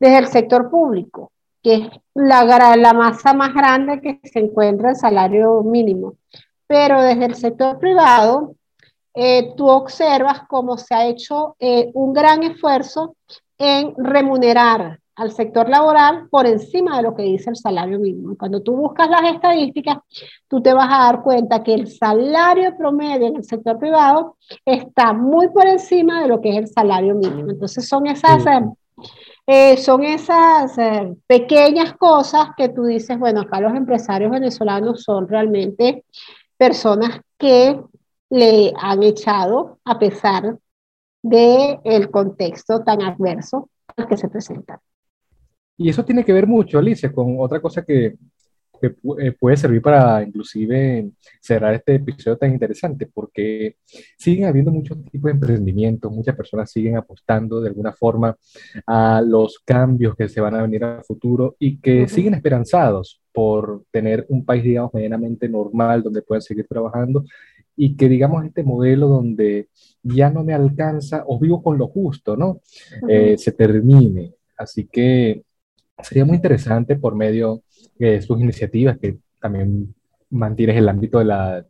desde 0.00 0.18
el 0.18 0.26
sector 0.26 0.68
público, 0.68 1.30
que 1.62 1.74
es 1.74 1.88
la, 2.12 2.44
la 2.74 2.92
masa 2.92 3.32
más 3.34 3.54
grande 3.54 4.00
que 4.00 4.20
se 4.28 4.40
encuentra 4.40 4.90
el 4.90 4.96
salario 4.96 5.62
mínimo. 5.62 6.14
Pero 6.66 7.00
desde 7.02 7.24
el 7.24 7.36
sector 7.36 7.78
privado, 7.78 8.56
eh, 9.14 9.54
tú 9.56 9.68
observas 9.68 10.42
cómo 10.48 10.76
se 10.76 10.92
ha 10.92 11.06
hecho 11.06 11.54
un 11.94 12.12
gran 12.12 12.42
esfuerzo 12.42 13.14
en 13.56 13.94
remunerar 13.96 14.98
al 15.20 15.32
sector 15.32 15.68
laboral 15.68 16.28
por 16.30 16.46
encima 16.46 16.96
de 16.96 17.02
lo 17.02 17.14
que 17.14 17.22
dice 17.22 17.50
el 17.50 17.56
salario 17.56 17.98
mínimo. 17.98 18.36
Cuando 18.38 18.62
tú 18.62 18.74
buscas 18.74 19.10
las 19.10 19.34
estadísticas, 19.34 19.98
tú 20.48 20.62
te 20.62 20.72
vas 20.72 20.88
a 20.90 21.04
dar 21.04 21.22
cuenta 21.22 21.62
que 21.62 21.74
el 21.74 21.88
salario 21.88 22.74
promedio 22.74 23.26
en 23.26 23.36
el 23.36 23.44
sector 23.44 23.78
privado 23.78 24.38
está 24.64 25.12
muy 25.12 25.48
por 25.48 25.66
encima 25.66 26.22
de 26.22 26.28
lo 26.28 26.40
que 26.40 26.52
es 26.52 26.56
el 26.56 26.68
salario 26.68 27.14
mínimo. 27.14 27.50
Entonces 27.50 27.86
son 27.86 28.06
esas, 28.06 28.46
eh, 29.46 29.76
son 29.76 30.04
esas 30.04 30.78
eh, 30.78 31.14
pequeñas 31.26 31.92
cosas 31.98 32.48
que 32.56 32.70
tú 32.70 32.84
dices, 32.84 33.18
bueno, 33.18 33.42
acá 33.42 33.60
los 33.60 33.74
empresarios 33.74 34.30
venezolanos 34.30 35.02
son 35.02 35.28
realmente 35.28 36.02
personas 36.56 37.20
que 37.36 37.78
le 38.30 38.72
han 38.74 39.02
echado 39.02 39.80
a 39.84 39.98
pesar 39.98 40.56
del 41.22 42.10
contexto 42.10 42.82
tan 42.82 43.02
adverso 43.02 43.68
al 43.98 44.08
que 44.08 44.16
se 44.16 44.30
presenta. 44.30 44.80
Y 45.80 45.88
eso 45.88 46.04
tiene 46.04 46.26
que 46.26 46.34
ver 46.34 46.46
mucho, 46.46 46.78
Alicia, 46.78 47.10
con 47.10 47.36
otra 47.38 47.58
cosa 47.58 47.82
que, 47.82 48.14
que 48.78 48.94
eh, 49.18 49.32
puede 49.32 49.56
servir 49.56 49.80
para 49.80 50.22
inclusive 50.22 51.10
cerrar 51.40 51.72
este 51.72 51.94
episodio 51.94 52.36
tan 52.36 52.52
interesante, 52.52 53.06
porque 53.06 53.76
siguen 54.18 54.44
habiendo 54.44 54.70
muchos 54.72 55.02
tipos 55.10 55.30
de 55.30 55.36
emprendimientos, 55.36 56.12
muchas 56.12 56.36
personas 56.36 56.70
siguen 56.70 56.98
apostando 56.98 57.62
de 57.62 57.70
alguna 57.70 57.92
forma 57.92 58.36
a 58.86 59.22
los 59.26 59.58
cambios 59.64 60.14
que 60.16 60.28
se 60.28 60.42
van 60.42 60.54
a 60.54 60.60
venir 60.60 60.84
a 60.84 61.02
futuro 61.02 61.56
y 61.58 61.78
que 61.78 62.06
siguen 62.08 62.34
esperanzados 62.34 63.22
por 63.32 63.84
tener 63.90 64.26
un 64.28 64.44
país, 64.44 64.62
digamos, 64.62 64.92
medianamente 64.92 65.48
normal 65.48 66.02
donde 66.02 66.20
puedan 66.20 66.42
seguir 66.42 66.66
trabajando 66.68 67.24
y 67.74 67.96
que 67.96 68.06
digamos 68.06 68.44
este 68.44 68.64
modelo 68.64 69.08
donde 69.08 69.70
ya 70.02 70.28
no 70.28 70.44
me 70.44 70.52
alcanza 70.52 71.24
o 71.26 71.40
vivo 71.40 71.62
con 71.62 71.78
lo 71.78 71.88
justo, 71.88 72.36
¿no? 72.36 72.60
Eh, 73.08 73.38
se 73.38 73.52
termine. 73.52 74.34
Así 74.58 74.86
que 74.86 75.44
sería 76.02 76.24
muy 76.24 76.36
interesante 76.36 76.96
por 76.96 77.14
medio 77.14 77.62
de 77.98 78.20
sus 78.22 78.40
iniciativas 78.40 78.98
que 78.98 79.18
también 79.40 79.94
mantienes 80.30 80.76
el 80.76 80.88
ámbito 80.88 81.18
de 81.18 81.24
la, 81.24 81.64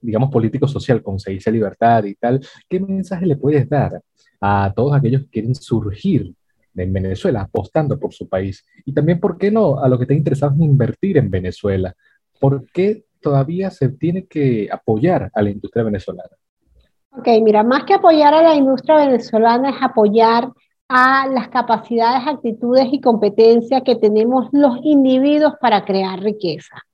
digamos, 0.00 0.30
político-social, 0.30 1.02
como 1.02 1.18
se 1.18 1.32
dice 1.32 1.50
libertad 1.50 2.04
y 2.04 2.14
tal, 2.14 2.40
¿qué 2.68 2.80
mensaje 2.80 3.26
le 3.26 3.36
puedes 3.36 3.68
dar 3.68 4.00
a 4.40 4.72
todos 4.74 4.94
aquellos 4.94 5.22
que 5.22 5.30
quieren 5.30 5.54
surgir 5.54 6.34
en 6.74 6.92
Venezuela 6.92 7.42
apostando 7.42 7.98
por 7.98 8.12
su 8.12 8.28
país? 8.28 8.64
Y 8.84 8.92
también, 8.92 9.20
¿por 9.20 9.36
qué 9.36 9.50
no? 9.50 9.78
A 9.78 9.88
los 9.88 9.98
que 9.98 10.04
estén 10.04 10.18
interesados 10.18 10.54
en 10.56 10.64
invertir 10.64 11.18
en 11.18 11.30
Venezuela. 11.30 11.94
¿Por 12.40 12.66
qué 12.70 13.04
todavía 13.20 13.70
se 13.70 13.88
tiene 13.88 14.26
que 14.26 14.68
apoyar 14.70 15.30
a 15.34 15.42
la 15.42 15.50
industria 15.50 15.84
venezolana? 15.84 16.30
Ok, 17.10 17.26
mira, 17.42 17.64
más 17.64 17.84
que 17.84 17.94
apoyar 17.94 18.32
a 18.32 18.42
la 18.42 18.54
industria 18.54 18.96
venezolana 18.96 19.70
es 19.70 19.76
apoyar 19.80 20.52
a 20.88 21.26
las 21.28 21.48
capacidades, 21.48 22.26
actitudes 22.26 22.88
y 22.92 23.00
competencias 23.00 23.82
que 23.84 23.96
tenemos 23.96 24.48
los 24.52 24.78
individuos 24.82 25.54
para 25.60 25.84
crear 25.84 26.20
riqueza. 26.20 26.87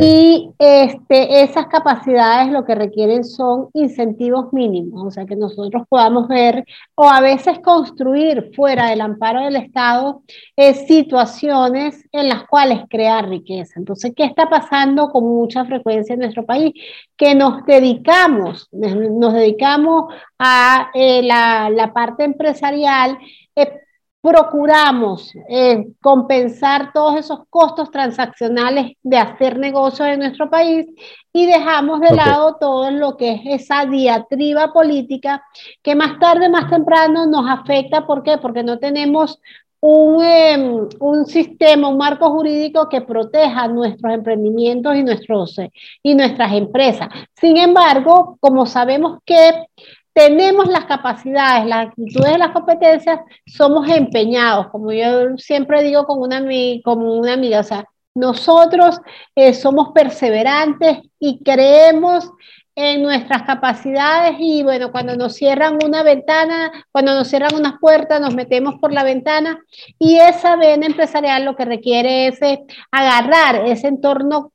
Y 0.00 0.52
este, 0.58 1.42
esas 1.42 1.66
capacidades 1.66 2.52
lo 2.52 2.64
que 2.64 2.74
requieren 2.74 3.24
son 3.24 3.68
incentivos 3.72 4.52
mínimos, 4.52 5.04
o 5.04 5.10
sea, 5.10 5.26
que 5.26 5.34
nosotros 5.34 5.82
podamos 5.88 6.28
ver 6.28 6.64
o 6.94 7.08
a 7.08 7.20
veces 7.20 7.58
construir 7.60 8.52
fuera 8.54 8.90
del 8.90 9.00
amparo 9.00 9.40
del 9.40 9.56
Estado 9.56 10.22
eh, 10.56 10.74
situaciones 10.74 12.04
en 12.12 12.28
las 12.28 12.46
cuales 12.46 12.82
crear 12.88 13.28
riqueza. 13.28 13.74
Entonces, 13.76 14.12
¿qué 14.14 14.24
está 14.24 14.48
pasando 14.48 15.08
con 15.08 15.24
mucha 15.24 15.64
frecuencia 15.64 16.12
en 16.12 16.20
nuestro 16.20 16.46
país? 16.46 16.72
Que 17.16 17.34
nos 17.34 17.64
dedicamos, 17.66 18.68
nos 18.70 19.34
dedicamos 19.34 20.14
a 20.38 20.90
eh, 20.94 21.22
la, 21.22 21.70
la, 21.70 21.92
parte 21.92 22.22
empresarial. 22.22 23.18
Eh, 23.56 23.81
procuramos 24.22 25.34
eh, 25.48 25.88
compensar 26.00 26.92
todos 26.92 27.16
esos 27.16 27.40
costos 27.50 27.90
transaccionales 27.90 28.92
de 29.02 29.18
hacer 29.18 29.58
negocios 29.58 30.08
en 30.08 30.20
nuestro 30.20 30.48
país 30.48 30.86
y 31.32 31.46
dejamos 31.46 32.00
de 32.00 32.14
lado 32.14 32.56
todo 32.60 32.90
lo 32.92 33.16
que 33.16 33.32
es 33.32 33.62
esa 33.62 33.84
diatriba 33.84 34.72
política 34.72 35.42
que 35.82 35.96
más 35.96 36.20
tarde, 36.20 36.48
más 36.48 36.70
temprano 36.70 37.26
nos 37.26 37.50
afecta. 37.50 38.06
¿Por 38.06 38.22
qué? 38.22 38.38
Porque 38.38 38.62
no 38.62 38.78
tenemos 38.78 39.40
un, 39.80 40.24
em, 40.24 40.88
un, 41.00 41.26
sistema, 41.26 41.88
un 41.88 41.96
marco 41.98 42.30
jurídico 42.30 42.88
que 42.88 43.00
proteja 43.00 43.66
nuestros 43.66 44.14
emprendimientos 44.14 44.94
y, 44.94 45.02
nuestros, 45.02 45.56
y 46.00 46.14
nuestras 46.14 46.52
empresas. 46.52 47.08
Sin 47.34 47.56
embargo, 47.56 48.36
como 48.40 48.66
sabemos 48.66 49.18
que 49.26 49.66
tenemos 50.12 50.68
las 50.68 50.84
capacidades, 50.84 51.66
las 51.66 51.88
actitudes, 51.88 52.38
las 52.38 52.50
competencias, 52.50 53.20
somos 53.46 53.88
empeñados, 53.88 54.68
como 54.68 54.92
yo 54.92 55.36
siempre 55.38 55.82
digo 55.82 56.04
con 56.06 56.20
una, 56.20 56.42
como 56.84 57.14
una 57.14 57.34
amiga, 57.34 57.60
o 57.60 57.64
sea, 57.64 57.86
nosotros 58.14 59.00
eh, 59.34 59.54
somos 59.54 59.92
perseverantes 59.94 60.98
y 61.18 61.42
creemos 61.42 62.30
en 62.74 63.02
nuestras 63.02 63.42
capacidades 63.42 64.36
y 64.38 64.62
bueno, 64.62 64.90
cuando 64.90 65.14
nos 65.16 65.34
cierran 65.34 65.78
una 65.84 66.02
ventana, 66.02 66.72
cuando 66.90 67.14
nos 67.14 67.28
cierran 67.28 67.54
unas 67.54 67.74
puertas, 67.80 68.20
nos 68.20 68.34
metemos 68.34 68.76
por 68.80 68.92
la 68.92 69.04
ventana 69.04 69.58
y 69.98 70.16
esa 70.16 70.56
vena 70.56 70.86
empresarial 70.86 71.44
lo 71.44 71.54
que 71.54 71.64
requiere 71.66 72.28
es 72.28 72.40
eh, 72.42 72.64
agarrar 72.90 73.66
ese 73.66 73.88
entorno, 73.88 74.52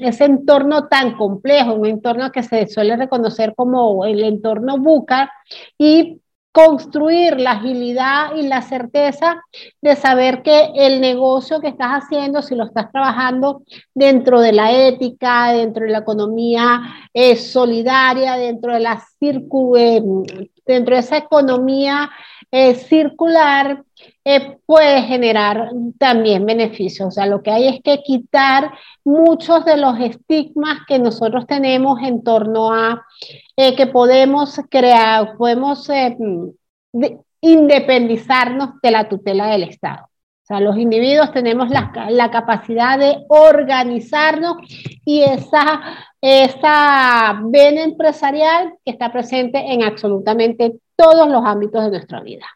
ese 0.00 0.24
entorno 0.24 0.88
tan 0.88 1.16
complejo, 1.16 1.74
un 1.74 1.86
entorno 1.86 2.30
que 2.32 2.42
se 2.42 2.66
suele 2.66 2.96
reconocer 2.96 3.54
como 3.54 4.04
el 4.04 4.22
entorno 4.24 4.78
buca 4.78 5.30
y 5.78 6.20
construir 6.52 7.38
la 7.38 7.52
agilidad 7.52 8.34
y 8.34 8.42
la 8.42 8.62
certeza 8.62 9.42
de 9.80 9.96
saber 9.96 10.42
que 10.42 10.72
el 10.74 11.00
negocio 11.00 11.60
que 11.60 11.68
estás 11.68 12.02
haciendo, 12.02 12.42
si 12.42 12.54
lo 12.54 12.64
estás 12.64 12.90
trabajando 12.90 13.62
dentro 13.94 14.40
de 14.40 14.52
la 14.52 14.72
ética, 14.72 15.52
dentro 15.52 15.84
de 15.84 15.92
la 15.92 15.98
economía 15.98 16.82
eh, 17.12 17.36
solidaria, 17.36 18.36
dentro 18.36 18.72
de 18.74 18.80
la 18.80 19.02
eh, 19.20 20.02
dentro 20.66 20.94
de 20.94 21.00
esa 21.00 21.16
economía 21.16 22.10
eh, 22.50 22.74
circular, 22.74 23.84
puede 24.66 25.02
generar 25.02 25.70
también 25.98 26.44
beneficios. 26.44 27.08
O 27.08 27.10
sea, 27.10 27.26
lo 27.26 27.42
que 27.42 27.50
hay 27.50 27.68
es 27.68 27.80
que 27.82 28.02
quitar 28.02 28.72
muchos 29.04 29.64
de 29.64 29.76
los 29.76 29.98
estigmas 29.98 30.80
que 30.86 30.98
nosotros 30.98 31.46
tenemos 31.46 32.00
en 32.02 32.22
torno 32.22 32.72
a 32.72 33.04
eh, 33.56 33.74
que 33.74 33.86
podemos 33.86 34.60
crear, 34.70 35.36
podemos 35.36 35.88
eh, 35.90 36.16
independizarnos 37.40 38.80
de 38.82 38.90
la 38.90 39.08
tutela 39.08 39.46
del 39.48 39.64
Estado. 39.64 40.04
O 40.04 40.46
sea, 40.48 40.60
los 40.60 40.78
individuos 40.78 41.32
tenemos 41.32 41.68
la, 41.68 41.92
la 42.10 42.30
capacidad 42.30 42.98
de 42.98 43.24
organizarnos 43.28 44.56
y 45.04 45.20
esa, 45.20 45.82
esa 46.22 47.40
vena 47.44 47.82
empresarial 47.82 48.74
que 48.84 48.92
está 48.92 49.12
presente 49.12 49.58
en 49.58 49.82
absolutamente 49.82 50.78
todos 50.98 51.28
los 51.28 51.44
ámbitos 51.44 51.84
de 51.84 51.90
nuestra 51.90 52.20
vida. 52.20 52.46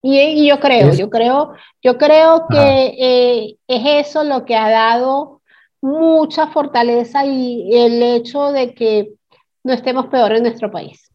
Y, 0.00 0.48
yo 0.48 0.58
creo, 0.58 0.92
yo 0.94 1.10
creo, 1.10 1.52
yo 1.80 1.96
creo 1.96 2.46
que 2.48 2.86
eh, 2.98 3.56
es 3.68 4.06
eso 4.08 4.24
lo 4.24 4.44
que 4.44 4.56
ha 4.56 4.68
dado 4.68 5.42
mucha 5.80 6.48
fortaleza 6.48 7.24
y 7.24 7.68
el 7.72 8.02
hecho 8.02 8.50
de 8.50 8.74
que 8.74 9.12
no 9.62 9.72
estemos 9.74 10.06
peor 10.06 10.32
en 10.32 10.42
nuestro 10.42 10.72
país. 10.72 11.12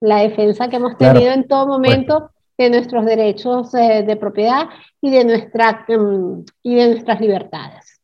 La 0.00 0.22
defensa 0.22 0.68
que 0.68 0.76
hemos 0.76 0.96
tenido 0.96 1.30
en 1.30 1.46
todo 1.46 1.66
momento 1.66 2.30
de 2.56 2.70
nuestros 2.70 3.04
derechos 3.04 3.72
eh, 3.74 4.02
de 4.04 4.16
propiedad 4.16 4.68
y 5.00 5.10
de, 5.10 5.24
nuestra, 5.24 5.84
mm, 5.86 6.44
y 6.62 6.74
de 6.74 6.88
nuestras 6.88 7.20
libertades. 7.20 8.00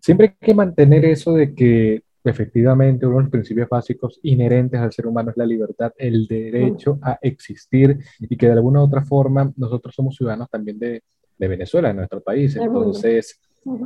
Siempre 0.00 0.34
hay 0.40 0.46
que 0.48 0.54
mantener 0.54 1.04
eso 1.04 1.34
de 1.34 1.54
que 1.54 2.02
efectivamente 2.24 3.06
uno 3.06 3.16
de 3.16 3.22
los 3.22 3.30
principios 3.30 3.68
básicos 3.68 4.18
inherentes 4.22 4.80
al 4.80 4.92
ser 4.92 5.06
humano 5.06 5.30
es 5.30 5.36
la 5.36 5.46
libertad, 5.46 5.92
el 5.98 6.26
derecho 6.26 6.98
a 7.02 7.18
existir 7.20 7.98
y 8.18 8.36
que 8.36 8.46
de 8.46 8.52
alguna 8.52 8.80
u 8.80 8.84
otra 8.84 9.02
forma 9.02 9.52
nosotros 9.56 9.94
somos 9.94 10.16
ciudadanos 10.16 10.48
también 10.48 10.78
de, 10.78 11.02
de 11.38 11.48
Venezuela, 11.48 11.88
de 11.88 11.94
nuestro 11.94 12.22
país. 12.22 12.56
Entonces, 12.56 13.40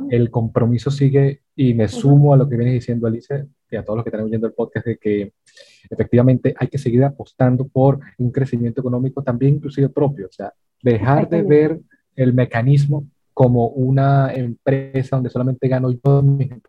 el 0.09 0.29
compromiso 0.29 0.91
sigue 0.91 1.41
y 1.55 1.73
me 1.73 1.87
sumo 1.87 2.33
a 2.33 2.37
lo 2.37 2.47
que 2.47 2.57
viene 2.57 2.73
diciendo 2.73 3.07
Alice 3.07 3.45
y 3.71 3.75
a 3.75 3.83
todos 3.83 3.97
los 3.97 4.03
que 4.03 4.09
están 4.09 4.25
oyendo 4.25 4.47
el 4.47 4.53
podcast 4.53 4.85
de 4.85 4.97
que 4.97 5.33
efectivamente 5.89 6.53
hay 6.57 6.67
que 6.67 6.77
seguir 6.77 7.03
apostando 7.03 7.67
por 7.67 7.99
un 8.17 8.31
crecimiento 8.31 8.81
económico 8.81 9.21
también 9.21 9.55
inclusive 9.55 9.89
propio, 9.89 10.27
o 10.27 10.31
sea, 10.31 10.53
dejar 10.81 11.29
de 11.29 11.43
ver 11.43 11.79
el 12.15 12.33
mecanismo 12.33 13.05
como 13.39 13.67
una 13.67 14.33
empresa 14.33 15.15
donde 15.15 15.29
solamente 15.29 15.69
gano 15.69 15.91
yo, 15.91 16.21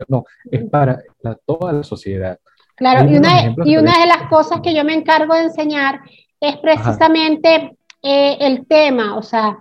no, 0.06 0.24
es 0.48 0.62
para 0.70 1.02
toda 1.44 1.72
la 1.72 1.82
sociedad. 1.82 2.38
Claro, 2.76 3.10
y 3.10 3.16
una, 3.16 3.56
y 3.64 3.76
una 3.76 3.98
de 3.98 4.06
las 4.06 4.28
cosas 4.28 4.60
que 4.60 4.72
yo 4.72 4.84
me 4.84 4.94
encargo 4.94 5.34
de 5.34 5.46
enseñar 5.46 6.00
es 6.38 6.58
precisamente 6.58 7.76
eh, 8.00 8.36
el 8.38 8.68
tema, 8.68 9.16
o 9.16 9.22
sea, 9.24 9.58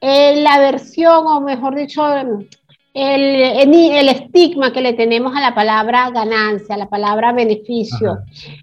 eh, 0.00 0.42
la 0.42 0.58
versión, 0.58 1.24
o 1.24 1.40
mejor 1.40 1.76
dicho, 1.76 2.04
el, 2.16 2.48
el, 2.92 4.08
estigma 4.08 4.72
que 4.72 4.80
le 4.80 4.94
tenemos 4.94 5.36
a 5.36 5.40
la 5.40 5.54
palabra 5.54 6.10
ganancia, 6.10 6.74
a 6.74 6.78
la 6.78 6.88
palabra 6.88 7.32
beneficio. 7.32 8.18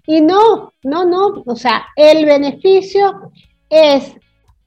Y 0.06 0.20
no, 0.20 0.74
no, 0.82 1.06
no, 1.06 1.42
o 1.46 1.56
sea, 1.56 1.86
el 1.96 2.26
beneficio 2.26 3.32
es 3.70 4.14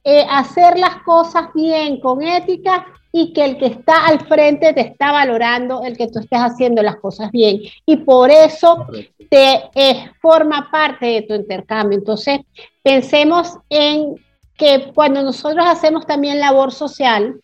eh, 0.08 0.24
hacer 0.30 0.78
las 0.78 1.02
cosas 1.02 1.48
bien, 1.52 1.98
con 1.98 2.22
ética 2.22 2.86
y 3.10 3.32
que 3.32 3.44
el 3.44 3.58
que 3.58 3.66
está 3.66 4.06
al 4.06 4.20
frente 4.20 4.72
te 4.72 4.82
está 4.82 5.10
valorando 5.10 5.82
el 5.82 5.96
que 5.96 6.06
tú 6.06 6.20
estés 6.20 6.38
haciendo 6.38 6.80
las 6.80 6.94
cosas 6.98 7.32
bien. 7.32 7.58
Y 7.84 7.96
por 7.96 8.30
eso 8.30 8.86
te 9.28 9.64
eh, 9.74 10.08
forma 10.22 10.70
parte 10.70 11.06
de 11.06 11.22
tu 11.22 11.34
intercambio. 11.34 11.98
Entonces, 11.98 12.38
pensemos 12.84 13.58
en 13.68 14.14
que 14.56 14.92
cuando 14.94 15.24
nosotros 15.24 15.66
hacemos 15.66 16.06
también 16.06 16.38
labor 16.38 16.70
social, 16.70 17.40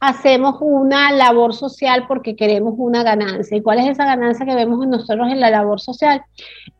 hacemos 0.00 0.56
una 0.60 1.12
labor 1.12 1.54
social 1.54 2.06
porque 2.08 2.36
queremos 2.36 2.72
una 2.78 3.02
ganancia. 3.02 3.54
¿Y 3.54 3.60
cuál 3.60 3.80
es 3.80 3.88
esa 3.88 4.06
ganancia 4.06 4.46
que 4.46 4.54
vemos 4.54 4.86
nosotros 4.86 5.28
en 5.30 5.40
la 5.40 5.50
labor 5.50 5.78
social? 5.78 6.22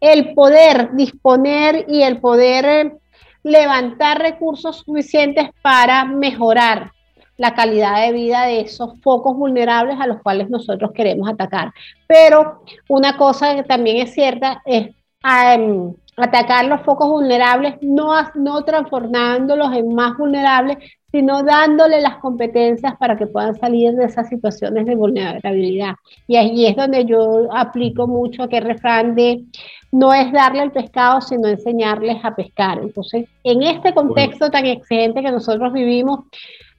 El 0.01 0.33
poder 0.33 0.95
disponer 0.95 1.85
y 1.87 2.03
el 2.03 2.19
poder 2.19 2.65
eh, 2.65 2.99
levantar 3.43 4.19
recursos 4.19 4.79
suficientes 4.79 5.51
para 5.63 6.05
mejorar 6.05 6.93
la 7.37 7.55
calidad 7.55 8.03
de 8.03 8.13
vida 8.13 8.43
de 8.47 8.61
esos 8.61 9.01
focos 9.01 9.37
vulnerables 9.37 9.99
a 10.01 10.07
los 10.07 10.21
cuales 10.23 10.51
nosotros 10.51 10.91
queremos 10.93 11.29
atacar. 11.29 11.73
Pero 12.07 12.63
una 12.89 13.17
cosa 13.17 13.55
que 13.55 13.63
también 13.63 13.99
es 13.99 14.13
cierta 14.13 14.61
es 14.67 14.91
em, 15.23 15.95
atacar 16.17 16.65
los 16.65 16.83
focos 16.83 17.09
vulnerables, 17.09 17.77
no, 17.81 18.13
no 18.35 18.65
transformándolos 18.65 19.73
en 19.73 19.95
más 19.95 20.17
vulnerables, 20.19 20.79
sino 21.11 21.43
dándole 21.43 22.01
las 22.01 22.19
competencias 22.19 22.97
para 22.99 23.17
que 23.17 23.27
puedan 23.27 23.55
salir 23.59 23.95
de 23.95 24.05
esas 24.05 24.29
situaciones 24.29 24.85
de 24.85 24.95
vulnerabilidad. 24.95 25.95
Y 26.27 26.37
ahí 26.37 26.67
es 26.67 26.77
donde 26.77 27.07
yo 27.07 27.49
aplico 27.53 28.07
mucho 28.07 28.43
aquel 28.43 28.65
refrán 28.65 29.15
de 29.15 29.45
no 29.91 30.13
es 30.13 30.31
darle 30.33 30.63
el 30.63 30.71
pescado, 30.71 31.23
sino 31.23 31.49
enseñarles 31.49 32.19
a 32.23 32.35
pescar. 32.35 32.79
Entonces, 32.79 33.27
en 33.43 33.63
este 33.63 33.95
contexto 33.95 34.51
tan 34.51 34.67
exigente 34.67 35.23
que 35.23 35.31
nosotros 35.31 35.73
vivimos, 35.73 36.25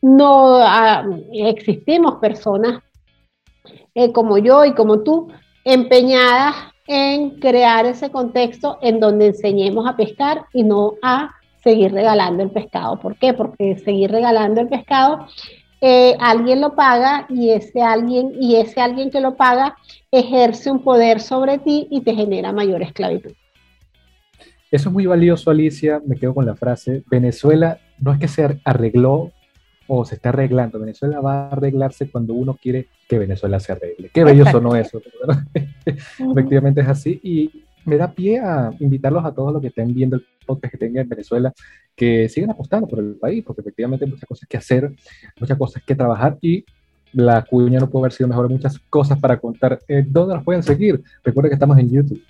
no 0.01 0.57
ah, 0.57 1.05
existimos 1.33 2.15
personas 2.15 2.83
eh, 3.95 4.11
como 4.11 4.37
yo 4.37 4.63
y 4.63 4.73
como 4.73 5.01
tú 5.01 5.29
empeñadas 5.65 6.55
en 6.87 7.39
crear 7.39 7.85
ese 7.85 8.11
contexto 8.11 8.77
en 8.81 8.99
donde 8.99 9.27
enseñemos 9.27 9.87
a 9.87 9.95
pescar 9.95 10.45
y 10.53 10.63
no 10.63 10.93
a 11.01 11.31
seguir 11.63 11.91
regalando 11.91 12.43
el 12.43 12.51
pescado. 12.51 12.99
¿Por 12.99 13.17
qué? 13.17 13.33
Porque 13.33 13.77
seguir 13.77 14.11
regalando 14.11 14.61
el 14.61 14.67
pescado, 14.67 15.27
eh, 15.81 16.15
alguien 16.19 16.61
lo 16.61 16.75
paga 16.75 17.25
y 17.29 17.51
ese 17.51 17.81
alguien, 17.81 18.33
y 18.39 18.55
ese 18.55 18.81
alguien 18.81 19.11
que 19.11 19.21
lo 19.21 19.35
paga 19.35 19.75
ejerce 20.11 20.71
un 20.71 20.83
poder 20.83 21.21
sobre 21.21 21.57
ti 21.59 21.87
y 21.89 22.01
te 22.01 22.13
genera 22.13 22.51
mayor 22.51 22.81
esclavitud. 22.81 23.31
Eso 24.71 24.89
es 24.89 24.93
muy 24.93 25.05
valioso, 25.05 25.49
Alicia. 25.49 26.01
Me 26.05 26.15
quedo 26.15 26.33
con 26.35 26.45
la 26.45 26.55
frase, 26.55 27.03
Venezuela 27.09 27.79
no 27.99 28.13
es 28.13 28.19
que 28.19 28.27
se 28.27 28.61
arregló 28.63 29.31
o 29.87 30.05
se 30.05 30.15
está 30.15 30.29
arreglando. 30.29 30.79
Venezuela 30.79 31.19
va 31.19 31.47
a 31.47 31.51
arreglarse 31.51 32.09
cuando 32.11 32.35
uno 32.35 32.55
quiere 32.61 32.87
que 33.07 33.17
Venezuela 33.17 33.59
se 33.59 33.71
arregle. 33.71 34.11
Qué 34.13 34.23
bello 34.23 34.45
sonó 34.45 34.75
eso. 34.75 35.01
Efectivamente 36.31 36.81
es 36.81 36.87
así. 36.87 37.19
Y 37.23 37.63
me 37.85 37.97
da 37.97 38.11
pie 38.11 38.39
a 38.39 38.71
invitarlos 38.79 39.25
a 39.25 39.33
todos 39.33 39.53
los 39.53 39.61
que 39.61 39.69
estén 39.69 39.93
viendo 39.93 40.17
el 40.17 40.25
podcast 40.45 40.71
que 40.71 40.77
tengan 40.77 41.03
en 41.03 41.09
Venezuela, 41.09 41.53
que 41.95 42.29
sigan 42.29 42.51
apostando 42.51 42.87
por 42.87 42.99
el 42.99 43.15
país, 43.15 43.43
porque 43.45 43.61
efectivamente 43.61 44.05
hay 44.05 44.11
muchas 44.11 44.27
cosas 44.27 44.47
que 44.47 44.57
hacer, 44.57 44.91
muchas 45.39 45.57
cosas 45.57 45.83
que 45.85 45.95
trabajar 45.95 46.37
y 46.41 46.65
la 47.13 47.43
cuña 47.43 47.79
no 47.79 47.89
puede 47.89 48.03
haber 48.03 48.13
sido 48.13 48.27
mejor, 48.27 48.49
muchas 48.49 48.79
cosas 48.89 49.19
para 49.19 49.39
contar. 49.39 49.79
Eh, 49.87 50.05
¿Dónde 50.07 50.35
nos 50.35 50.43
pueden 50.43 50.63
seguir? 50.63 51.01
Recuerden 51.23 51.49
que 51.49 51.55
estamos 51.55 51.77
en 51.77 51.89
YouTube. 51.89 52.21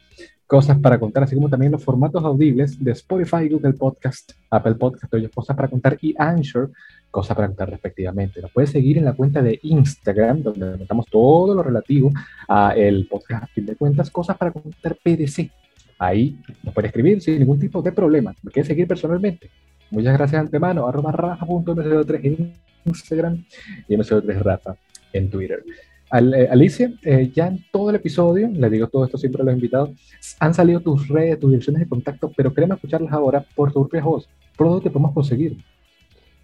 Cosas 0.49 0.79
para 0.79 0.99
contar, 0.99 1.21
así 1.21 1.35
como 1.35 1.47
también 1.47 1.71
los 1.71 1.83
formatos 1.83 2.23
audibles 2.23 2.83
de 2.83 2.93
Spotify, 2.93 3.47
Google 3.47 3.73
Podcast, 3.73 4.31
Apple 4.49 4.73
Podcast, 4.73 5.13
Cosas 5.31 5.55
para 5.55 5.67
contar 5.67 5.95
y 6.01 6.15
Anchor, 6.17 6.71
Cosas 7.11 7.35
para 7.35 7.49
contar 7.49 7.69
respectivamente. 7.69 8.41
Nos 8.41 8.51
puedes 8.51 8.71
seguir 8.71 8.97
en 8.97 9.05
la 9.05 9.13
cuenta 9.13 9.43
de 9.43 9.59
Instagram, 9.61 10.41
donde 10.41 10.75
metamos 10.75 11.05
todo 11.05 11.53
lo 11.53 11.61
relativo 11.61 12.11
a 12.47 12.73
el 12.75 13.07
podcast, 13.07 13.43
a 13.43 13.45
fin 13.45 13.67
de 13.67 13.75
cuentas, 13.75 14.09
Cosas 14.09 14.37
para 14.37 14.49
contar 14.49 14.97
PDC. 15.03 15.51
Ahí 15.99 16.39
nos 16.63 16.73
puede 16.73 16.87
escribir 16.87 17.21
sin 17.21 17.37
ningún 17.37 17.59
tipo 17.59 17.83
de 17.83 17.91
problema. 17.91 18.33
Me 18.41 18.49
quiere 18.49 18.67
seguir 18.67 18.87
personalmente. 18.87 19.51
Muchas 19.91 20.17
gracias 20.17 20.41
antemano. 20.41 20.87
Arroba 20.87 21.11
rafa.mco3 21.11 22.19
en 22.23 22.55
Instagram 22.85 23.45
y 23.87 23.95
mco3rafa 23.95 24.75
en 25.13 25.29
Twitter. 25.29 25.63
Alicia, 26.10 26.91
eh, 27.03 27.32
ya 27.34 27.47
en 27.47 27.66
todo 27.72 27.89
el 27.89 27.97
episodio, 27.97 28.49
le 28.51 28.70
digo 28.70 28.88
todo 28.88 29.05
esto 29.05 29.18
siempre 29.18 29.41
a 29.41 29.45
los 29.45 29.53
invitados, 29.53 29.91
han 30.39 30.53
salido 30.53 30.80
tus 30.80 31.07
redes, 31.07 31.39
tus 31.39 31.51
direcciones 31.51 31.82
de 31.82 31.89
contacto, 31.89 32.32
pero 32.36 32.53
queremos 32.53 32.78
escucharlas 32.78 33.14
ahora 33.14 33.45
por 33.55 33.72
tu 33.72 33.82
propia 33.82 34.01
voz. 34.01 34.28
¿Por 34.57 34.68
dónde 34.68 34.84
te 34.84 34.89
podemos 34.89 35.14
conseguir? 35.14 35.57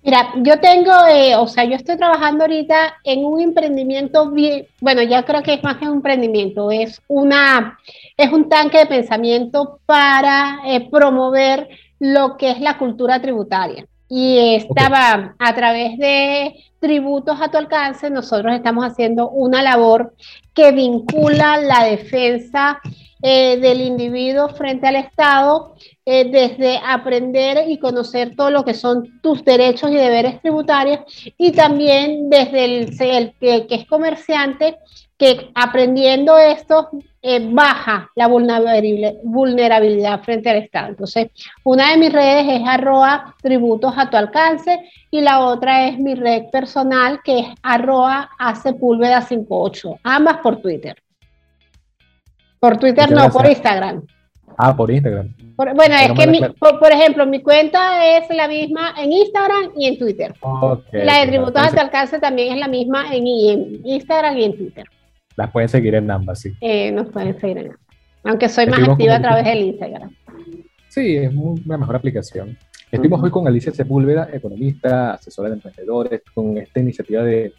Mira, 0.06 0.34
yo 0.44 0.60
tengo, 0.60 0.92
eh, 1.10 1.36
o 1.36 1.48
sea, 1.48 1.64
yo 1.64 1.76
estoy 1.76 1.98
trabajando 1.98 2.44
ahorita 2.44 2.94
en 3.04 3.26
un 3.26 3.42
emprendimiento 3.42 4.32
bueno, 4.80 5.02
ya 5.02 5.24
creo 5.24 5.42
que 5.42 5.56
es 5.56 5.64
más 5.64 5.78
que 5.78 5.88
un 5.88 5.96
emprendimiento, 5.96 6.70
es 6.70 7.02
una, 7.08 7.80
es 8.16 8.32
un 8.32 8.48
tanque 8.48 8.78
de 8.78 8.86
pensamiento 8.86 9.80
para 9.88 10.60
eh, 10.68 10.88
promover 10.92 11.70
lo 11.98 12.38
que 12.38 12.52
es 12.52 12.62
la 12.62 12.78
cultura 12.78 13.20
tributaria. 13.20 13.88
Y 14.08 14.56
estaba 14.56 15.36
a 15.40 15.56
través 15.56 15.98
de 15.98 16.56
tributos 16.80 17.42
a 17.42 17.50
tu 17.50 17.58
alcance, 17.58 18.10
nosotros 18.10 18.54
estamos 18.54 18.86
haciendo 18.86 19.30
una 19.30 19.64
labor 19.64 20.14
que 20.54 20.72
vincula 20.72 21.58
la 21.58 21.84
defensa 21.84 22.80
eh, 23.28 23.58
del 23.58 23.82
individuo 23.82 24.50
frente 24.50 24.86
al 24.86 24.98
Estado, 24.98 25.74
eh, 26.06 26.30
desde 26.30 26.78
aprender 26.86 27.68
y 27.68 27.80
conocer 27.80 28.36
todo 28.36 28.52
lo 28.52 28.64
que 28.64 28.76
son 28.76 29.20
tus 29.22 29.44
derechos 29.44 29.90
y 29.90 29.96
deberes 29.96 30.40
tributarios, 30.42 31.00
y 31.36 31.52
también 31.52 32.30
desde 32.30 32.66
el, 32.66 32.96
el 33.00 33.34
que, 33.40 33.66
es 33.68 33.88
comerciante, 33.88 34.78
que 35.18 35.52
aprendiendo 35.56 36.38
esto 36.38 36.90
eh, 37.22 37.48
baja 37.52 38.12
la 38.16 38.28
vulnerabilidad 38.28 40.22
frente 40.22 40.50
al 40.50 40.58
Estado. 40.58 40.90
Entonces, 40.90 41.30
una 41.64 41.92
de 41.92 41.98
mis 41.98 42.14
redes 42.14 42.46
es 42.50 42.68
arroba 42.68 43.34
tributos 43.42 43.94
a 43.98 44.10
tu 44.10 44.18
alcance 44.18 44.80
y 45.10 45.22
la 45.22 45.46
otra 45.46 45.88
es 45.88 45.98
mi 45.98 46.16
red 46.16 46.44
personal 46.52 47.22
que 47.24 47.40
es 47.40 47.48
arroba 47.64 48.30
58, 48.62 50.00
ambas 50.04 50.38
por 50.38 50.62
Twitter. 50.62 51.02
Por 52.60 52.78
Twitter 52.78 53.10
no, 53.12 53.30
por 53.30 53.46
Instagram. 53.46 54.04
Ah, 54.58 54.76
por 54.76 54.90
Instagram. 54.90 55.34
bueno, 55.56 55.96
es 55.96 56.12
que, 56.14 56.54
por, 56.58 56.92
ejemplo, 56.92 57.26
mi 57.26 57.42
cuenta 57.42 58.18
es 58.18 58.30
la 58.30 58.48
misma 58.48 58.94
en 58.98 59.12
Instagram 59.12 59.72
y 59.78 59.88
en 59.88 59.98
Twitter. 59.98 60.34
la 60.92 61.20
de 61.20 61.28
tributos 61.28 61.62
a 61.62 61.72
tu 61.72 61.80
alcance 61.80 62.20
también 62.20 62.54
es 62.54 62.60
la 62.60 62.68
misma 62.68 63.14
en, 63.14 63.28
Instagram 63.86 64.38
y 64.38 64.44
en 64.46 64.58
Twitter. 64.58 64.86
Las 65.36 65.52
pueden 65.52 65.70
seguir 65.70 65.96
en 65.96 66.10
ambas, 66.10 66.42
sí. 66.42 66.54
Eh, 66.62 66.92
nos 66.92 67.10
pueden 67.10 67.40
seguir 67.40 67.58
en 67.58 67.66
ambas. 67.66 67.80
Aunque 68.24 68.50
soy 68.50 68.68
más 68.68 68.88
activa 68.88 69.16
a 69.16 69.22
través 69.22 69.46
del 69.46 69.60
Instagram. 69.60 70.16
Sí, 70.90 71.18
es 71.18 71.34
una 71.34 71.78
mejor 71.78 71.98
aplicación. 71.98 72.58
Estuvimos 72.92 73.22
hoy 73.22 73.30
con 73.30 73.48
Alicia 73.48 73.72
Sepúlveda, 73.72 74.30
economista, 74.32 75.14
asesora 75.14 75.50
de 75.50 75.56
emprendedores, 75.56 76.22
con 76.34 76.58
esta 76.58 76.80
iniciativa 76.80 77.24
de, 77.24 77.54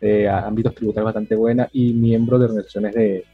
de 0.00 0.28
ámbitos 0.28 0.74
tributarios 0.74 1.06
bastante 1.06 1.34
buena 1.34 1.68
y 1.72 1.92
miembro 1.94 2.38
de 2.38 2.44
organizaciones 2.44 2.94
de, 2.94 3.24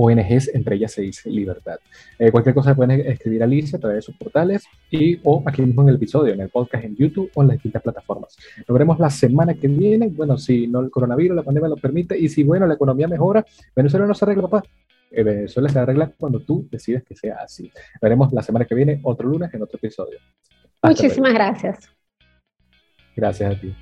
ONGs, 0.00 0.54
entre 0.54 0.76
ellas 0.76 0.92
se 0.92 1.02
dice 1.02 1.28
libertad. 1.28 1.76
Eh, 2.18 2.30
cualquier 2.30 2.54
cosa 2.54 2.74
pueden 2.74 3.00
escribir 3.00 3.42
a 3.42 3.46
Alicia 3.46 3.78
a 3.78 3.80
través 3.80 3.96
de 3.96 4.02
sus 4.02 4.16
portales 4.16 4.64
y 4.90 5.18
o 5.24 5.42
aquí 5.44 5.60
mismo 5.62 5.82
en 5.82 5.88
el 5.88 5.96
episodio, 5.96 6.32
en 6.32 6.40
el 6.40 6.50
podcast 6.50 6.84
en 6.84 6.94
YouTube 6.94 7.30
o 7.34 7.42
en 7.42 7.48
las 7.48 7.56
distintas 7.56 7.82
plataformas. 7.82 8.36
Nos 8.58 8.72
veremos 8.72 9.00
la 9.00 9.10
semana 9.10 9.54
que 9.54 9.66
viene, 9.66 10.06
bueno, 10.08 10.38
si 10.38 10.68
no 10.68 10.80
el 10.80 10.90
coronavirus, 10.90 11.34
la 11.34 11.42
pandemia 11.42 11.68
lo 11.68 11.76
permite 11.76 12.16
y 12.16 12.28
si, 12.28 12.44
bueno, 12.44 12.66
la 12.66 12.74
economía 12.74 13.08
mejora, 13.08 13.44
Venezuela 13.74 14.06
no 14.06 14.14
se 14.14 14.24
arregla, 14.24 14.42
papá. 14.42 14.62
Eh, 15.10 15.22
Venezuela 15.24 15.68
se 15.68 15.78
arregla 15.80 16.12
cuando 16.16 16.40
tú 16.40 16.68
decides 16.70 17.02
que 17.02 17.16
sea 17.16 17.38
así. 17.42 17.70
Veremos 18.00 18.32
la 18.32 18.42
semana 18.42 18.66
que 18.66 18.76
viene, 18.76 19.00
otro 19.02 19.28
lunes, 19.28 19.52
en 19.52 19.62
otro 19.62 19.78
episodio. 19.78 20.18
Muchísimas 20.80 21.34
gracias. 21.34 21.90
Gracias 23.16 23.56
a 23.56 23.60
ti. 23.60 23.74